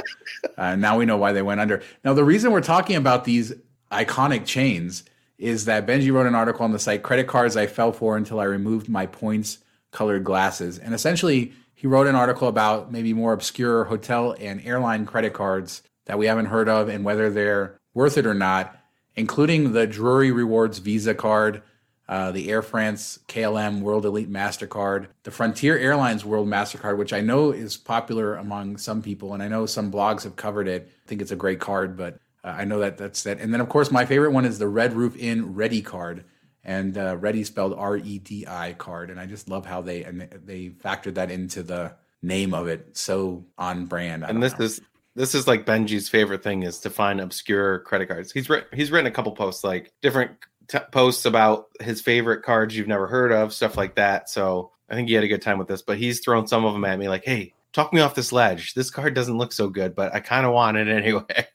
Uh, 0.58 0.76
now 0.76 0.98
we 0.98 1.06
know 1.06 1.18
why 1.18 1.32
they 1.32 1.42
went 1.42 1.62
under. 1.62 1.82
Now 2.04 2.14
the 2.14 2.24
reason 2.24 2.52
we're 2.52 2.62
talking 2.62 2.96
about 2.96 3.24
these 3.24 3.54
iconic 3.92 4.46
chains 4.46 5.04
is 5.38 5.66
that 5.66 5.88
Benji 5.88 6.12
wrote 6.12 6.28
an 6.28 6.36
article 6.36 6.64
on 6.64 6.74
the 6.74 6.80
site 6.80 7.04
"Credit 7.04 7.28
Cards 7.28 7.56
I 7.56 7.68
Fell 7.68 7.92
For 7.92 8.18
Until 8.18 8.40
I 8.40 8.46
Removed 8.46 8.90
My 8.90 9.06
Points 9.06 9.60
Colored 9.92 10.24
Glasses," 10.24 10.78
and 10.78 10.94
essentially 10.94 11.54
he 11.74 11.88
wrote 11.88 12.08
an 12.08 12.16
article 12.16 12.48
about 12.48 12.92
maybe 12.92 13.14
more 13.14 13.34
obscure 13.34 13.86
hotel 13.86 14.36
and 14.40 14.62
airline 14.66 15.06
credit 15.06 15.34
cards 15.34 15.82
that 16.06 16.18
we 16.18 16.28
haven't 16.28 16.46
heard 16.46 16.70
of 16.70 16.88
and 16.90 17.04
whether 17.04 17.30
they're 17.30 17.78
worth 17.94 18.18
it 18.18 18.26
or 18.26 18.34
not, 18.34 18.78
including 19.16 19.74
the 19.74 19.86
Drury 19.86 20.32
Rewards 20.32 20.80
Visa 20.80 21.14
card, 21.14 21.62
uh, 22.08 22.32
the 22.32 22.50
Air 22.50 22.62
France 22.62 23.20
KLM 23.28 23.82
World 23.82 24.06
Elite 24.06 24.32
MasterCard, 24.32 25.08
the 25.24 25.32
Frontier 25.32 25.78
Airlines 25.78 26.26
World 26.26 26.48
MasterCard, 26.48 26.98
which 26.98 27.14
I 27.14 27.22
know 27.22 27.52
is 27.52 27.78
popular 27.78 28.36
among 28.36 28.78
some 28.78 29.02
people, 29.02 29.34
and 29.34 29.42
I 29.42 29.48
know 29.48 29.66
some 29.66 29.92
blogs 29.92 30.24
have 30.24 30.36
covered 30.36 30.68
it. 30.68 30.90
I 31.06 31.08
think 31.08 31.22
it's 31.22 31.32
a 31.32 31.38
great 31.38 31.60
card, 31.60 31.96
but 31.96 32.20
uh, 32.44 32.56
I 32.58 32.66
know 32.66 32.80
that 32.80 32.98
that's 32.98 33.24
that. 33.24 33.40
And 33.40 33.54
then, 33.54 33.62
of 33.62 33.70
course, 33.70 33.90
my 33.90 34.06
favorite 34.06 34.32
one 34.32 34.46
is 34.46 34.60
the 34.60 34.68
Red 34.68 34.94
Roof 34.94 35.16
Inn 35.16 35.54
Ready 35.56 35.82
card, 35.82 36.26
and 36.64 36.98
uh, 36.98 37.16
Ready 37.18 37.44
spelled 37.46 37.74
R 37.74 37.98
E 37.98 38.20
D 38.20 38.46
I 38.48 38.74
card, 38.74 39.10
and 39.10 39.20
I 39.20 39.26
just 39.26 39.48
love 39.48 39.66
how 39.66 39.82
they 39.82 40.04
and 40.04 40.28
they 40.44 40.70
factored 40.70 41.16
that 41.16 41.32
into 41.32 41.64
the 41.64 41.96
name 42.22 42.54
of 42.54 42.68
it. 42.68 42.98
So 42.98 43.46
on 43.58 43.86
brand. 43.86 44.26
I 44.26 44.30
and 44.30 44.44
this 44.44 44.58
know. 44.60 44.66
is 44.66 44.82
this 45.16 45.36
is 45.36 45.48
like 45.48 45.66
Benji's 45.66 46.10
favorite 46.10 46.44
thing 46.44 46.64
is 46.64 46.80
to 46.80 46.90
find 46.90 47.22
obscure 47.22 47.80
credit 47.80 48.08
cards. 48.08 48.32
He's 48.32 48.50
written 48.50 48.68
he's 48.74 48.92
written 48.92 49.08
a 49.08 49.12
couple 49.12 49.32
posts 49.32 49.64
like 49.64 49.94
different 50.02 50.32
t- 50.68 50.80
posts 50.92 51.26
about 51.26 51.68
his 51.82 52.02
favorite 52.02 52.44
cards 52.44 52.76
you've 52.76 52.88
never 52.88 53.08
heard 53.08 53.32
of, 53.32 53.54
stuff 53.54 53.78
like 53.78 53.96
that. 53.96 54.30
So 54.30 54.72
I 54.90 54.96
think 54.96 55.08
he 55.08 55.14
had 55.14 55.24
a 55.24 55.28
good 55.28 55.42
time 55.42 55.58
with 55.58 55.68
this. 55.68 55.82
But 55.82 55.98
he's 55.98 56.20
thrown 56.20 56.48
some 56.48 56.66
of 56.66 56.74
them 56.74 56.86
at 56.86 57.00
me 57.00 57.10
like, 57.10 57.24
"Hey, 57.26 57.54
talk 57.72 57.94
me 57.94 58.02
off 58.02 58.16
this 58.16 58.32
ledge. 58.32 58.74
This 58.74 58.90
card 58.90 59.14
doesn't 59.14 59.38
look 59.38 59.54
so 59.54 59.70
good, 59.70 59.96
but 59.96 60.14
I 60.14 60.20
kind 60.20 60.46
of 60.46 60.54
want 60.54 60.78
it 60.78 60.88
anyway." 60.90 61.48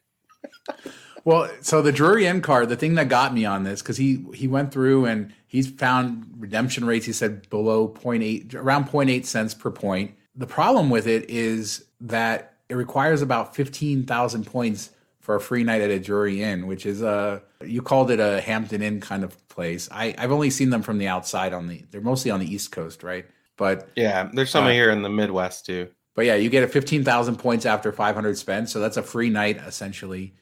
Well, 1.25 1.49
so 1.61 1.81
the 1.81 1.91
Drury 1.91 2.25
Inn 2.25 2.41
card, 2.41 2.69
the 2.69 2.77
thing 2.77 2.95
that 2.95 3.09
got 3.09 3.33
me 3.33 3.45
on 3.45 3.63
this, 3.63 3.81
because 3.81 3.97
he 3.97 4.25
he 4.33 4.47
went 4.47 4.71
through 4.71 5.05
and 5.05 5.33
he's 5.47 5.69
found 5.69 6.25
redemption 6.37 6.85
rates. 6.85 7.05
He 7.05 7.13
said 7.13 7.49
below 7.49 7.87
0.8, 7.89 8.55
around 8.55 8.85
0.8 8.85 9.25
cents 9.25 9.53
per 9.53 9.71
point. 9.71 10.15
The 10.35 10.47
problem 10.47 10.89
with 10.89 11.07
it 11.07 11.29
is 11.29 11.85
that 12.01 12.53
it 12.69 12.75
requires 12.75 13.21
about 13.21 13.55
fifteen 13.55 14.05
thousand 14.05 14.45
points 14.45 14.91
for 15.19 15.35
a 15.35 15.41
free 15.41 15.63
night 15.63 15.81
at 15.81 15.89
a 15.91 15.99
Drury 15.99 16.41
Inn, 16.41 16.65
which 16.67 16.85
is 16.85 17.01
a 17.01 17.41
you 17.63 17.81
called 17.81 18.09
it 18.11 18.19
a 18.19 18.41
Hampton 18.41 18.81
Inn 18.81 18.99
kind 19.01 19.23
of 19.23 19.47
place. 19.49 19.89
I 19.91 20.15
I've 20.17 20.31
only 20.31 20.49
seen 20.49 20.69
them 20.69 20.81
from 20.81 20.97
the 20.97 21.07
outside 21.07 21.53
on 21.53 21.67
the 21.67 21.83
they're 21.91 22.01
mostly 22.01 22.31
on 22.31 22.39
the 22.39 22.51
East 22.51 22.71
Coast, 22.71 23.03
right? 23.03 23.25
But 23.57 23.89
yeah, 23.95 24.29
there's 24.33 24.49
some 24.49 24.65
Uh, 24.65 24.69
here 24.69 24.89
in 24.89 25.01
the 25.01 25.09
Midwest 25.09 25.65
too. 25.65 25.89
but 26.15 26.25
yeah, 26.25 26.35
you 26.35 26.49
get 26.49 26.63
a 26.63 26.67
15,000 26.67 27.35
points 27.37 27.65
after 27.65 27.91
500 27.91 28.37
spent. 28.37 28.69
So 28.69 28.79
that's 28.79 28.97
a 28.97 29.03
free 29.03 29.29
night, 29.29 29.57
essentially. 29.65 30.33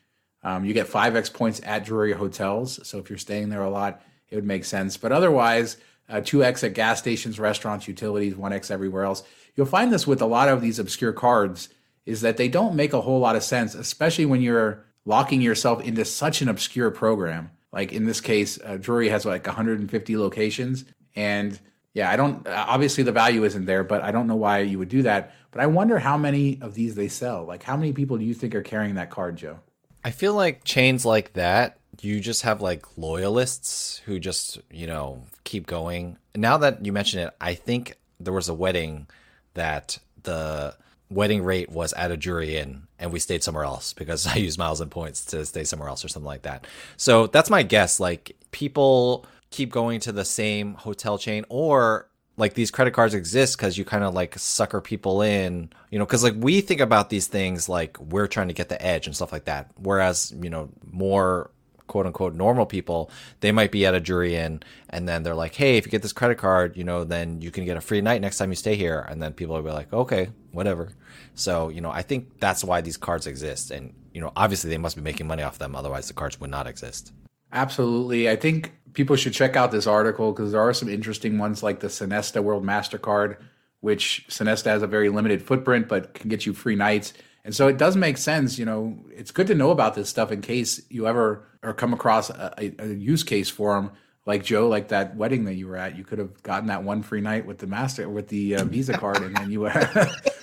Um, 0.44 0.64
you 0.66 0.74
get 0.74 0.88
5x 0.88 1.34
points 1.34 1.60
at 1.64 1.84
Drury 1.84 2.14
hotels. 2.14 2.80
So 2.88 3.00
if 3.00 3.10
you're 3.10 3.18
staying 3.18 3.50
there 3.50 3.64
a 3.64 3.70
lot, 3.70 4.02
it 4.30 4.36
would 4.36 4.46
make 4.46 4.66
sense. 4.66 4.98
But 4.98 5.12
otherwise, 5.12 5.78
uh, 6.10 6.22
2x 6.22 6.64
at 6.64 6.74
gas 6.74 7.00
stations, 7.00 7.40
restaurants, 7.40 7.88
utilities, 7.88 8.36
1x 8.36 8.70
everywhere 8.72 9.04
else. 9.04 9.24
You'll 9.56 9.66
find 9.66 9.92
this 9.92 10.06
with 10.08 10.22
a 10.22 10.26
lot 10.28 10.48
of 10.48 10.62
these 10.62 10.78
obscure 10.80 11.12
cards 11.14 11.70
is 12.08 12.22
that 12.22 12.38
they 12.38 12.48
don't 12.48 12.74
make 12.74 12.94
a 12.94 13.02
whole 13.02 13.20
lot 13.20 13.36
of 13.36 13.44
sense, 13.44 13.76
especially 13.76 14.26
when 14.26 14.42
you're 14.42 14.84
locking 15.06 15.42
yourself 15.42 15.84
into 15.84 16.06
such 16.06 16.42
an 16.42 16.48
obscure 16.48 16.90
program. 16.90 17.52
Like 17.74 17.92
in 17.92 18.06
this 18.06 18.22
case, 18.22 18.58
uh, 18.64 18.78
Drury 18.78 19.10
has 19.10 19.26
like 19.26 19.46
150 19.46 20.18
locations. 20.18 20.86
And 21.16 21.60
yeah, 21.94 22.10
I 22.10 22.16
don't, 22.16 22.48
uh, 22.48 22.66
obviously 22.68 23.04
the 23.04 23.12
value 23.12 23.44
isn't 23.44 23.66
there, 23.66 23.84
but 23.84 24.04
I 24.04 24.12
don't 24.12 24.26
know 24.26 24.38
why 24.38 24.60
you 24.60 24.80
would 24.80 24.88
do 24.88 25.02
that. 25.04 25.34
But 25.52 25.60
I 25.62 25.68
wonder 25.68 26.00
how 26.00 26.18
many 26.18 26.60
of 26.62 26.76
these 26.76 26.96
they 26.96 27.10
sell. 27.10 27.44
Like, 27.44 27.64
how 27.64 27.76
many 27.76 27.92
people 27.92 28.18
do 28.18 28.24
you 28.24 28.34
think 28.34 28.56
are 28.56 28.64
carrying 28.64 28.96
that 28.96 29.10
card, 29.10 29.36
Joe? 29.36 29.60
I 30.06 30.12
feel 30.12 30.34
like 30.34 30.64
chains 30.64 31.06
like 31.06 31.34
that, 31.34 31.78
you 32.00 32.22
just 32.22 32.44
have 32.44 32.62
like 32.62 32.98
loyalists 32.98 33.98
who 34.06 34.18
just, 34.18 34.60
you 34.72 34.88
know, 34.88 35.24
keep 35.44 35.68
going. 35.68 36.18
Now 36.36 36.58
that 36.60 36.86
you 36.86 36.94
mention 36.94 37.20
it, 37.20 37.34
I 37.42 37.56
think 37.56 37.96
there 38.18 38.34
was 38.34 38.48
a 38.48 38.54
wedding 38.54 39.08
that 39.56 40.00
the 40.24 40.76
wedding 41.10 41.44
rate 41.44 41.70
was 41.70 41.94
at 41.94 42.12
a 42.12 42.18
Drury 42.18 42.58
Inn 42.58 42.84
and 43.00 43.12
we 43.12 43.20
stayed 43.20 43.44
somewhere 43.44 43.64
else 43.64 43.94
because 43.94 44.28
I 44.34 44.36
used 44.36 44.60
miles 44.60 44.82
and 44.82 44.92
points 44.92 45.26
to 45.26 45.46
stay 45.46 45.64
somewhere 45.64 45.90
else 45.90 46.04
or 46.04 46.08
something 46.08 46.28
like 46.28 46.44
that. 46.44 46.68
So 46.98 47.28
that's 47.28 47.50
my 47.50 47.64
guess. 47.64 48.00
Like 48.00 48.36
people 48.52 49.26
keep 49.50 49.72
going 49.72 50.00
to 50.02 50.12
the 50.12 50.26
same 50.26 50.74
hotel 50.74 51.18
chain 51.18 51.46
or 51.50 52.10
like 52.38 52.54
these 52.54 52.70
credit 52.70 52.92
cards 52.92 53.16
exist 53.16 53.58
because 53.58 53.78
you 53.78 53.86
kind 53.86 54.04
of 54.04 54.14
like 54.14 54.38
sucker 54.38 54.80
people 54.80 55.22
in, 55.22 55.70
you 55.90 55.98
know, 55.98 56.06
because 56.06 56.24
like 56.24 56.36
we 56.38 56.62
think 56.62 56.82
about 56.82 57.10
these 57.10 57.28
things 57.28 57.68
like 57.68 58.00
we're 58.00 58.28
trying 58.28 58.48
to 58.48 58.54
get 58.54 58.70
the 58.70 58.80
edge 58.84 59.08
and 59.08 59.16
stuff 59.16 59.32
like 59.32 59.46
that. 59.46 59.72
Whereas, 59.76 60.34
you 60.40 60.50
know, 60.50 60.70
more 60.92 61.50
quote 61.88 62.06
unquote 62.06 62.36
normal 62.36 62.66
people, 62.66 63.10
they 63.40 63.52
might 63.52 63.72
be 63.72 63.86
at 63.86 63.96
a 63.96 64.00
Drury 64.00 64.36
Inn 64.36 64.62
then 65.08 65.24
they're 65.24 65.36
like, 65.36 65.56
hey, 65.56 65.78
if 65.78 65.86
you 65.86 65.92
get 65.92 66.02
this 66.02 66.14
credit 66.14 66.38
card, 66.38 66.76
you 66.76 66.84
know, 66.84 67.04
then 67.04 67.42
you 67.42 67.50
can 67.50 67.66
get 67.66 67.78
a 67.78 67.82
free 67.82 68.02
night 68.02 68.22
next 68.22 68.38
time 68.38 68.50
you 68.50 68.56
stay 68.56 68.76
here. 68.76 69.06
And 69.10 69.22
then 69.22 69.34
people 69.34 69.56
will 69.56 69.64
be 69.64 69.72
like, 69.72 69.92
okay, 69.92 70.30
whatever. 70.52 70.90
So, 71.34 71.70
you 71.70 71.82
know, 71.82 71.92
I 71.92 72.02
think 72.02 72.40
that's 72.40 72.64
why 72.64 72.82
these 72.82 72.98
cards 72.98 73.26
exist. 73.26 73.72
And, 73.72 73.94
you 74.14 74.22
know, 74.22 74.32
obviously 74.36 74.70
they 74.70 74.78
must 74.78 74.96
be 74.96 75.02
making 75.02 75.28
money 75.28 75.44
off 75.44 75.58
them. 75.58 75.76
Otherwise, 75.76 76.08
the 76.08 76.14
cards 76.14 76.40
would 76.40 76.50
not 76.50 76.68
exist. 76.68 77.14
Absolutely. 77.52 78.30
I 78.30 78.36
think 78.36 78.74
people 78.94 79.16
should 79.16 79.34
check 79.34 79.56
out 79.56 79.72
this 79.72 79.88
article 79.88 80.32
because 80.32 80.52
there 80.52 80.62
are 80.62 80.74
some 80.74 80.90
interesting 80.90 81.38
ones 81.38 81.64
like 81.64 81.80
the 81.80 81.88
Sonesta 81.88 82.44
World 82.44 82.66
MasterCard, 82.66 83.38
which 83.80 84.26
Sonesta 84.30 84.66
has 84.66 84.82
a 84.82 84.88
very 84.88 85.10
limited 85.10 85.42
footprint 85.42 85.88
but 85.88 86.14
can 86.14 86.30
get 86.30 86.46
you 86.46 86.54
free 86.54 86.76
nights. 86.76 87.14
And 87.48 87.56
so 87.56 87.70
it 87.70 87.78
does 87.78 87.96
make 87.96 88.18
sense, 88.18 88.60
you 88.60 88.66
know, 88.66 89.00
it's 89.10 89.32
good 89.32 89.48
to 89.48 89.56
know 89.56 89.72
about 89.72 89.96
this 89.96 90.10
stuff 90.10 90.34
in 90.34 90.42
case 90.42 90.82
you 90.90 91.08
ever 91.08 91.48
or 91.64 91.74
come 91.74 91.94
across 91.94 92.30
a, 92.30 92.54
a, 92.58 92.76
a 92.78 92.88
use 92.88 93.24
case 93.24 93.50
for 93.50 93.74
them 93.74 93.92
like 94.26 94.44
Joe, 94.44 94.68
like 94.68 94.90
that 94.90 95.16
wedding 95.16 95.46
that 95.46 95.54
you 95.54 95.68
were 95.68 95.78
at, 95.78 95.98
you 95.98 96.04
could 96.04 96.20
have 96.20 96.44
gotten 96.44 96.68
that 96.68 96.84
one 96.84 97.04
free 97.04 97.22
night 97.22 97.46
with 97.46 97.60
the 97.60 97.66
master 97.66 98.10
with 98.10 98.28
the 98.28 98.58
uh, 98.58 98.66
Visa 98.66 98.98
card, 98.98 99.24
and 99.24 99.34
then 99.34 99.50
you 99.50 99.66
you 99.70 99.70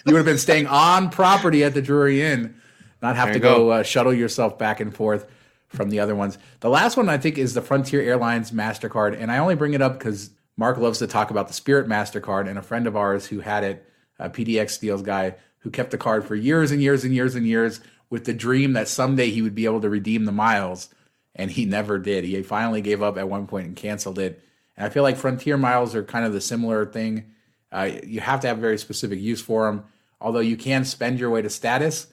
would 0.07 0.17
have 0.17 0.25
been 0.25 0.39
staying 0.39 0.67
on 0.67 1.11
property 1.11 1.63
at 1.63 1.75
the 1.75 1.83
Drury 1.83 2.23
Inn, 2.23 2.55
not 3.03 3.17
have 3.17 3.35
to 3.35 3.39
go, 3.39 3.57
go 3.57 3.71
uh, 3.73 3.83
shuttle 3.83 4.15
yourself 4.15 4.59
back 4.59 4.81
and 4.81 4.95
forth 4.95 5.31
from 5.69 5.91
the 5.91 6.01
other 6.01 6.15
ones. 6.15 6.39
The 6.61 6.71
last 6.71 6.97
one 6.97 7.11
I 7.11 7.19
think 7.19 7.37
is 7.37 7.53
the 7.53 7.61
Frontier 7.61 8.01
Airlines 8.01 8.51
Mastercard, 8.51 9.21
and 9.21 9.31
I 9.31 9.37
only 9.37 9.57
bring 9.57 9.75
it 9.75 9.83
up 9.83 9.99
because 9.99 10.31
Mark 10.57 10.79
loves 10.79 11.01
to 11.01 11.07
talk 11.07 11.31
about 11.31 11.49
the 11.49 11.55
Spirit 11.55 11.87
Mastercard, 11.87 12.49
and 12.49 12.59
a 12.59 12.63
friend 12.63 12.87
of 12.87 12.97
ours 12.97 13.27
who 13.27 13.41
had 13.41 13.63
it, 13.63 13.87
a 14.19 14.31
PDX 14.31 14.81
Deals 14.81 15.03
guy, 15.03 15.35
who 15.65 15.71
kept 15.71 15.91
the 15.91 15.99
card 15.99 16.25
for 16.25 16.35
years 16.35 16.71
and 16.71 16.81
years 16.81 17.05
and 17.05 17.15
years 17.15 17.35
and 17.35 17.47
years 17.47 17.81
with 18.11 18.27
the 18.27 18.35
dream 18.35 18.75
that 18.75 18.87
someday 18.87 19.31
he 19.31 19.43
would 19.43 19.55
be 19.55 19.65
able 19.65 19.81
to 19.81 19.89
redeem 19.89 20.27
the 20.27 20.33
miles 20.33 20.91
and 21.35 21.51
he 21.51 21.65
never 21.65 21.99
did. 21.99 22.23
He 22.23 22.41
finally 22.43 22.83
gave 22.83 23.03
up 23.03 23.19
at 23.19 23.29
one 23.29 23.47
point 23.47 23.67
and 23.67 23.75
canceled 23.75 24.19
it. 24.19 24.43
And 24.77 24.87
I 24.87 24.91
feel 24.91 25.03
like 25.03 25.17
Frontier 25.17 25.57
Miles 25.57 25.95
are 25.95 26.05
kind 26.05 26.25
of 26.25 26.33
the 26.33 26.41
similar 26.41 26.85
thing. 26.85 27.33
Uh, 27.73 27.91
you 28.05 28.21
have 28.21 28.41
to 28.41 28.47
have 28.47 28.59
very 28.59 28.79
specific 28.79 29.19
use 29.19 29.41
for 29.41 29.67
them, 29.67 29.85
although 30.21 30.41
you 30.41 30.57
can 30.57 30.85
spend 30.85 31.19
your 31.19 31.31
way 31.31 31.43
to 31.43 31.51
status. 31.51 32.07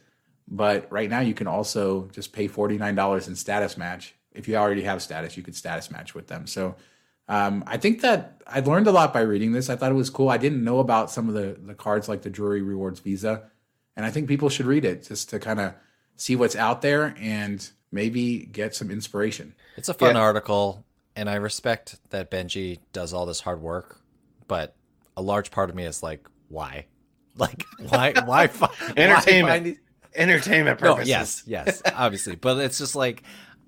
But 0.47 0.91
right 0.91 1.09
now, 1.09 1.19
you 1.19 1.33
can 1.33 1.47
also 1.47 2.09
just 2.13 2.33
pay 2.33 2.47
$49 2.47 3.27
in 3.27 3.35
status 3.35 3.77
match. 3.77 4.15
If 4.33 4.47
you 4.47 4.55
already 4.55 4.83
have 4.83 5.01
status, 5.01 5.37
you 5.37 5.43
could 5.43 5.55
status 5.55 5.91
match 5.91 6.15
with 6.15 6.27
them. 6.27 6.47
So 6.47 6.75
um, 7.31 7.63
I 7.65 7.77
think 7.77 8.01
that 8.01 8.41
I 8.45 8.59
learned 8.59 8.87
a 8.87 8.91
lot 8.91 9.13
by 9.13 9.21
reading 9.21 9.53
this. 9.53 9.69
I 9.69 9.77
thought 9.77 9.89
it 9.89 9.95
was 9.95 10.09
cool. 10.09 10.27
I 10.27 10.35
didn't 10.35 10.65
know 10.65 10.79
about 10.79 11.09
some 11.09 11.29
of 11.29 11.33
the, 11.33 11.57
the 11.65 11.73
cards 11.73 12.09
like 12.09 12.23
the 12.23 12.29
Drury 12.29 12.61
Rewards 12.61 12.99
Visa. 12.99 13.43
And 13.95 14.05
I 14.05 14.11
think 14.11 14.27
people 14.27 14.49
should 14.49 14.65
read 14.65 14.83
it 14.83 15.07
just 15.07 15.29
to 15.29 15.39
kind 15.39 15.61
of 15.61 15.73
see 16.17 16.35
what's 16.35 16.57
out 16.57 16.81
there 16.81 17.15
and 17.17 17.65
maybe 17.89 18.39
get 18.39 18.75
some 18.75 18.91
inspiration. 18.91 19.55
It's 19.77 19.87
a 19.87 19.93
fun 19.93 20.15
yeah. 20.15 20.21
article, 20.21 20.83
and 21.15 21.29
I 21.29 21.35
respect 21.35 21.99
that 22.09 22.29
Benji 22.29 22.79
does 22.91 23.13
all 23.13 23.25
this 23.25 23.39
hard 23.39 23.61
work, 23.61 24.01
but 24.49 24.75
a 25.15 25.21
large 25.21 25.51
part 25.51 25.69
of 25.69 25.75
me 25.75 25.85
is 25.85 26.03
like, 26.03 26.27
why? 26.49 26.87
Like, 27.37 27.65
why? 27.79 28.11
why? 28.25 28.47
Fi- 28.47 28.69
Entertainment. 28.97 29.65
Why 29.65 29.77
Entertainment 30.13 30.79
purposes. 30.79 31.07
No, 31.07 31.17
yes, 31.17 31.43
yes, 31.47 31.81
obviously, 31.95 32.35
but 32.35 32.57
it's 32.57 32.77
just 32.77 32.93
like 32.93 33.23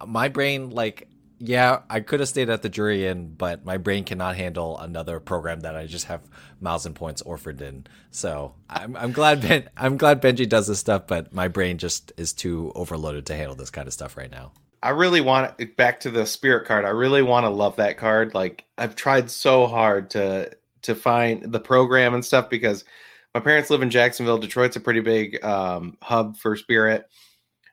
my 0.06 0.28
brain, 0.28 0.69
like 0.69 1.08
yeah, 1.45 1.82
I 1.89 1.99
could 1.99 2.21
have 2.21 2.29
stayed 2.29 2.49
at 2.49 2.62
the 2.62 2.69
Drury 2.69 3.06
Inn, 3.06 3.36
but 3.38 3.65
my 3.65 3.75
brain 3.75 4.06
cannot 4.06 4.38
handle 4.38 4.77
another 4.79 5.19
program 5.19 5.60
that 5.62 5.75
I 5.75 5.88
just 5.88 6.06
have 6.06 6.21
miles 6.62 6.86
and 6.86 6.95
points 6.95 7.21
orphaned 7.21 7.62
in. 7.62 7.86
So 8.12 8.56
I'm, 8.69 8.95
I'm 8.95 9.12
glad 9.12 9.41
ben, 9.41 9.69
I'm 9.77 9.97
glad 9.97 10.21
Benji 10.21 10.47
does 10.47 10.67
this 10.67 10.79
stuff, 10.79 11.06
but 11.06 11.34
my 11.34 11.49
brain 11.49 11.77
just 11.77 12.13
is 12.15 12.32
too 12.32 12.71
overloaded 12.75 13.25
to 13.25 13.36
handle 13.36 13.58
this 13.58 13.71
kind 13.71 13.88
of 13.88 13.93
stuff 13.93 14.15
right 14.15 14.32
now. 14.32 14.53
I 14.82 14.89
really 14.91 15.19
want 15.19 15.75
back 15.75 15.99
to 16.01 16.12
the 16.12 16.25
spirit 16.25 16.65
card. 16.65 16.86
I 16.86 16.89
really 16.89 17.21
want 17.21 17.43
to 17.43 17.49
love 17.49 17.75
that 17.75 17.97
card. 17.97 18.34
Like 18.34 18.63
I've 18.77 18.95
tried 18.95 19.29
so 19.29 19.67
hard 19.67 20.12
to 20.12 20.49
to 20.84 20.95
find 20.95 21.51
the 21.51 21.60
program 21.60 22.13
and 22.13 22.23
stuff 22.23 22.49
because 22.49 22.86
my 23.34 23.41
parents 23.41 23.69
live 23.69 23.82
in 23.82 23.89
Jacksonville. 23.89 24.38
Detroit's 24.38 24.75
a 24.77 24.82
pretty 24.82 24.99
big 25.01 25.43
um, 25.43 25.97
hub 26.01 26.38
for 26.38 26.56
spirit, 26.56 27.06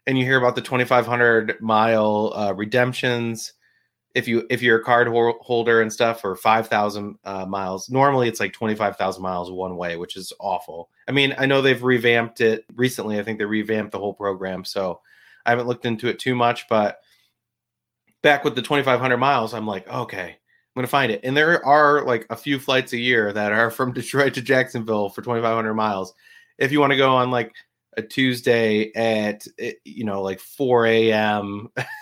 and 0.07 0.19
you 0.19 0.25
hear 0.25 0.39
about 0.39 0.57
the 0.57 0.63
2,500 0.63 1.61
mile 1.61 2.33
uh, 2.35 2.53
redemptions 2.53 3.53
if 4.15 4.27
you 4.27 4.47
if 4.51 4.63
you're 4.63 4.81
a 4.81 4.85
card 4.85 5.09
holder 5.09 5.83
and 5.83 5.93
stuff 5.93 6.21
for 6.21 6.35
5000 6.35 7.19
uh, 7.25 7.47
miles 7.47 7.89
normally 7.91 8.29
it's 8.29 8.41
like 8.41 8.53
25000 8.53 9.23
miles 9.23 9.51
one 9.51 9.77
way 9.77 9.97
which 9.97 10.17
is 10.17 10.33
awful. 10.41 10.91
I 11.09 11.13
mean 11.13 11.35
i 11.39 11.47
know 11.47 11.63
they've 11.63 11.83
revamped 11.83 12.41
it 12.41 12.65
recently. 12.75 13.19
I 13.19 13.23
think 13.23 13.39
they 13.39 13.45
revamped 13.45 13.93
the 13.93 13.99
whole 13.99 14.15
program 14.15 14.65
so 14.65 15.01
i 15.47 15.51
haven't 15.51 15.67
looked 15.67 15.87
into 15.87 16.09
it 16.09 16.19
too 16.19 16.35
much 16.35 16.69
but 16.69 17.01
back 18.23 18.45
with 18.45 18.55
the 18.55 18.63
2500 18.63 19.17
miles 19.17 19.55
i'm 19.55 19.67
like 19.67 19.89
okay 19.89 20.31
i'm 20.31 20.81
gonna 20.81 20.87
find 20.87 21.11
it. 21.11 21.21
And 21.25 21.37
there 21.37 21.65
are 21.65 22.05
like 22.05 22.27
a 22.31 22.37
few 22.37 22.59
flights 22.59 22.93
a 22.93 22.99
year 22.99 23.33
that 23.33 23.53
are 23.53 23.71
from 23.71 23.93
detroit 23.93 24.35
to 24.35 24.43
jacksonville 24.43 25.09
for 25.11 25.23
2500 25.23 25.75
miles. 25.75 26.15
If 26.59 26.73
you 26.73 26.81
want 26.81 26.93
to 26.93 26.97
go 26.97 27.15
on 27.17 27.31
like 27.31 27.53
a 27.97 28.03
tuesday 28.03 28.93
at 28.95 29.47
eh, 29.59 29.73
you 29.85 30.05
know 30.05 30.23
like 30.23 30.39
4 30.41 30.87
a.m 30.87 31.69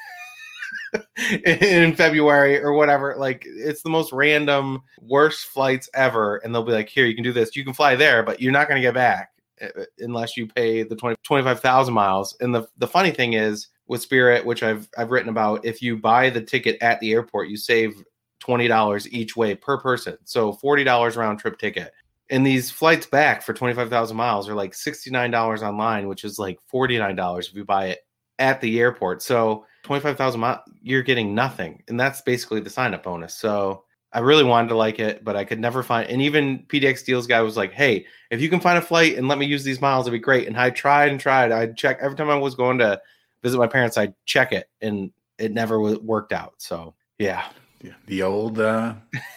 in 1.44 1.94
February 1.94 2.61
or 2.62 2.72
whatever. 2.72 3.14
Like 3.16 3.44
it's 3.46 3.83
the 3.83 3.90
most 3.90 4.12
random, 4.12 4.83
worst 5.01 5.46
flights 5.46 5.88
ever. 5.94 6.37
And 6.37 6.55
they'll 6.55 6.62
be 6.62 6.72
like, 6.72 6.88
here, 6.88 7.07
you 7.07 7.14
can 7.14 7.24
do 7.24 7.33
this. 7.33 7.57
You 7.57 7.64
can 7.64 7.74
fly 7.74 7.94
there, 7.96 8.22
but 8.22 8.40
you're 8.40 8.53
not 8.53 8.68
going 8.68 8.81
to 8.81 8.87
get 8.87 8.94
back 8.94 9.31
uh, 9.61 9.66
uh, 9.81 9.85
unless 9.98 10.37
you 10.37 10.46
pay 10.46 10.83
the 10.83 10.96
20, 10.96 11.16
25,000 11.24 11.94
miles. 11.94 12.37
And 12.40 12.55
the, 12.55 12.66
the 12.79 12.87
funny 12.87 13.11
thing 13.11 13.35
is 13.35 13.68
with 13.87 14.03
Spirit, 14.03 14.44
which 14.44 14.62
I've, 14.62 14.88
I've 14.96 15.11
written 15.11 15.31
about, 15.31 15.64
if 15.64 15.83
you 15.83 15.96
buy 15.96 16.31
the 16.31 16.42
ticket 16.42 16.79
at 16.81 17.01
the 17.01 17.12
airport, 17.12 17.48
you 17.48 17.57
save 17.57 18.03
$20 18.42 19.09
each 19.11 19.37
way 19.37 19.55
per 19.55 19.79
person. 19.79 20.16
So 20.24 20.53
$40 20.53 21.16
round 21.16 21.38
trip 21.38 21.59
ticket. 21.59 21.92
And 22.31 22.46
these 22.46 22.70
flights 22.70 23.07
back 23.07 23.42
for 23.42 23.55
25,000 23.55 24.14
miles 24.16 24.48
are 24.48 24.55
like 24.55 24.72
$69 24.72 25.62
online, 25.62 26.09
which 26.09 26.24
is 26.24 26.38
like 26.38 26.59
$49 26.72 27.48
if 27.48 27.55
you 27.55 27.64
buy 27.64 27.87
it 27.87 28.01
at 28.38 28.61
the 28.61 28.79
airport. 28.79 29.22
So 29.22 29.64
25,000 29.88 30.38
miles, 30.38 30.61
you're 30.83 31.03
getting 31.03 31.35
nothing. 31.35 31.83
And 31.88 31.98
that's 31.98 32.20
basically 32.20 32.61
the 32.61 32.68
sign 32.68 32.92
up 32.92 33.03
bonus. 33.03 33.35
So 33.35 33.85
I 34.12 34.18
really 34.18 34.44
wanted 34.44 34.68
to 34.68 34.77
like 34.77 35.01
it, 35.01 35.24
but 35.24 35.35
I 35.35 35.44
could 35.44 35.59
never 35.59 35.83
find. 35.83 36.11
And 36.11 36.20
even 36.20 36.59
PDX 36.68 37.07
Deals 37.07 37.27
guy 37.27 37.40
was 37.40 37.57
like, 37.57 37.72
"Hey, 37.72 38.05
if 38.31 38.42
you 38.42 38.51
can 38.51 38.61
find 38.61 38.77
a 38.77 38.83
flight 38.83 39.16
and 39.16 39.29
let 39.29 39.38
me 39.38 39.46
use 39.46 39.64
these 39.64 39.81
miles, 39.81 40.07
it'd 40.07 40.12
be 40.12 40.22
great." 40.22 40.46
And 40.46 40.59
I 40.59 40.68
tried 40.68 41.11
and 41.11 41.18
tried. 41.18 41.53
I'd 41.53 41.74
check 41.74 41.98
every 42.03 42.18
time 42.18 42.29
I 42.29 42.37
was 42.37 42.55
going 42.55 42.79
to 42.79 43.01
visit 43.42 43.57
my 43.57 43.66
parents. 43.66 43.96
I'd 43.96 44.12
check 44.27 44.53
it, 44.53 44.68
and 44.83 45.11
it 45.38 45.53
never 45.53 45.81
worked 45.81 46.35
out. 46.35 46.53
So 46.59 46.94
yeah, 47.18 47.46
yeah 47.83 47.94
the 48.05 48.22
old 48.22 48.61
uh, 48.61 48.94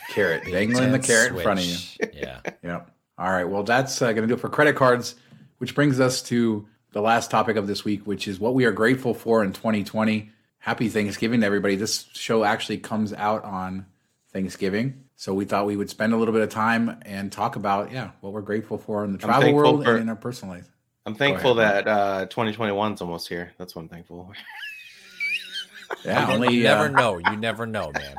carrot 0.10 0.44
dangling 0.44 0.92
the 0.92 1.00
carrot 1.00 1.30
switch. 1.30 1.40
in 1.40 1.44
front 1.44 1.60
of 1.62 1.66
you. 1.66 1.78
Yeah, 2.14 2.40
yeah. 2.64 2.82
All 3.18 3.32
right. 3.32 3.48
Well, 3.48 3.64
that's 3.64 4.02
uh, 4.02 4.12
going 4.12 4.24
to 4.24 4.28
do 4.28 4.34
it 4.34 4.42
for 4.42 4.50
credit 4.50 4.76
cards, 4.76 5.16
which 5.60 5.76
brings 5.76 6.02
us 6.02 6.22
to 6.24 6.68
the 6.92 7.02
last 7.02 7.32
topic 7.32 7.56
of 7.56 7.68
this 7.68 7.86
week, 7.86 8.06
which 8.06 8.28
is 8.28 8.40
what 8.40 8.54
we 8.54 8.66
are 8.66 8.72
grateful 8.72 9.14
for 9.14 9.44
in 9.44 9.54
2020. 9.54 10.30
Happy 10.62 10.90
Thanksgiving 10.90 11.40
to 11.40 11.46
everybody. 11.48 11.76
This 11.76 12.06
show 12.14 12.44
actually 12.44 12.78
comes 12.78 13.14
out 13.14 13.44
on 13.44 13.88
Thanksgiving. 14.32 15.06
So 15.16 15.34
we 15.34 15.46
thought 15.46 15.66
we 15.66 15.76
would 15.76 15.90
spend 15.90 16.14
a 16.14 16.18
little 16.18 16.36
bit 16.36 16.44
of 16.44 16.50
time 16.50 17.00
and 17.02 17.32
talk 17.32 17.56
about, 17.56 17.92
yeah, 17.92 18.12
what 18.22 18.32
we're 18.32 18.42
grateful 18.42 18.78
for 18.78 19.04
in 19.04 19.12
the 19.12 19.18
travel 19.18 19.54
world 19.54 19.84
for, 19.84 19.94
and 19.94 20.04
in 20.04 20.10
our 20.10 20.16
personal 20.16 20.54
life. 20.54 20.70
I'm 21.08 21.16
thankful 21.16 21.56
that 21.56 21.88
uh, 21.88 22.28
2021's 22.28 23.02
almost 23.02 23.28
here. 23.28 23.54
That's 23.58 23.76
what 23.76 23.82
I'm 23.82 23.90
thankful 23.90 24.24
for. 24.28 26.06
yeah, 26.06 26.32
only 26.32 26.54
you 26.54 26.64
never 26.64 26.86
uh, 26.86 26.90
know. 26.90 27.18
You 27.18 27.38
never 27.38 27.66
know, 27.66 27.92
man. 27.92 28.16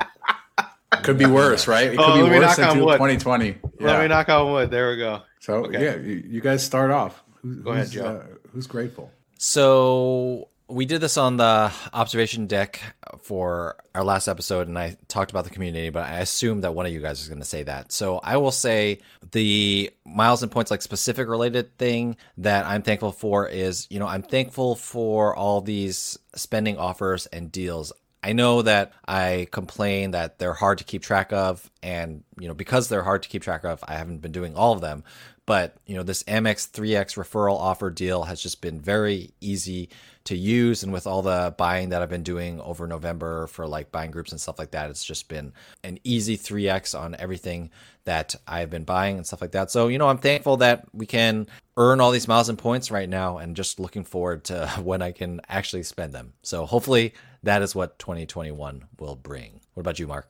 Could 1.03 1.17
be 1.17 1.25
worse, 1.25 1.65
right? 1.65 1.87
It 1.87 1.97
could 1.97 2.05
oh, 2.05 2.15
be 2.15 2.39
worse 2.39 2.55
than 2.57 2.75
2020. 2.75 3.47
Yeah. 3.47 3.55
Let 3.79 4.01
me 4.01 4.07
knock 4.07 4.29
on 4.29 4.51
wood. 4.51 4.69
There 4.69 4.91
we 4.91 4.97
go. 4.97 5.21
So 5.39 5.65
okay. 5.65 5.83
yeah, 5.83 5.95
you, 5.95 6.23
you, 6.25 6.39
guys 6.39 6.63
start 6.63 6.91
off. 6.91 7.23
Who, 7.41 7.55
go 7.55 7.71
ahead, 7.71 7.89
Joe. 7.89 8.05
Uh, 8.05 8.37
who's 8.53 8.67
grateful? 8.67 9.11
So 9.37 10.47
we 10.73 10.85
did 10.85 11.01
this 11.01 11.17
on 11.17 11.37
the 11.37 11.71
observation 11.93 12.47
deck 12.47 12.81
for 13.21 13.75
our 13.93 14.03
last 14.03 14.27
episode, 14.27 14.67
and 14.67 14.77
I 14.77 14.97
talked 15.07 15.29
about 15.29 15.43
the 15.43 15.51
community, 15.51 15.89
but 15.89 16.03
I 16.05 16.19
assume 16.19 16.61
that 16.61 16.73
one 16.73 16.85
of 16.87 16.91
you 16.91 16.99
guys 16.99 17.21
is 17.21 17.29
going 17.29 17.39
to 17.39 17.45
say 17.45 17.63
that. 17.63 17.91
So 17.91 18.17
I 18.17 18.37
will 18.37 18.51
say 18.51 18.99
the 19.31 19.91
miles 20.03 20.41
and 20.41 20.51
points, 20.51 20.71
like 20.71 20.81
specific 20.81 21.27
related 21.27 21.77
thing 21.77 22.17
that 22.37 22.65
I'm 22.65 22.81
thankful 22.81 23.11
for 23.11 23.47
is, 23.47 23.87
you 23.91 23.99
know, 23.99 24.07
I'm 24.07 24.23
thankful 24.23 24.75
for 24.75 25.35
all 25.35 25.61
these 25.61 26.17
spending 26.35 26.77
offers 26.77 27.27
and 27.27 27.51
deals. 27.51 27.93
I 28.23 28.33
know 28.33 28.61
that 28.63 28.93
I 29.07 29.47
complain 29.51 30.11
that 30.11 30.39
they're 30.39 30.53
hard 30.53 30.79
to 30.79 30.85
keep 30.85 31.03
track 31.03 31.33
of, 31.33 31.69
and 31.83 32.23
you 32.39 32.47
know 32.47 32.53
because 32.53 32.87
they're 32.87 33.03
hard 33.03 33.23
to 33.23 33.29
keep 33.29 33.43
track 33.43 33.63
of, 33.63 33.83
I 33.87 33.95
haven't 33.95 34.19
been 34.19 34.31
doing 34.31 34.55
all 34.55 34.73
of 34.73 34.81
them. 34.81 35.03
But, 35.45 35.75
you 35.85 35.95
know, 35.95 36.03
this 36.03 36.23
Amex 36.23 36.71
3X 36.71 37.17
referral 37.17 37.57
offer 37.57 37.89
deal 37.89 38.23
has 38.23 38.41
just 38.41 38.61
been 38.61 38.79
very 38.79 39.31
easy 39.41 39.89
to 40.25 40.37
use. 40.37 40.83
And 40.83 40.93
with 40.93 41.05
all 41.05 41.21
the 41.21 41.53
buying 41.57 41.89
that 41.89 42.01
I've 42.01 42.09
been 42.09 42.23
doing 42.23 42.61
over 42.61 42.87
November 42.87 43.47
for 43.47 43.67
like 43.67 43.91
buying 43.91 44.11
groups 44.11 44.31
and 44.31 44.39
stuff 44.39 44.59
like 44.59 44.71
that, 44.71 44.89
it's 44.89 45.03
just 45.03 45.27
been 45.27 45.53
an 45.83 45.99
easy 46.03 46.37
3X 46.37 46.97
on 46.97 47.15
everything 47.19 47.71
that 48.05 48.35
I've 48.47 48.69
been 48.69 48.83
buying 48.83 49.17
and 49.17 49.25
stuff 49.25 49.41
like 49.41 49.51
that. 49.51 49.71
So, 49.71 49.87
you 49.87 49.97
know, 49.97 50.07
I'm 50.07 50.17
thankful 50.17 50.57
that 50.57 50.85
we 50.93 51.05
can 51.05 51.47
earn 51.77 52.01
all 52.01 52.11
these 52.11 52.27
miles 52.27 52.49
and 52.49 52.57
points 52.57 52.91
right 52.91 53.09
now 53.09 53.37
and 53.37 53.55
just 53.55 53.79
looking 53.79 54.03
forward 54.03 54.45
to 54.45 54.67
when 54.83 55.01
I 55.01 55.11
can 55.11 55.41
actually 55.49 55.83
spend 55.83 56.13
them. 56.13 56.33
So 56.41 56.65
hopefully 56.65 57.13
that 57.43 57.61
is 57.61 57.75
what 57.75 57.99
2021 57.99 58.85
will 58.99 59.15
bring. 59.15 59.59
What 59.73 59.81
about 59.81 59.99
you, 59.99 60.07
Mark? 60.07 60.29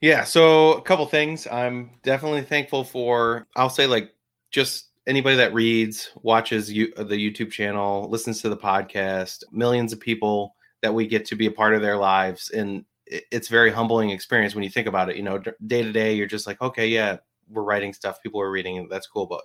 Yeah, 0.00 0.24
so 0.24 0.74
a 0.74 0.82
couple 0.82 1.06
things. 1.06 1.46
I'm 1.46 1.90
definitely 2.02 2.42
thankful 2.42 2.84
for 2.84 3.46
I'll 3.56 3.70
say 3.70 3.86
like 3.86 4.12
just 4.50 4.86
anybody 5.06 5.36
that 5.36 5.54
reads, 5.54 6.10
watches 6.22 6.72
you, 6.72 6.92
uh, 6.96 7.04
the 7.04 7.16
YouTube 7.16 7.50
channel, 7.50 8.08
listens 8.08 8.40
to 8.42 8.48
the 8.48 8.56
podcast, 8.56 9.44
millions 9.52 9.92
of 9.92 10.00
people 10.00 10.54
that 10.82 10.94
we 10.94 11.06
get 11.06 11.24
to 11.26 11.36
be 11.36 11.46
a 11.46 11.50
part 11.50 11.74
of 11.74 11.82
their 11.82 11.96
lives 11.96 12.50
and 12.50 12.84
it's 13.06 13.48
very 13.48 13.70
humbling 13.70 14.10
experience 14.10 14.54
when 14.54 14.64
you 14.64 14.70
think 14.70 14.86
about 14.86 15.10
it, 15.10 15.16
you 15.16 15.22
know, 15.22 15.38
day 15.66 15.82
to 15.82 15.92
day 15.92 16.14
you're 16.14 16.26
just 16.26 16.46
like, 16.46 16.60
okay, 16.62 16.88
yeah, 16.88 17.18
we're 17.50 17.62
writing 17.62 17.92
stuff, 17.92 18.22
people 18.22 18.40
are 18.40 18.50
reading, 18.50 18.88
that's 18.90 19.06
cool, 19.06 19.26
but 19.26 19.42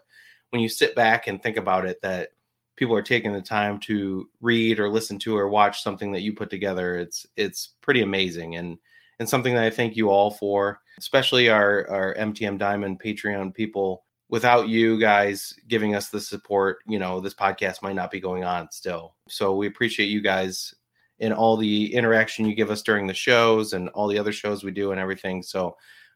when 0.49 0.61
you 0.61 0.69
sit 0.69 0.95
back 0.95 1.27
and 1.27 1.41
think 1.41 1.57
about 1.57 1.85
it 1.85 2.01
that 2.01 2.29
people 2.75 2.95
are 2.95 3.01
taking 3.01 3.33
the 3.33 3.41
time 3.41 3.79
to 3.79 4.29
read 4.41 4.79
or 4.79 4.89
listen 4.89 5.19
to 5.19 5.37
or 5.37 5.49
watch 5.49 5.83
something 5.83 6.11
that 6.11 6.21
you 6.21 6.33
put 6.33 6.49
together 6.49 6.97
it's 6.97 7.25
it's 7.35 7.75
pretty 7.81 8.01
amazing 8.01 8.55
and 8.55 8.77
and 9.19 9.27
something 9.27 9.53
that 9.53 9.63
i 9.63 9.69
thank 9.69 9.95
you 9.95 10.09
all 10.09 10.31
for 10.31 10.79
especially 10.97 11.49
our 11.49 11.87
our 11.89 12.15
mtm 12.15 12.57
diamond 12.57 12.99
patreon 13.01 13.53
people 13.53 14.05
without 14.29 14.67
you 14.67 14.99
guys 14.99 15.53
giving 15.67 15.95
us 15.95 16.09
the 16.09 16.21
support 16.21 16.79
you 16.87 16.99
know 16.99 17.19
this 17.19 17.33
podcast 17.33 17.81
might 17.81 17.95
not 17.95 18.11
be 18.11 18.19
going 18.19 18.43
on 18.43 18.69
still 18.71 19.15
so 19.27 19.55
we 19.55 19.67
appreciate 19.67 20.07
you 20.07 20.21
guys 20.21 20.73
and 21.19 21.33
all 21.33 21.57
the 21.57 21.93
interaction 21.93 22.45
you 22.45 22.55
give 22.55 22.71
us 22.71 22.81
during 22.81 23.07
the 23.07 23.13
shows 23.13 23.73
and 23.73 23.89
all 23.89 24.07
the 24.07 24.19
other 24.19 24.31
shows 24.31 24.63
we 24.63 24.71
do 24.71 24.91
and 24.91 24.99
everything 24.99 25.41
so 25.43 25.67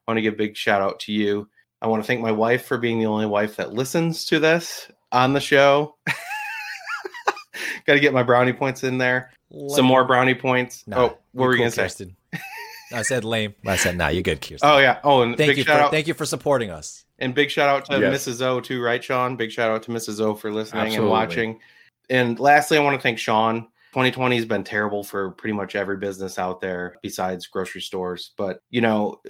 i 0.06 0.10
want 0.10 0.18
to 0.18 0.22
give 0.22 0.34
a 0.34 0.36
big 0.36 0.56
shout 0.56 0.80
out 0.80 1.00
to 1.00 1.12
you 1.12 1.48
i 1.82 1.86
want 1.86 2.02
to 2.02 2.06
thank 2.06 2.20
my 2.20 2.32
wife 2.32 2.64
for 2.64 2.78
being 2.78 2.98
the 2.98 3.06
only 3.06 3.26
wife 3.26 3.56
that 3.56 3.72
listens 3.72 4.24
to 4.24 4.38
this 4.38 4.90
on 5.12 5.32
the 5.32 5.40
show 5.40 5.96
Got 7.86 7.94
to 7.94 8.00
get 8.00 8.14
my 8.14 8.22
brownie 8.22 8.52
points 8.52 8.82
in 8.82 8.98
there. 8.98 9.30
Some 9.68 9.84
more 9.84 10.04
brownie 10.04 10.34
points. 10.34 10.84
Nah, 10.86 10.96
oh, 10.96 11.18
what 11.32 11.46
were 11.46 11.52
you 11.52 11.64
cool, 11.64 11.70
gonna 11.76 11.88
say? 11.90 12.14
I 12.92 13.02
said 13.02 13.24
lame. 13.24 13.54
I 13.66 13.76
said, 13.76 13.96
nah, 13.96 14.08
you're 14.08 14.22
good, 14.22 14.40
Kirsten. 14.40 14.68
Oh 14.68 14.78
yeah. 14.78 15.00
Oh, 15.04 15.22
and 15.22 15.36
thank 15.36 15.50
big 15.50 15.58
you 15.58 15.64
shout 15.64 15.78
for 15.78 15.84
out. 15.84 15.90
thank 15.90 16.06
you 16.06 16.14
for 16.14 16.24
supporting 16.24 16.70
us. 16.70 17.04
And 17.18 17.34
big 17.34 17.50
shout 17.50 17.68
out 17.68 17.84
to 17.86 18.00
Yes. 18.00 18.26
Mrs. 18.26 18.42
O 18.42 18.60
too, 18.60 18.82
right, 18.82 19.02
Shawn? 19.02 19.36
Big 19.36 19.52
shout 19.52 19.70
out 19.70 19.82
to 19.84 19.90
Mrs. 19.90 20.20
O 20.20 20.34
for 20.34 20.52
listening 20.52 20.94
and 20.94 21.08
watching. 21.08 21.60
And 22.10 22.38
lastly, 22.38 22.76
I 22.76 22.82
want 22.82 22.96
to 22.96 23.02
thank 23.02 23.18
Shawn. 23.18 23.68
2020 23.92 24.34
has 24.36 24.44
been 24.44 24.64
terrible 24.64 25.04
for 25.04 25.30
pretty 25.30 25.52
much 25.54 25.76
every 25.76 25.96
business 25.96 26.36
out 26.36 26.60
there 26.60 26.96
besides 27.02 27.46
grocery 27.46 27.80
stores. 27.80 28.32
But, 28.36 28.58
you 28.68 28.80
know, 28.80 29.20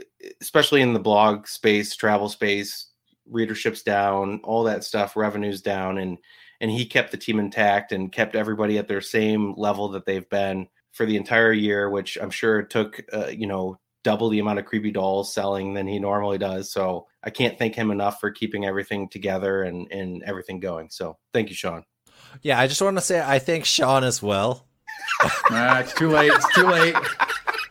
especially 0.41 0.81
in 0.81 0.95
the 0.95 0.99
blog 0.99 1.47
space, 1.47 1.95
travel 1.95 2.31
space, 2.31 2.91
readership's 3.31 3.83
down, 3.83 4.41
all 4.43 4.65
that 4.65 4.83
stuff, 4.83 5.17
revenue's 5.17 5.61
down. 5.61 5.99
And 5.99 6.17
and 6.61 6.71
he 6.71 6.87
kept 6.87 7.11
the 7.11 7.19
team 7.19 7.39
intact 7.39 7.93
and 7.93 8.11
kept 8.11 8.35
everybody 8.35 8.79
at 8.79 8.89
their 8.89 9.03
same 9.03 9.53
level 9.59 9.89
that 9.91 10.07
they've 10.07 10.29
been 10.31 10.67
for 10.93 11.05
the 11.05 11.17
entire 11.17 11.53
year, 11.53 11.91
which 11.91 12.17
I'm 12.17 12.31
sure 12.31 12.61
it 12.61 12.71
took, 12.71 13.03
uh, 13.13 13.27
you 13.27 13.47
know, 13.47 13.79
double 14.03 14.29
the 14.29 14.39
amount 14.39 14.61
of 14.61 14.65
creepy 14.65 14.93
dolls 14.93 15.35
selling 15.35 15.75
than 15.75 15.87
he 15.87 15.99
normally 15.99 16.39
does. 16.39 16.73
So 16.73 17.07
I 17.25 17.31
can't 17.31 17.59
thank 17.59 17.75
him 17.75 17.91
enough 17.91 18.21
for 18.21 18.31
keeping 18.31 18.67
everything 18.67 19.09
together 19.09 19.63
and, 19.63 19.91
and 19.91 20.23
everything 20.25 20.61
going. 20.61 20.91
So 20.91 21.17
thank 21.33 21.49
you, 21.49 21.55
Shawn. 21.55 21.85
Yeah, 22.43 22.61
I 22.61 22.67
just 22.67 22.83
want 22.83 22.97
to 22.97 23.01
say 23.01 23.23
I 23.25 23.39
thank 23.39 23.65
Shawn 23.65 24.05
as 24.05 24.23
well. 24.23 24.67
Ah, 25.51 25.81
it's 25.81 25.93
too 25.93 26.09
late. 26.09 26.33
It's 26.33 26.55
too 26.55 26.67
late. 26.67 26.95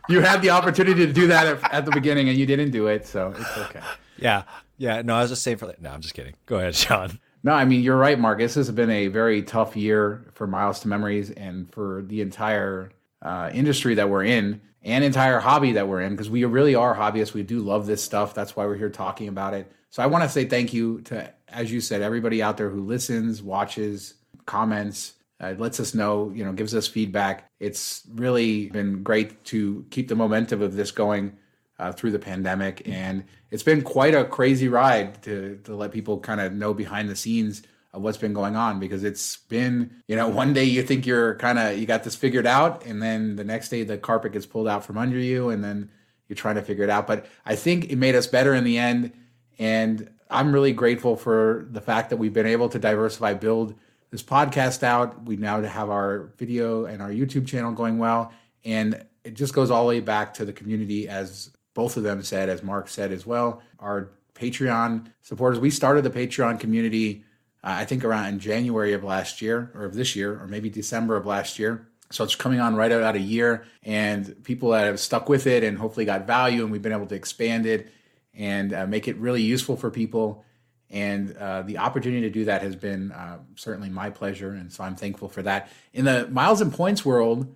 You 0.08 0.20
had 0.20 0.40
the 0.40 0.50
opportunity 0.50 1.06
to 1.06 1.12
do 1.12 1.26
that 1.28 1.46
at, 1.46 1.74
at 1.74 1.84
the 1.84 1.90
beginning 1.90 2.28
and 2.28 2.38
you 2.38 2.46
didn't 2.46 2.70
do 2.70 2.86
it, 2.86 3.06
so 3.06 3.34
it's 3.36 3.58
okay. 3.58 3.80
Yeah, 4.18 4.44
yeah. 4.76 5.02
No, 5.02 5.16
I 5.16 5.22
was 5.22 5.30
just 5.30 5.42
saying 5.42 5.56
for 5.58 5.74
no, 5.80 5.90
I'm 5.90 6.00
just 6.00 6.14
kidding. 6.14 6.34
Go 6.46 6.58
ahead, 6.58 6.74
Shawn. 6.74 7.18
No, 7.42 7.52
I 7.52 7.64
mean 7.64 7.82
you're 7.82 7.96
right, 7.96 8.18
Mark. 8.18 8.38
This 8.38 8.54
has 8.54 8.70
been 8.70 8.90
a 8.90 9.08
very 9.08 9.42
tough 9.42 9.76
year 9.76 10.26
for 10.34 10.46
Miles 10.46 10.80
to 10.80 10.88
Memories 10.88 11.30
and 11.30 11.70
for 11.72 12.02
the 12.06 12.20
entire 12.20 12.92
uh, 13.22 13.50
industry 13.52 13.94
that 13.96 14.08
we're 14.08 14.24
in 14.24 14.60
and 14.84 15.02
entire 15.02 15.40
hobby 15.40 15.72
that 15.72 15.88
we're 15.88 16.02
in 16.02 16.12
because 16.12 16.28
we 16.30 16.44
really 16.44 16.74
are 16.74 16.94
hobbyists. 16.94 17.32
We 17.32 17.42
do 17.42 17.60
love 17.60 17.86
this 17.86 18.02
stuff. 18.02 18.34
That's 18.34 18.54
why 18.54 18.66
we're 18.66 18.76
here 18.76 18.90
talking 18.90 19.28
about 19.28 19.54
it. 19.54 19.72
So 19.90 20.02
I 20.02 20.06
want 20.06 20.24
to 20.24 20.28
say 20.28 20.44
thank 20.44 20.74
you 20.74 21.00
to, 21.02 21.32
as 21.48 21.72
you 21.72 21.80
said, 21.80 22.02
everybody 22.02 22.42
out 22.42 22.56
there 22.56 22.68
who 22.68 22.84
listens, 22.84 23.42
watches, 23.42 24.14
comments, 24.44 25.14
uh, 25.40 25.54
lets 25.58 25.80
us 25.80 25.94
know, 25.94 26.30
you 26.34 26.44
know, 26.44 26.52
gives 26.52 26.74
us 26.74 26.86
feedback. 26.86 27.48
It's 27.60 28.02
really 28.14 28.68
been 28.70 29.02
great 29.02 29.42
to 29.46 29.86
keep 29.90 30.08
the 30.08 30.14
momentum 30.14 30.62
of 30.62 30.76
this 30.76 30.90
going 30.90 31.36
uh, 31.78 31.92
through 31.92 32.12
the 32.12 32.18
pandemic, 32.18 32.86
and 32.88 33.24
it's 33.50 33.64
been 33.64 33.82
quite 33.82 34.14
a 34.14 34.24
crazy 34.24 34.68
ride 34.68 35.20
to 35.22 35.58
to 35.64 35.74
let 35.74 35.90
people 35.90 36.20
kind 36.20 36.40
of 36.40 36.52
know 36.52 36.72
behind 36.72 37.08
the 37.08 37.16
scenes 37.16 37.62
of 37.94 38.02
what's 38.02 38.18
been 38.18 38.34
going 38.34 38.56
on 38.56 38.80
because 38.80 39.04
it's 39.04 39.36
been, 39.36 40.02
you 40.08 40.16
know, 40.16 40.28
one 40.28 40.52
day 40.52 40.64
you 40.64 40.82
think 40.82 41.06
you're 41.06 41.36
kind 41.36 41.58
of 41.60 41.78
you 41.78 41.86
got 41.86 42.02
this 42.02 42.16
figured 42.16 42.46
out, 42.46 42.84
and 42.84 43.00
then 43.00 43.36
the 43.36 43.44
next 43.44 43.68
day 43.68 43.84
the 43.84 43.96
carpet 43.96 44.32
gets 44.32 44.44
pulled 44.44 44.66
out 44.66 44.84
from 44.84 44.98
under 44.98 45.18
you, 45.18 45.48
and 45.48 45.62
then 45.62 45.88
you're 46.28 46.36
trying 46.36 46.56
to 46.56 46.62
figure 46.62 46.82
it 46.82 46.90
out. 46.90 47.06
But 47.06 47.26
I 47.46 47.54
think 47.54 47.90
it 47.90 47.96
made 47.96 48.16
us 48.16 48.26
better 48.26 48.52
in 48.52 48.64
the 48.64 48.78
end, 48.78 49.12
and 49.58 50.10
I'm 50.28 50.52
really 50.52 50.72
grateful 50.72 51.16
for 51.16 51.68
the 51.70 51.80
fact 51.80 52.10
that 52.10 52.16
we've 52.16 52.32
been 52.32 52.46
able 52.46 52.68
to 52.70 52.78
diversify, 52.80 53.34
build 53.34 53.76
this 54.10 54.24
podcast 54.24 54.82
out. 54.82 55.24
We 55.24 55.36
now 55.36 55.62
have 55.62 55.88
our 55.88 56.32
video 56.36 56.86
and 56.86 57.00
our 57.00 57.10
YouTube 57.10 57.46
channel 57.46 57.70
going 57.72 57.98
well, 57.98 58.32
and 58.64 59.04
it 59.22 59.34
just 59.34 59.54
goes 59.54 59.70
all 59.70 59.84
the 59.84 59.88
way 59.88 60.00
back 60.00 60.34
to 60.34 60.44
the 60.44 60.52
community, 60.52 61.08
as 61.08 61.50
both 61.74 61.96
of 61.96 62.02
them 62.02 62.24
said, 62.24 62.48
as 62.48 62.62
Mark 62.62 62.88
said 62.88 63.12
as 63.12 63.24
well. 63.24 63.62
Our 63.78 64.10
Patreon 64.34 65.06
supporters. 65.22 65.60
We 65.60 65.70
started 65.70 66.02
the 66.02 66.10
Patreon 66.10 66.58
community, 66.58 67.23
uh, 67.64 67.76
I 67.80 67.86
think, 67.86 68.04
around 68.04 68.26
in 68.26 68.38
January 68.38 68.92
of 68.92 69.02
last 69.02 69.40
year, 69.40 69.72
or 69.74 69.86
of 69.86 69.94
this 69.94 70.14
year, 70.14 70.38
or 70.38 70.46
maybe 70.46 70.68
December 70.68 71.16
of 71.16 71.24
last 71.24 71.58
year. 71.58 71.88
So 72.10 72.22
it's 72.22 72.36
coming 72.36 72.60
on 72.60 72.76
right 72.76 72.92
about 72.92 73.16
a 73.16 73.20
year, 73.20 73.64
and 73.82 74.44
people 74.44 74.70
that 74.70 74.84
have 74.84 75.00
stuck 75.00 75.28
with 75.28 75.46
it 75.46 75.64
and 75.64 75.78
hopefully 75.78 76.04
got 76.04 76.26
value, 76.26 76.62
and 76.62 76.70
we've 76.70 76.82
been 76.82 76.92
able 76.92 77.06
to 77.06 77.14
expand 77.14 77.64
it 77.64 77.90
and 78.34 78.74
uh, 78.74 78.86
make 78.86 79.08
it 79.08 79.16
really 79.16 79.42
useful 79.42 79.76
for 79.76 79.90
people. 79.90 80.44
And 80.90 81.34
uh, 81.38 81.62
the 81.62 81.78
opportunity 81.78 82.20
to 82.20 82.30
do 82.30 82.44
that 82.44 82.60
has 82.62 82.76
been 82.76 83.10
uh, 83.10 83.38
certainly 83.56 83.88
my 83.88 84.10
pleasure, 84.10 84.50
and 84.50 84.70
so 84.70 84.84
I'm 84.84 84.94
thankful 84.94 85.28
for 85.28 85.42
that. 85.42 85.70
In 85.94 86.04
the 86.04 86.28
miles 86.28 86.60
and 86.60 86.72
points 86.72 87.04
world, 87.04 87.52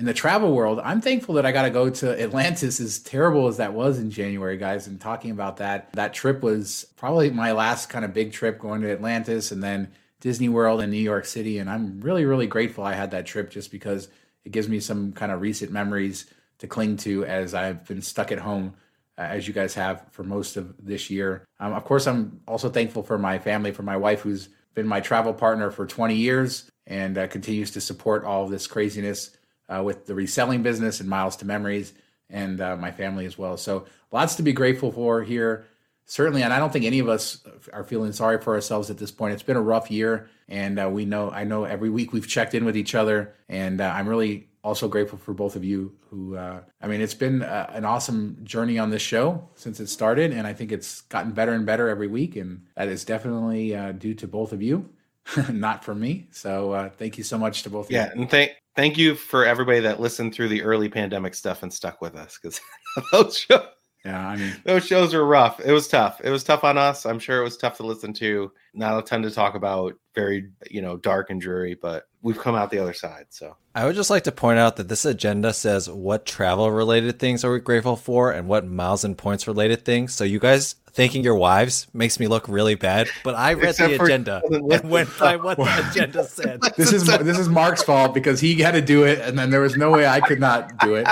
in 0.00 0.06
the 0.06 0.14
travel 0.14 0.54
world, 0.54 0.80
I'm 0.82 1.02
thankful 1.02 1.34
that 1.34 1.44
I 1.44 1.52
got 1.52 1.64
to 1.64 1.70
go 1.70 1.90
to 1.90 2.18
Atlantis. 2.18 2.80
As 2.80 2.98
terrible 2.98 3.48
as 3.48 3.58
that 3.58 3.74
was 3.74 3.98
in 3.98 4.10
January, 4.10 4.56
guys, 4.56 4.86
and 4.86 4.98
talking 4.98 5.30
about 5.30 5.58
that, 5.58 5.92
that 5.92 6.14
trip 6.14 6.42
was 6.42 6.86
probably 6.96 7.28
my 7.28 7.52
last 7.52 7.90
kind 7.90 8.02
of 8.02 8.14
big 8.14 8.32
trip 8.32 8.58
going 8.58 8.80
to 8.80 8.90
Atlantis, 8.90 9.52
and 9.52 9.62
then 9.62 9.92
Disney 10.20 10.48
World 10.48 10.80
in 10.80 10.90
New 10.90 10.96
York 10.96 11.26
City. 11.26 11.58
And 11.58 11.68
I'm 11.68 12.00
really, 12.00 12.24
really 12.24 12.46
grateful 12.46 12.82
I 12.82 12.94
had 12.94 13.10
that 13.10 13.26
trip 13.26 13.50
just 13.50 13.70
because 13.70 14.08
it 14.46 14.52
gives 14.52 14.70
me 14.70 14.80
some 14.80 15.12
kind 15.12 15.30
of 15.30 15.42
recent 15.42 15.70
memories 15.70 16.24
to 16.60 16.66
cling 16.66 16.96
to 16.98 17.26
as 17.26 17.52
I've 17.52 17.86
been 17.86 18.00
stuck 18.00 18.32
at 18.32 18.38
home 18.38 18.72
uh, 19.18 19.22
as 19.22 19.46
you 19.46 19.52
guys 19.52 19.74
have 19.74 20.06
for 20.12 20.24
most 20.24 20.56
of 20.56 20.74
this 20.82 21.10
year. 21.10 21.44
Um, 21.58 21.74
of 21.74 21.84
course, 21.84 22.06
I'm 22.06 22.40
also 22.48 22.70
thankful 22.70 23.02
for 23.02 23.18
my 23.18 23.38
family, 23.38 23.70
for 23.70 23.82
my 23.82 23.98
wife, 23.98 24.22
who's 24.22 24.48
been 24.72 24.86
my 24.86 25.00
travel 25.00 25.34
partner 25.34 25.70
for 25.70 25.86
20 25.86 26.14
years 26.14 26.70
and 26.86 27.18
uh, 27.18 27.26
continues 27.26 27.70
to 27.72 27.82
support 27.82 28.24
all 28.24 28.48
this 28.48 28.66
craziness 28.66 29.36
uh, 29.72 29.82
with 29.82 30.06
the 30.06 30.14
reselling 30.14 30.62
business 30.62 31.00
and 31.00 31.08
Miles 31.08 31.36
to 31.36 31.46
Memories 31.46 31.92
and 32.28 32.60
uh, 32.60 32.76
my 32.76 32.90
family 32.90 33.26
as 33.26 33.38
well. 33.38 33.56
So 33.56 33.86
lots 34.12 34.36
to 34.36 34.42
be 34.42 34.52
grateful 34.52 34.92
for 34.92 35.22
here. 35.22 35.66
Certainly, 36.06 36.42
and 36.42 36.52
I 36.52 36.58
don't 36.58 36.72
think 36.72 36.84
any 36.84 36.98
of 36.98 37.08
us 37.08 37.40
are 37.72 37.84
feeling 37.84 38.12
sorry 38.12 38.40
for 38.40 38.54
ourselves 38.54 38.90
at 38.90 38.98
this 38.98 39.12
point. 39.12 39.32
It's 39.32 39.44
been 39.44 39.56
a 39.56 39.62
rough 39.62 39.92
year, 39.92 40.28
and 40.48 40.80
uh, 40.80 40.88
we 40.90 41.04
know. 41.04 41.30
I 41.30 41.44
know 41.44 41.62
every 41.62 41.88
week 41.88 42.12
we've 42.12 42.26
checked 42.26 42.52
in 42.52 42.64
with 42.64 42.76
each 42.76 42.96
other, 42.96 43.34
and 43.48 43.80
uh, 43.80 43.92
I'm 43.94 44.08
really 44.08 44.48
also 44.62 44.88
grateful 44.88 45.18
for 45.18 45.32
both 45.32 45.56
of 45.56 45.64
you 45.64 45.92
who 46.10 46.36
uh, 46.36 46.60
i 46.82 46.86
mean 46.86 47.00
it's 47.00 47.14
been 47.14 47.42
uh, 47.42 47.70
an 47.72 47.84
awesome 47.84 48.36
journey 48.44 48.78
on 48.78 48.90
this 48.90 49.00
show 49.00 49.48
since 49.54 49.80
it 49.80 49.86
started 49.86 50.32
and 50.32 50.46
i 50.46 50.52
think 50.52 50.70
it's 50.70 51.00
gotten 51.02 51.32
better 51.32 51.52
and 51.52 51.64
better 51.64 51.88
every 51.88 52.06
week 52.06 52.36
and 52.36 52.66
that 52.76 52.88
is 52.88 53.04
definitely 53.04 53.74
uh, 53.74 53.92
due 53.92 54.14
to 54.14 54.26
both 54.26 54.52
of 54.52 54.60
you 54.60 54.86
not 55.50 55.82
from 55.82 55.98
me 55.98 56.26
so 56.30 56.72
uh, 56.72 56.90
thank 56.90 57.16
you 57.16 57.24
so 57.24 57.38
much 57.38 57.62
to 57.62 57.70
both 57.70 57.86
of 57.86 57.92
you 57.92 57.96
Yeah, 57.96 58.10
and 58.12 58.28
thank 58.28 58.52
thank 58.76 58.96
you 58.98 59.14
for 59.14 59.44
everybody 59.44 59.80
that 59.80 60.00
listened 60.00 60.34
through 60.34 60.48
the 60.48 60.62
early 60.62 60.88
pandemic 60.88 61.34
stuff 61.34 61.62
and 61.62 61.72
stuck 61.72 62.00
with 62.00 62.14
us 62.14 62.38
because 62.40 62.60
those 63.12 63.38
shows 63.38 63.66
yeah 64.04 64.28
i 64.28 64.36
mean 64.36 64.54
those 64.64 64.86
shows 64.86 65.12
were 65.12 65.26
rough. 65.26 65.60
It 65.60 65.72
was 65.72 65.88
tough. 65.88 66.20
It 66.24 66.30
was 66.30 66.44
tough 66.44 66.64
on 66.64 66.78
us. 66.78 67.04
I'm 67.04 67.18
sure 67.18 67.40
it 67.40 67.44
was 67.44 67.56
tough 67.56 67.76
to 67.78 67.82
listen 67.86 68.12
to. 68.14 68.50
Not 68.74 68.98
a 68.98 69.02
ton 69.02 69.22
to 69.22 69.30
talk 69.30 69.54
about. 69.54 69.94
Very, 70.14 70.50
you 70.68 70.82
know, 70.82 70.96
dark 70.96 71.30
and 71.30 71.40
dreary, 71.40 71.74
but 71.80 72.08
we've 72.22 72.38
come 72.38 72.54
out 72.56 72.70
the 72.70 72.78
other 72.80 72.92
side. 72.92 73.26
So 73.30 73.56
I 73.76 73.84
would 73.86 73.94
just 73.94 74.10
like 74.10 74.24
to 74.24 74.32
point 74.32 74.58
out 74.58 74.76
that 74.76 74.88
this 74.88 75.04
agenda 75.04 75.52
says 75.54 75.88
what 75.88 76.26
travel 76.26 76.70
related 76.70 77.18
things 77.20 77.44
are 77.44 77.52
we 77.52 77.60
grateful 77.60 77.94
for 77.96 78.32
and 78.32 78.48
what 78.48 78.66
miles 78.66 79.04
and 79.04 79.16
points 79.16 79.46
related 79.46 79.84
things. 79.84 80.12
So 80.12 80.24
you 80.24 80.40
guys 80.40 80.74
thanking 80.92 81.22
your 81.22 81.36
wives 81.36 81.86
makes 81.92 82.18
me 82.18 82.26
look 82.26 82.48
really 82.48 82.74
bad, 82.74 83.08
but 83.22 83.36
I 83.36 83.52
read 83.54 83.70
Except 83.70 83.92
the 83.92 83.96
for- 83.98 84.04
agenda 84.06 84.42
and 84.50 84.90
went 84.90 85.16
by 85.18 85.36
what 85.36 85.56
the 85.56 85.88
agenda 85.90 86.24
said. 86.24 86.60
This 86.76 86.92
is 86.92 87.06
this 87.06 87.38
is 87.38 87.48
Mark's 87.48 87.82
fault 87.84 88.12
because 88.12 88.40
he 88.40 88.56
had 88.56 88.72
to 88.72 88.82
do 88.82 89.04
it, 89.04 89.20
and 89.20 89.38
then 89.38 89.50
there 89.50 89.60
was 89.60 89.76
no 89.76 89.90
way 89.92 90.06
I 90.08 90.20
could 90.20 90.40
not 90.40 90.76
do 90.78 90.96
it. 90.96 91.06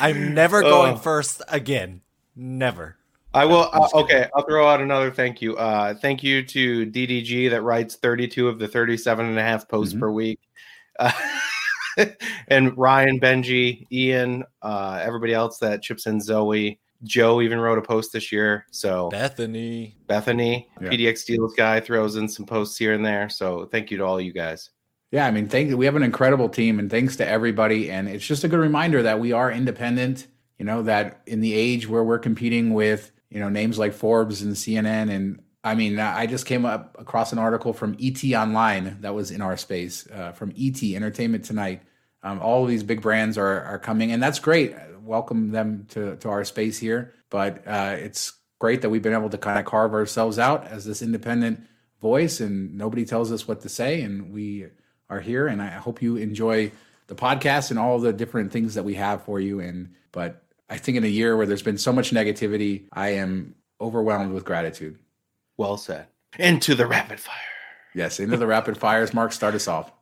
I'm 0.00 0.34
never 0.34 0.60
going 0.60 0.94
Oh. 0.94 0.98
first 0.98 1.40
again. 1.48 2.00
Never. 2.34 2.96
I 3.34 3.44
will. 3.44 3.68
Uh, 3.72 3.88
okay, 3.94 4.28
I'll 4.34 4.44
throw 4.44 4.66
out 4.68 4.80
another 4.80 5.10
thank 5.10 5.42
you. 5.42 5.56
Uh, 5.56 5.94
thank 5.94 6.22
you 6.22 6.42
to 6.44 6.86
DDG 6.86 7.50
that 7.50 7.62
writes 7.62 7.96
32 7.96 8.48
of 8.48 8.58
the 8.58 8.68
37 8.68 9.26
and 9.26 9.38
a 9.38 9.42
half 9.42 9.68
posts 9.68 9.94
Mhm. 9.94 10.00
per 10.00 10.10
week. 10.10 10.40
Uh, 10.98 11.10
and 12.48 12.76
Ryan, 12.78 13.20
Benji, 13.20 13.86
Ian, 13.92 14.44
uh, 14.62 15.00
everybody 15.02 15.34
else 15.34 15.58
that 15.58 15.82
chips 15.82 16.06
in, 16.06 16.20
Zoe, 16.20 16.78
Joe 17.02 17.40
even 17.42 17.58
wrote 17.58 17.78
a 17.78 17.82
post 17.82 18.12
this 18.12 18.30
year. 18.32 18.66
So 18.70 19.08
Bethany. 19.10 19.96
Bethany, 20.06 20.68
Yeah. 20.80 20.88
PDX 20.88 21.24
Deals 21.24 21.54
guy, 21.54 21.80
throws 21.80 22.16
in 22.16 22.28
some 22.28 22.46
posts 22.46 22.78
here 22.78 22.94
and 22.94 23.04
there. 23.04 23.28
So 23.28 23.66
thank 23.66 23.90
you 23.90 23.98
to 23.98 24.04
all 24.04 24.20
you 24.20 24.32
guys. 24.32 24.70
Yeah, 25.10 25.26
I 25.26 25.30
mean, 25.30 25.48
thank 25.48 25.76
we 25.76 25.84
have 25.84 25.94
an 25.96 26.02
incredible 26.02 26.48
team, 26.48 26.78
and 26.80 26.90
thanks 26.90 27.14
to 27.16 27.28
everybody. 27.28 27.90
And 27.90 28.08
it's 28.08 28.26
just 28.26 28.42
a 28.42 28.48
good 28.48 28.58
reminder 28.58 29.02
that 29.02 29.20
we 29.20 29.30
are 29.32 29.50
independent. 29.52 30.26
You 30.58 30.64
know 30.64 30.82
that 30.84 31.20
in 31.26 31.40
the 31.40 31.52
age 31.54 31.88
where 31.88 32.02
we're 32.02 32.18
competing 32.18 32.74
with 32.74 33.12
you 33.34 33.40
know 33.40 33.48
names 33.48 33.78
like 33.78 33.92
Forbes 33.92 34.42
and 34.42 34.54
CNN, 34.54 35.10
and 35.10 35.42
I 35.64 35.74
mean, 35.74 35.98
I 35.98 36.26
just 36.26 36.46
came 36.46 36.64
up 36.64 36.96
across 37.00 37.32
an 37.32 37.38
article 37.38 37.72
from 37.72 37.96
ET 38.00 38.22
Online 38.32 38.98
that 39.00 39.12
was 39.12 39.32
in 39.32 39.40
our 39.40 39.56
space 39.56 40.06
uh, 40.10 40.30
from 40.32 40.52
ET 40.56 40.80
Entertainment 40.82 41.44
Tonight. 41.44 41.82
Um, 42.22 42.38
all 42.40 42.62
of 42.62 42.68
these 42.68 42.84
big 42.84 43.02
brands 43.02 43.36
are 43.36 43.60
are 43.62 43.80
coming, 43.80 44.12
and 44.12 44.22
that's 44.22 44.38
great. 44.38 44.74
Welcome 45.02 45.50
them 45.50 45.86
to 45.90 46.16
to 46.16 46.28
our 46.28 46.44
space 46.44 46.78
here. 46.78 47.12
But 47.28 47.66
uh, 47.66 47.96
it's 47.98 48.34
great 48.60 48.82
that 48.82 48.90
we've 48.90 49.02
been 49.02 49.12
able 49.12 49.30
to 49.30 49.38
kind 49.38 49.58
of 49.58 49.64
carve 49.64 49.94
ourselves 49.94 50.38
out 50.38 50.68
as 50.68 50.84
this 50.84 51.02
independent 51.02 51.66
voice, 52.00 52.38
and 52.38 52.78
nobody 52.78 53.04
tells 53.04 53.32
us 53.32 53.48
what 53.48 53.62
to 53.62 53.68
say, 53.68 54.02
and 54.02 54.32
we 54.32 54.68
are 55.10 55.20
here. 55.20 55.48
And 55.48 55.60
I 55.60 55.70
hope 55.70 56.00
you 56.00 56.16
enjoy 56.16 56.70
the 57.08 57.16
podcast 57.16 57.70
and 57.70 57.80
all 57.80 57.98
the 57.98 58.12
different 58.12 58.52
things 58.52 58.74
that 58.74 58.84
we 58.84 58.94
have 58.94 59.24
for 59.24 59.40
you. 59.40 59.58
And 59.58 59.94
but 60.12 60.43
I 60.68 60.78
think 60.78 60.96
in 60.96 61.04
a 61.04 61.08
year 61.08 61.36
where 61.36 61.46
there's 61.46 61.62
been 61.62 61.78
so 61.78 61.92
much 61.92 62.10
negativity, 62.10 62.84
I 62.92 63.10
am 63.10 63.54
overwhelmed 63.80 64.32
with 64.32 64.44
gratitude. 64.44 64.98
Well 65.56 65.76
said. 65.76 66.06
Into 66.38 66.74
the 66.74 66.86
rapid 66.86 67.20
fire. 67.20 67.34
Yes, 67.94 68.18
into 68.18 68.36
the 68.36 68.46
rapid 68.46 68.76
fires. 68.76 69.14
Mark, 69.14 69.32
start 69.32 69.54
us 69.54 69.68
off. 69.68 69.92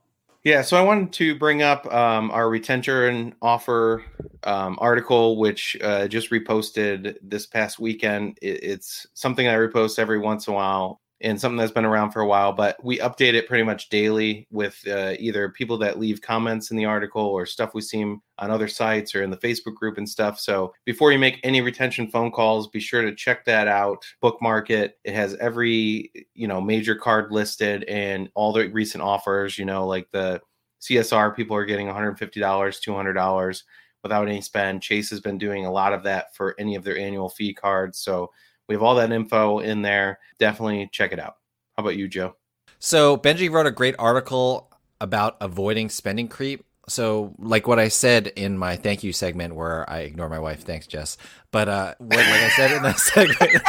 Yeah, 0.44 0.62
so 0.62 0.76
I 0.76 0.82
wanted 0.82 1.12
to 1.14 1.36
bring 1.36 1.62
up 1.62 1.92
um, 1.92 2.30
our 2.32 2.48
retention 2.48 3.34
offer 3.42 4.02
um, 4.44 4.76
article, 4.80 5.36
which 5.36 5.76
uh, 5.82 6.08
just 6.08 6.30
reposted 6.30 7.16
this 7.22 7.46
past 7.46 7.78
weekend. 7.78 8.38
It, 8.42 8.64
it's 8.64 9.06
something 9.14 9.46
I 9.46 9.54
repost 9.54 9.98
every 9.98 10.18
once 10.18 10.48
in 10.48 10.54
a 10.54 10.56
while 10.56 11.01
and 11.22 11.40
something 11.40 11.56
that's 11.56 11.72
been 11.72 11.84
around 11.84 12.10
for 12.10 12.20
a 12.20 12.26
while, 12.26 12.52
but 12.52 12.82
we 12.82 12.98
update 12.98 13.34
it 13.34 13.46
pretty 13.46 13.62
much 13.62 13.88
daily 13.88 14.46
with 14.50 14.76
uh, 14.88 15.14
either 15.18 15.48
people 15.50 15.78
that 15.78 15.98
leave 15.98 16.20
comments 16.20 16.70
in 16.70 16.76
the 16.76 16.84
article 16.84 17.22
or 17.22 17.46
stuff 17.46 17.74
we 17.74 17.80
see 17.80 18.02
on 18.02 18.20
other 18.38 18.66
sites 18.66 19.14
or 19.14 19.22
in 19.22 19.30
the 19.30 19.36
Facebook 19.36 19.74
group 19.74 19.98
and 19.98 20.08
stuff. 20.08 20.40
So 20.40 20.74
before 20.84 21.12
you 21.12 21.18
make 21.18 21.38
any 21.44 21.60
retention 21.60 22.08
phone 22.10 22.32
calls, 22.32 22.68
be 22.68 22.80
sure 22.80 23.02
to 23.02 23.14
check 23.14 23.44
that 23.44 23.68
out, 23.68 24.04
bookmark 24.20 24.70
it. 24.70 24.98
It 25.04 25.14
has 25.14 25.36
every, 25.36 26.10
you 26.34 26.48
know, 26.48 26.60
major 26.60 26.96
card 26.96 27.30
listed 27.30 27.84
and 27.84 28.28
all 28.34 28.52
the 28.52 28.68
recent 28.68 29.02
offers, 29.02 29.58
you 29.58 29.64
know, 29.64 29.86
like 29.86 30.10
the 30.10 30.40
CSR 30.80 31.36
people 31.36 31.56
are 31.56 31.64
getting 31.64 31.86
$150, 31.86 32.18
$200 32.18 33.62
without 34.02 34.26
any 34.26 34.40
spend. 34.40 34.82
Chase 34.82 35.10
has 35.10 35.20
been 35.20 35.38
doing 35.38 35.66
a 35.66 35.72
lot 35.72 35.92
of 35.92 36.02
that 36.02 36.34
for 36.34 36.56
any 36.58 36.74
of 36.74 36.82
their 36.82 36.98
annual 36.98 37.28
fee 37.28 37.54
cards. 37.54 38.00
So 38.00 38.30
we 38.68 38.74
have 38.74 38.82
all 38.82 38.94
that 38.96 39.12
info 39.12 39.58
in 39.60 39.82
there. 39.82 40.18
Definitely 40.38 40.88
check 40.92 41.12
it 41.12 41.18
out. 41.18 41.36
How 41.76 41.82
about 41.82 41.96
you, 41.96 42.08
Joe? 42.08 42.36
So 42.78 43.16
Benji 43.16 43.50
wrote 43.50 43.66
a 43.66 43.70
great 43.70 43.94
article 43.98 44.70
about 45.00 45.36
avoiding 45.40 45.88
spending 45.88 46.28
creep. 46.28 46.64
So, 46.88 47.34
like 47.38 47.68
what 47.68 47.78
I 47.78 47.88
said 47.88 48.26
in 48.26 48.58
my 48.58 48.76
thank 48.76 49.04
you 49.04 49.12
segment, 49.12 49.54
where 49.54 49.88
I 49.88 50.00
ignore 50.00 50.28
my 50.28 50.40
wife, 50.40 50.64
thanks 50.64 50.86
Jess. 50.86 51.16
But 51.52 51.68
uh, 51.68 51.94
what, 51.98 52.16
like 52.16 52.26
I 52.26 52.48
said 52.48 52.72
in 52.72 52.82
that 52.82 52.98
segment, 52.98 53.62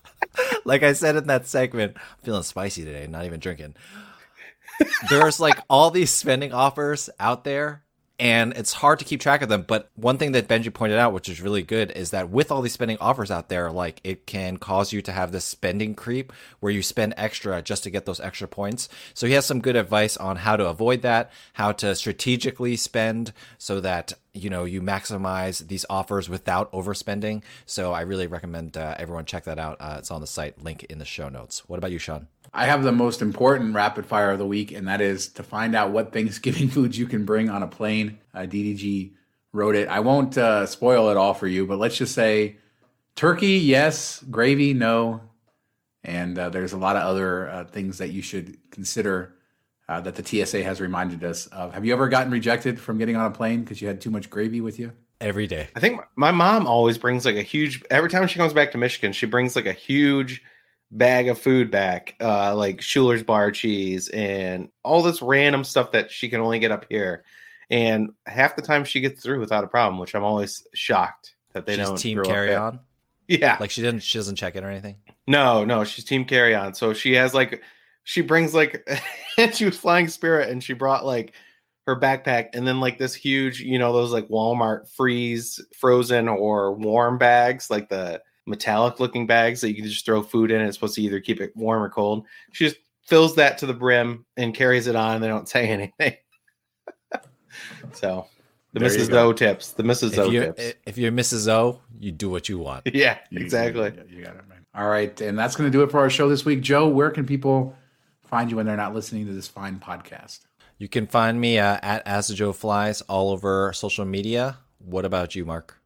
like 0.64 0.82
I 0.82 0.92
said 0.94 1.16
in 1.16 1.26
that 1.26 1.46
segment, 1.46 1.96
I'm 1.96 2.24
feeling 2.24 2.42
spicy 2.42 2.84
today, 2.84 3.06
not 3.06 3.24
even 3.26 3.40
drinking. 3.40 3.74
There's 5.08 5.40
like 5.40 5.58
all 5.68 5.90
these 5.90 6.10
spending 6.10 6.52
offers 6.52 7.10
out 7.18 7.44
there, 7.44 7.84
and 8.18 8.54
it's 8.54 8.72
hard 8.72 8.98
to 8.98 9.04
keep 9.04 9.20
track 9.20 9.42
of 9.42 9.48
them. 9.48 9.64
But 9.66 9.90
one 9.94 10.16
thing 10.16 10.32
that 10.32 10.48
Benji 10.48 10.72
pointed 10.72 10.98
out, 10.98 11.12
which 11.12 11.28
is 11.28 11.40
really 11.40 11.62
good, 11.62 11.90
is 11.90 12.10
that 12.10 12.30
with 12.30 12.50
all 12.50 12.62
these 12.62 12.72
spending 12.72 12.96
offers 12.98 13.30
out 13.30 13.48
there, 13.48 13.70
like 13.70 14.00
it 14.04 14.26
can 14.26 14.56
cause 14.56 14.92
you 14.92 15.02
to 15.02 15.12
have 15.12 15.32
this 15.32 15.44
spending 15.44 15.94
creep 15.94 16.32
where 16.60 16.72
you 16.72 16.82
spend 16.82 17.12
extra 17.16 17.60
just 17.60 17.82
to 17.84 17.90
get 17.90 18.06
those 18.06 18.20
extra 18.20 18.48
points. 18.48 18.88
So 19.12 19.26
he 19.26 19.34
has 19.34 19.44
some 19.44 19.60
good 19.60 19.76
advice 19.76 20.16
on 20.16 20.36
how 20.36 20.56
to 20.56 20.66
avoid 20.66 21.02
that, 21.02 21.30
how 21.54 21.72
to 21.72 21.94
strategically 21.94 22.76
spend 22.76 23.32
so 23.58 23.80
that 23.80 24.14
you 24.32 24.50
know 24.50 24.64
you 24.64 24.80
maximize 24.80 25.66
these 25.66 25.84
offers 25.90 26.28
without 26.28 26.72
overspending. 26.72 27.42
So 27.66 27.92
I 27.92 28.02
really 28.02 28.26
recommend 28.26 28.76
uh, 28.76 28.94
everyone 28.98 29.26
check 29.26 29.44
that 29.44 29.58
out. 29.58 29.76
Uh, 29.78 29.96
it's 29.98 30.10
on 30.10 30.22
the 30.22 30.26
site, 30.26 30.62
link 30.62 30.84
in 30.84 30.98
the 30.98 31.04
show 31.04 31.28
notes. 31.28 31.68
What 31.68 31.78
about 31.78 31.92
you, 31.92 31.98
Shawn? 31.98 32.28
I 32.52 32.66
have 32.66 32.82
the 32.82 32.92
most 32.92 33.22
important 33.22 33.74
rapid 33.74 34.06
fire 34.06 34.30
of 34.30 34.38
the 34.38 34.46
week, 34.46 34.72
and 34.72 34.88
that 34.88 35.00
is 35.00 35.28
to 35.30 35.42
find 35.42 35.74
out 35.74 35.90
what 35.90 36.12
Thanksgiving 36.12 36.68
foods 36.70 36.98
you 36.98 37.06
can 37.06 37.24
bring 37.24 37.50
on 37.50 37.62
a 37.62 37.68
plane. 37.68 38.18
Uh, 38.34 38.40
DDG 38.40 39.12
wrote 39.52 39.74
it. 39.74 39.88
I 39.88 40.00
won't 40.00 40.36
uh, 40.38 40.66
spoil 40.66 41.10
it 41.10 41.16
all 41.16 41.34
for 41.34 41.46
you, 41.46 41.66
but 41.66 41.78
let's 41.78 41.96
just 41.96 42.14
say 42.14 42.56
turkey, 43.14 43.58
yes, 43.58 44.22
gravy, 44.30 44.74
no. 44.74 45.22
And 46.04 46.38
uh, 46.38 46.50
there's 46.50 46.72
a 46.72 46.78
lot 46.78 46.96
of 46.96 47.02
other 47.02 47.48
uh, 47.48 47.64
things 47.64 47.98
that 47.98 48.10
you 48.10 48.22
should 48.22 48.58
consider 48.70 49.34
uh, 49.88 50.00
that 50.00 50.14
the 50.14 50.24
TSA 50.24 50.62
has 50.62 50.80
reminded 50.80 51.24
us 51.24 51.46
of. 51.48 51.74
Have 51.74 51.84
you 51.84 51.92
ever 51.92 52.08
gotten 52.08 52.32
rejected 52.32 52.80
from 52.80 52.98
getting 52.98 53.16
on 53.16 53.26
a 53.26 53.34
plane 53.34 53.62
because 53.62 53.80
you 53.80 53.88
had 53.88 54.00
too 54.00 54.10
much 54.10 54.30
gravy 54.30 54.60
with 54.60 54.78
you? 54.78 54.92
Every 55.20 55.46
day. 55.46 55.68
I 55.74 55.80
think 55.80 56.00
my 56.14 56.30
mom 56.30 56.66
always 56.66 56.98
brings 56.98 57.24
like 57.24 57.36
a 57.36 57.42
huge, 57.42 57.82
every 57.90 58.10
time 58.10 58.26
she 58.26 58.38
comes 58.38 58.52
back 58.52 58.72
to 58.72 58.78
Michigan, 58.78 59.12
she 59.12 59.26
brings 59.26 59.56
like 59.56 59.66
a 59.66 59.72
huge 59.72 60.42
bag 60.96 61.28
of 61.28 61.38
food 61.38 61.70
back, 61.70 62.14
uh, 62.20 62.54
like 62.54 62.80
Schuler's 62.80 63.22
bar 63.22 63.50
cheese 63.50 64.08
and 64.08 64.70
all 64.82 65.02
this 65.02 65.20
random 65.20 65.64
stuff 65.64 65.92
that 65.92 66.10
she 66.10 66.28
can 66.28 66.40
only 66.40 66.58
get 66.58 66.72
up 66.72 66.86
here. 66.88 67.24
And 67.70 68.10
half 68.26 68.56
the 68.56 68.62
time 68.62 68.84
she 68.84 69.00
gets 69.00 69.22
through 69.22 69.40
without 69.40 69.64
a 69.64 69.68
problem, 69.68 70.00
which 70.00 70.14
I'm 70.14 70.24
always 70.24 70.66
shocked 70.72 71.34
that 71.52 71.66
they 71.66 71.76
She's 71.76 71.86
don't 71.86 71.96
team 71.96 72.22
carry 72.22 72.54
on. 72.54 72.80
Yeah. 73.28 73.56
Like 73.60 73.70
she 73.70 73.82
didn't. 73.82 74.02
She 74.02 74.18
doesn't 74.18 74.36
check 74.36 74.56
it 74.56 74.64
or 74.64 74.70
anything. 74.70 74.96
No, 75.26 75.64
no, 75.64 75.84
she's 75.84 76.04
team 76.04 76.24
carry 76.24 76.54
on. 76.54 76.74
So 76.74 76.92
she 76.92 77.14
has 77.14 77.34
like 77.34 77.62
she 78.04 78.20
brings 78.20 78.54
like 78.54 78.88
and 79.36 79.54
she 79.54 79.64
was 79.64 79.76
flying 79.76 80.08
spirit 80.08 80.48
and 80.48 80.62
she 80.62 80.72
brought 80.74 81.04
like 81.04 81.32
her 81.86 81.98
backpack 81.98 82.50
and 82.54 82.66
then 82.66 82.80
like 82.80 82.98
this 82.98 83.14
huge, 83.14 83.60
you 83.60 83.78
know, 83.78 83.92
those 83.92 84.12
like 84.12 84.28
Walmart 84.28 84.88
freeze 84.88 85.60
frozen 85.74 86.28
or 86.28 86.72
warm 86.72 87.18
bags, 87.18 87.68
like 87.68 87.88
the 87.88 88.22
metallic 88.46 89.00
looking 89.00 89.26
bags 89.26 89.60
that 89.60 89.68
you 89.70 89.74
can 89.74 89.84
just 89.84 90.04
throw 90.04 90.22
food 90.22 90.50
in. 90.50 90.60
It's 90.60 90.76
supposed 90.76 90.94
to 90.96 91.02
either 91.02 91.20
keep 91.20 91.40
it 91.40 91.56
warm 91.56 91.82
or 91.82 91.88
cold. 91.90 92.24
She 92.52 92.64
just 92.66 92.76
fills 93.02 93.34
that 93.36 93.58
to 93.58 93.66
the 93.66 93.74
brim 93.74 94.24
and 94.36 94.54
carries 94.54 94.86
it 94.86 94.96
on 94.96 95.16
and 95.16 95.24
they 95.24 95.28
don't 95.28 95.48
say 95.48 95.68
anything. 95.68 96.16
so 97.92 98.26
the 98.72 98.80
There 98.80 98.88
Mrs. 98.88 99.12
O 99.12 99.32
tips. 99.32 99.72
The 99.72 99.82
Mrs. 99.82 100.12
If 100.12 100.18
O 100.18 100.30
tips. 100.30 100.74
if 100.86 100.98
you're 100.98 101.12
Mrs. 101.12 101.48
O, 101.48 101.80
you 101.98 102.12
do 102.12 102.28
what 102.30 102.48
you 102.48 102.58
want. 102.58 102.86
yeah, 102.92 103.18
You- 103.30 103.40
exactly. 103.40 103.92
You, 104.10 104.18
you 104.18 104.24
got 104.24 104.36
it, 104.36 104.48
man. 104.48 104.64
All 104.74 104.88
right. 104.88 105.18
And 105.20 105.38
that's 105.38 105.56
going 105.56 105.70
to 105.70 105.76
do 105.76 105.82
it 105.82 105.90
for 105.90 106.00
our 106.00 106.10
show 106.10 106.28
this 106.28 106.44
week. 106.44 106.60
Joe, 106.60 106.86
where 106.88 107.10
can 107.10 107.24
people 107.24 107.74
find 108.24 108.50
you 108.50 108.56
when 108.58 108.66
they're 108.66 108.76
not 108.76 108.94
listening 108.94 109.26
to 109.26 109.32
this 109.32 109.48
fine 109.48 109.78
podcast? 109.80 110.40
You 110.78 110.88
can 110.88 111.06
find 111.06 111.40
me 111.40 111.58
uh, 111.58 111.78
at 111.82 112.06
As 112.06 112.28
Joe 112.28 112.52
Flies 112.52 113.00
all 113.02 113.30
over 113.30 113.72
social 113.72 114.04
media. 114.04 114.58
What 114.78 115.06
about 115.06 115.34
you, 115.34 115.46
Mark? 115.46 115.80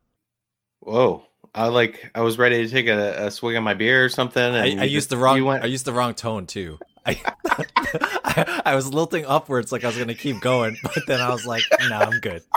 Whoa. 0.80 1.24
I 1.54 1.68
like 1.68 2.10
I 2.14 2.20
was 2.20 2.38
ready 2.38 2.64
to 2.64 2.70
take 2.70 2.86
a, 2.86 3.26
a 3.26 3.30
swig 3.30 3.56
of 3.56 3.62
my 3.62 3.74
beer 3.74 4.04
or 4.04 4.08
something. 4.08 4.42
And 4.42 4.56
I, 4.56 4.64
I 4.66 4.70
just- 4.74 4.90
used 4.90 5.08
the 5.10 5.16
wrong. 5.16 5.44
went- 5.44 5.64
I 5.64 5.66
used 5.66 5.84
the 5.84 5.92
wrong 5.92 6.14
tone 6.14 6.46
too. 6.46 6.78
I, 7.06 7.18
I, 7.46 8.62
I 8.66 8.74
was 8.74 8.92
lilting 8.92 9.24
upwards 9.24 9.72
like 9.72 9.84
I 9.84 9.86
was 9.86 9.96
going 9.96 10.08
to 10.08 10.14
keep 10.14 10.40
going, 10.40 10.76
but 10.82 11.06
then 11.06 11.18
I 11.20 11.30
was 11.30 11.46
like, 11.46 11.62
"No, 11.88 11.96
I'm 11.96 12.20
good." 12.20 12.42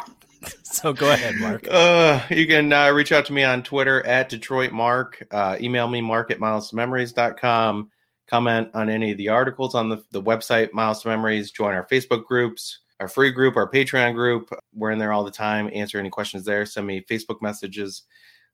So 0.64 0.91
go 0.91 1.10
ahead, 1.10 1.36
Mark. 1.36 1.66
Uh, 1.72 2.20
you 2.30 2.46
can 2.48 2.74
uh, 2.74 2.89
reach 2.91 3.14
out 3.14 3.26
to 3.28 3.34
me 3.34 3.44
on 3.46 3.64
Twitter 3.64 4.06
at 4.06 4.28
Detroit 4.28 4.74
Mark. 4.74 5.26
Uh, 5.32 5.56
email 5.62 5.88
me 5.88 6.02
mark 6.02 6.32
at 6.32 6.39
milesmemories.com. 6.39 7.89
Comment 8.30 8.70
on 8.74 8.89
any 8.89 9.12
of 9.12 9.18
the 9.18 9.30
articles 9.30 9.76
on 9.76 9.88
the, 9.89 10.04
the 10.12 10.22
website, 10.22 10.74
Miles 10.74 11.02
to 11.04 11.08
Memories. 11.10 11.52
Join 11.52 11.74
our 11.76 11.88
Facebook 11.88 12.26
groups, 12.26 12.80
our 13.00 13.08
free 13.08 13.32
group, 13.32 13.56
our 13.56 13.70
Patreon 13.70 14.16
group. 14.16 14.50
We're 14.74 14.91
in 14.91 15.00
there 15.00 15.14
all 15.14 15.24
the 15.24 15.32
time. 15.32 15.70
Answer 15.74 16.00
any 16.00 16.10
questions 16.10 16.44
there. 16.44 16.66
Send 16.66 16.88
me 16.88 17.06
Facebook 17.10 17.41
messages. 17.41 18.04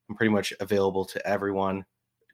I'm 0.10 0.16
pretty 0.16 0.34
much 0.34 0.54
available 0.60 1.06
to 1.06 1.28
everyone. 1.28 1.86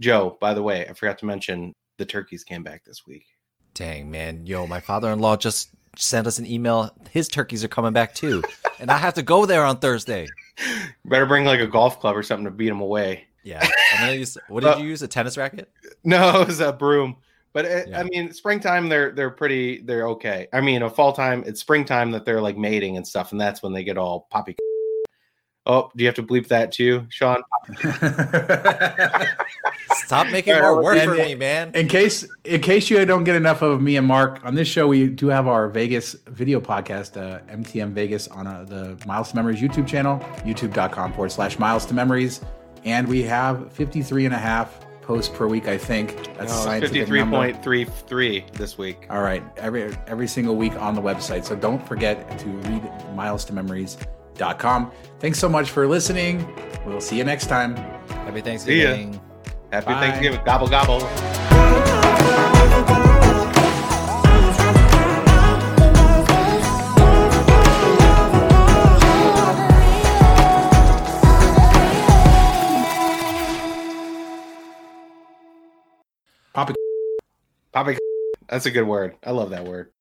Joe, 0.01 0.37
by 0.39 0.53
the 0.53 0.63
way, 0.63 0.87
I 0.87 0.93
forgot 0.93 1.17
to 1.19 1.25
mention 1.25 1.73
the 1.97 2.05
turkeys 2.05 2.43
came 2.43 2.63
back 2.63 2.83
this 2.85 3.05
week. 3.05 3.25
Dang, 3.73 4.09
man. 4.09 4.45
Yo, 4.45 4.65
my 4.67 4.79
father 4.79 5.11
in 5.11 5.19
law 5.19 5.35
just 5.35 5.69
sent 5.97 6.27
us 6.27 6.39
an 6.39 6.45
email. 6.45 6.89
His 7.11 7.27
turkeys 7.27 7.63
are 7.63 7.69
coming 7.69 7.93
back 7.93 8.13
too. 8.15 8.43
and 8.79 8.89
I 8.89 8.97
have 8.97 9.13
to 9.15 9.23
go 9.23 9.45
there 9.45 9.65
on 9.65 9.77
Thursday. 9.77 10.27
Better 11.05 11.25
bring 11.25 11.45
like 11.45 11.59
a 11.59 11.67
golf 11.67 11.99
club 11.99 12.15
or 12.15 12.23
something 12.23 12.45
to 12.45 12.51
beat 12.51 12.69
them 12.69 12.81
away. 12.81 13.25
Yeah. 13.43 13.65
Use 14.09 14.37
what 14.47 14.63
did 14.63 14.73
uh, 14.73 14.77
you 14.77 14.87
use? 14.87 15.01
A 15.01 15.07
tennis 15.07 15.37
racket? 15.37 15.69
No, 16.03 16.41
it 16.41 16.47
was 16.47 16.59
a 16.59 16.71
broom. 16.71 17.17
But 17.53 17.65
eh, 17.65 17.69
it, 17.69 17.89
Yeah. 17.89 17.99
I 17.99 18.03
mean, 18.03 18.31
springtime 18.33 18.89
they're 18.89 19.11
they're 19.11 19.29
pretty 19.29 19.81
they're 19.81 20.07
okay. 20.09 20.47
I 20.53 20.61
mean, 20.61 20.81
a 20.81 20.89
fall 20.89 21.13
time 21.13 21.43
it's 21.45 21.61
springtime 21.61 22.11
that 22.11 22.25
they're 22.25 22.41
like 22.41 22.57
mating 22.57 22.97
and 22.97 23.07
stuff, 23.07 23.31
and 23.31 23.41
that's 23.41 23.63
when 23.63 23.73
they 23.73 23.83
get 23.83 23.97
all 23.97 24.27
poppy. 24.29 24.55
Oh, 25.67 25.89
do 25.95 26.03
you 26.03 26.07
have 26.07 26.15
to 26.15 26.23
bleep 26.23 26.47
that 26.49 26.71
too, 26.71 27.05
Shawn? 27.09 27.41
Stop 30.05 30.29
making 30.31 30.53
All 30.53 30.59
right, 30.61 30.69
more 30.71 30.83
work 30.83 30.97
and 30.97 31.09
for 31.09 31.15
it- 31.15 31.25
me, 31.27 31.35
man. 31.35 31.71
In 31.73 31.87
case 31.87 32.27
in 32.43 32.61
case 32.61 32.89
you 32.89 33.03
don't 33.05 33.23
get 33.23 33.35
enough 33.35 33.61
of 33.63 33.81
me 33.81 33.97
and 33.97 34.05
Mark 34.05 34.39
on 34.45 34.53
this 34.55 34.67
show, 34.67 34.87
we 34.87 35.07
do 35.07 35.27
have 35.27 35.47
our 35.47 35.67
Vegas 35.69 36.13
video 36.27 36.59
podcast, 36.61 37.17
uh, 37.17 37.39
MTM 37.51 37.93
Vegas, 37.93 38.27
on 38.27 38.45
uh, 38.45 38.63
the 38.63 38.95
Miles 39.07 39.29
to 39.31 39.35
Memories 39.35 39.59
YouTube 39.61 39.87
channel, 39.87 40.19
youtube.com 40.45 41.13
forward 41.13 41.31
slash 41.31 41.57
Miles 41.57 41.85
to 41.87 41.93
Memories. 41.93 42.41
And 42.83 43.07
we 43.07 43.23
have 43.23 43.71
53 43.73 44.25
and 44.25 44.35
a 44.35 44.37
half 44.37 44.79
posts 45.01 45.35
per 45.35 45.47
week, 45.47 45.67
I 45.67 45.77
think. 45.79 46.15
That's 46.37 46.51
a 46.53 46.55
No, 46.55 46.61
scientific 46.63 46.93
fifty 46.97 47.05
three 47.05 47.19
number. 47.19 47.37
point 47.37 47.63
three 47.63 47.85
three 47.85 48.45
this 48.53 48.77
week. 48.77 49.07
All 49.09 49.21
right, 49.23 49.43
every 49.57 49.95
every 50.07 50.27
single 50.27 50.55
week 50.55 50.73
on 50.75 50.93
the 50.93 51.01
website. 51.01 51.45
So 51.45 51.55
don't 51.55 51.85
forget 51.87 52.37
to 52.39 52.47
read 52.47 52.83
milestomemories.com. 54.35 54.91
Thanks 55.19 55.39
so 55.39 55.49
much 55.49 55.69
for 55.69 55.87
listening. 55.87 56.47
We'll 56.85 57.01
see 57.01 57.17
you 57.17 57.23
next 57.23 57.47
time. 57.47 57.75
Happy 57.75 58.41
Thanksgiving. 58.41 59.19
Happy 59.71 59.87
Bye. 59.87 59.99
Thanksgiving. 59.99 60.41
Gobble 60.45 60.67
gobble. 60.67 60.99
Papa. 76.53 76.73
Poppy. 77.73 77.97
That's 78.47 78.65
a 78.65 78.71
good 78.71 78.87
word. 78.87 79.15
I 79.23 79.31
love 79.31 79.49
that 79.49 79.65
word. 79.65 79.91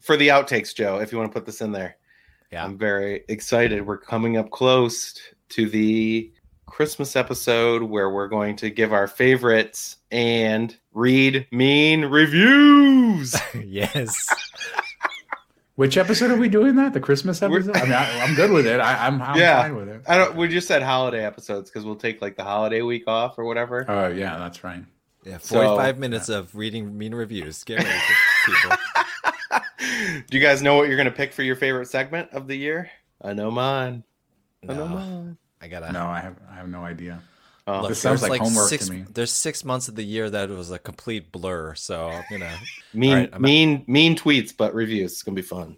For 0.00 0.16
the 0.16 0.28
outtakes, 0.28 0.74
Joe, 0.74 0.98
if 0.98 1.12
you 1.12 1.18
want 1.18 1.30
to 1.30 1.34
put 1.34 1.46
this 1.46 1.60
in 1.60 1.70
there. 1.70 1.96
Yeah. 2.52 2.64
I'm 2.64 2.76
very 2.76 3.24
excited. 3.28 3.86
We're 3.86 3.98
coming 3.98 4.36
up 4.36 4.50
close 4.50 5.14
to 5.50 5.68
the 5.68 6.32
Christmas 6.66 7.14
episode 7.16 7.82
where 7.82 8.10
we're 8.10 8.28
going 8.28 8.56
to 8.56 8.70
give 8.70 8.92
our 8.92 9.06
favorites 9.06 9.96
and 10.10 10.76
read 10.92 11.46
mean 11.52 12.04
reviews. 12.06 13.36
yes. 13.64 14.28
Which 15.76 15.96
episode 15.96 16.30
are 16.30 16.36
we 16.36 16.48
doing 16.50 16.76
that? 16.76 16.92
The 16.92 17.00
Christmas 17.00 17.40
episode? 17.42 17.74
I 17.76 17.82
mean, 17.84 17.92
I, 17.92 18.20
I'm 18.20 18.34
good 18.34 18.50
with 18.50 18.66
it. 18.66 18.80
I, 18.80 19.06
I'm, 19.06 19.22
I'm 19.22 19.38
Yeah. 19.38 19.62
fine 19.62 19.76
with 19.76 19.88
it. 19.88 20.02
I 20.06 20.18
don't. 20.18 20.36
We 20.36 20.48
just 20.48 20.68
said 20.68 20.82
holiday 20.82 21.24
episodes 21.24 21.70
because 21.70 21.86
we'll 21.86 21.96
take 21.96 22.20
like 22.20 22.36
the 22.36 22.44
holiday 22.44 22.82
week 22.82 23.04
off 23.06 23.38
or 23.38 23.44
whatever. 23.44 23.86
Oh, 23.88 24.08
yeah, 24.08 24.36
that's 24.38 24.62
right. 24.62 24.84
Yeah. 25.24 25.38
So- 25.38 25.54
45 25.62 25.98
minutes 25.98 26.28
of 26.28 26.54
reading 26.54 26.98
mean 26.98 27.14
reviews. 27.14 27.64
Get 27.64 27.78
ready 27.82 27.98
people. 28.44 28.76
Do 30.28 30.36
you 30.36 30.40
guys 30.40 30.62
know 30.62 30.76
what 30.76 30.88
you're 30.88 30.96
going 30.96 31.06
to 31.08 31.14
pick 31.14 31.32
for 31.32 31.42
your 31.42 31.56
favorite 31.56 31.86
segment 31.86 32.30
of 32.32 32.46
the 32.46 32.56
year? 32.56 32.90
I 33.22 33.32
know 33.34 33.50
mine. 33.50 34.04
I 34.68 34.72
know 34.74 34.86
No, 34.88 34.94
mine. 34.94 35.36
I 35.62 35.68
gotta. 35.68 35.92
No, 35.92 36.06
I 36.06 36.20
have 36.20 36.36
I 36.50 36.54
have 36.56 36.68
no 36.68 36.82
idea. 36.84 37.20
Oh, 37.66 37.80
Look, 37.82 37.90
This 37.90 38.00
sounds 38.00 38.20
there's 38.22 38.30
like 38.30 38.40
homework 38.40 38.64
to 38.70 38.78
six, 38.78 38.88
me. 38.90 39.04
There's 39.12 39.30
six 39.32 39.64
months 39.64 39.88
of 39.88 39.94
the 39.94 40.02
year 40.02 40.30
that 40.30 40.48
was 40.48 40.70
a 40.70 40.78
complete 40.78 41.30
blur. 41.30 41.74
So 41.74 42.08
I'm 42.08 42.24
gonna. 42.30 42.50
mean, 42.94 43.10
All 43.10 43.16
right, 43.16 43.32
I'm- 43.32 43.42
mean, 43.42 43.84
mean 43.86 44.16
tweets, 44.16 44.56
but 44.56 44.74
reviews. 44.74 45.12
It's 45.12 45.22
gonna 45.22 45.34
be 45.36 45.42
fun. 45.42 45.76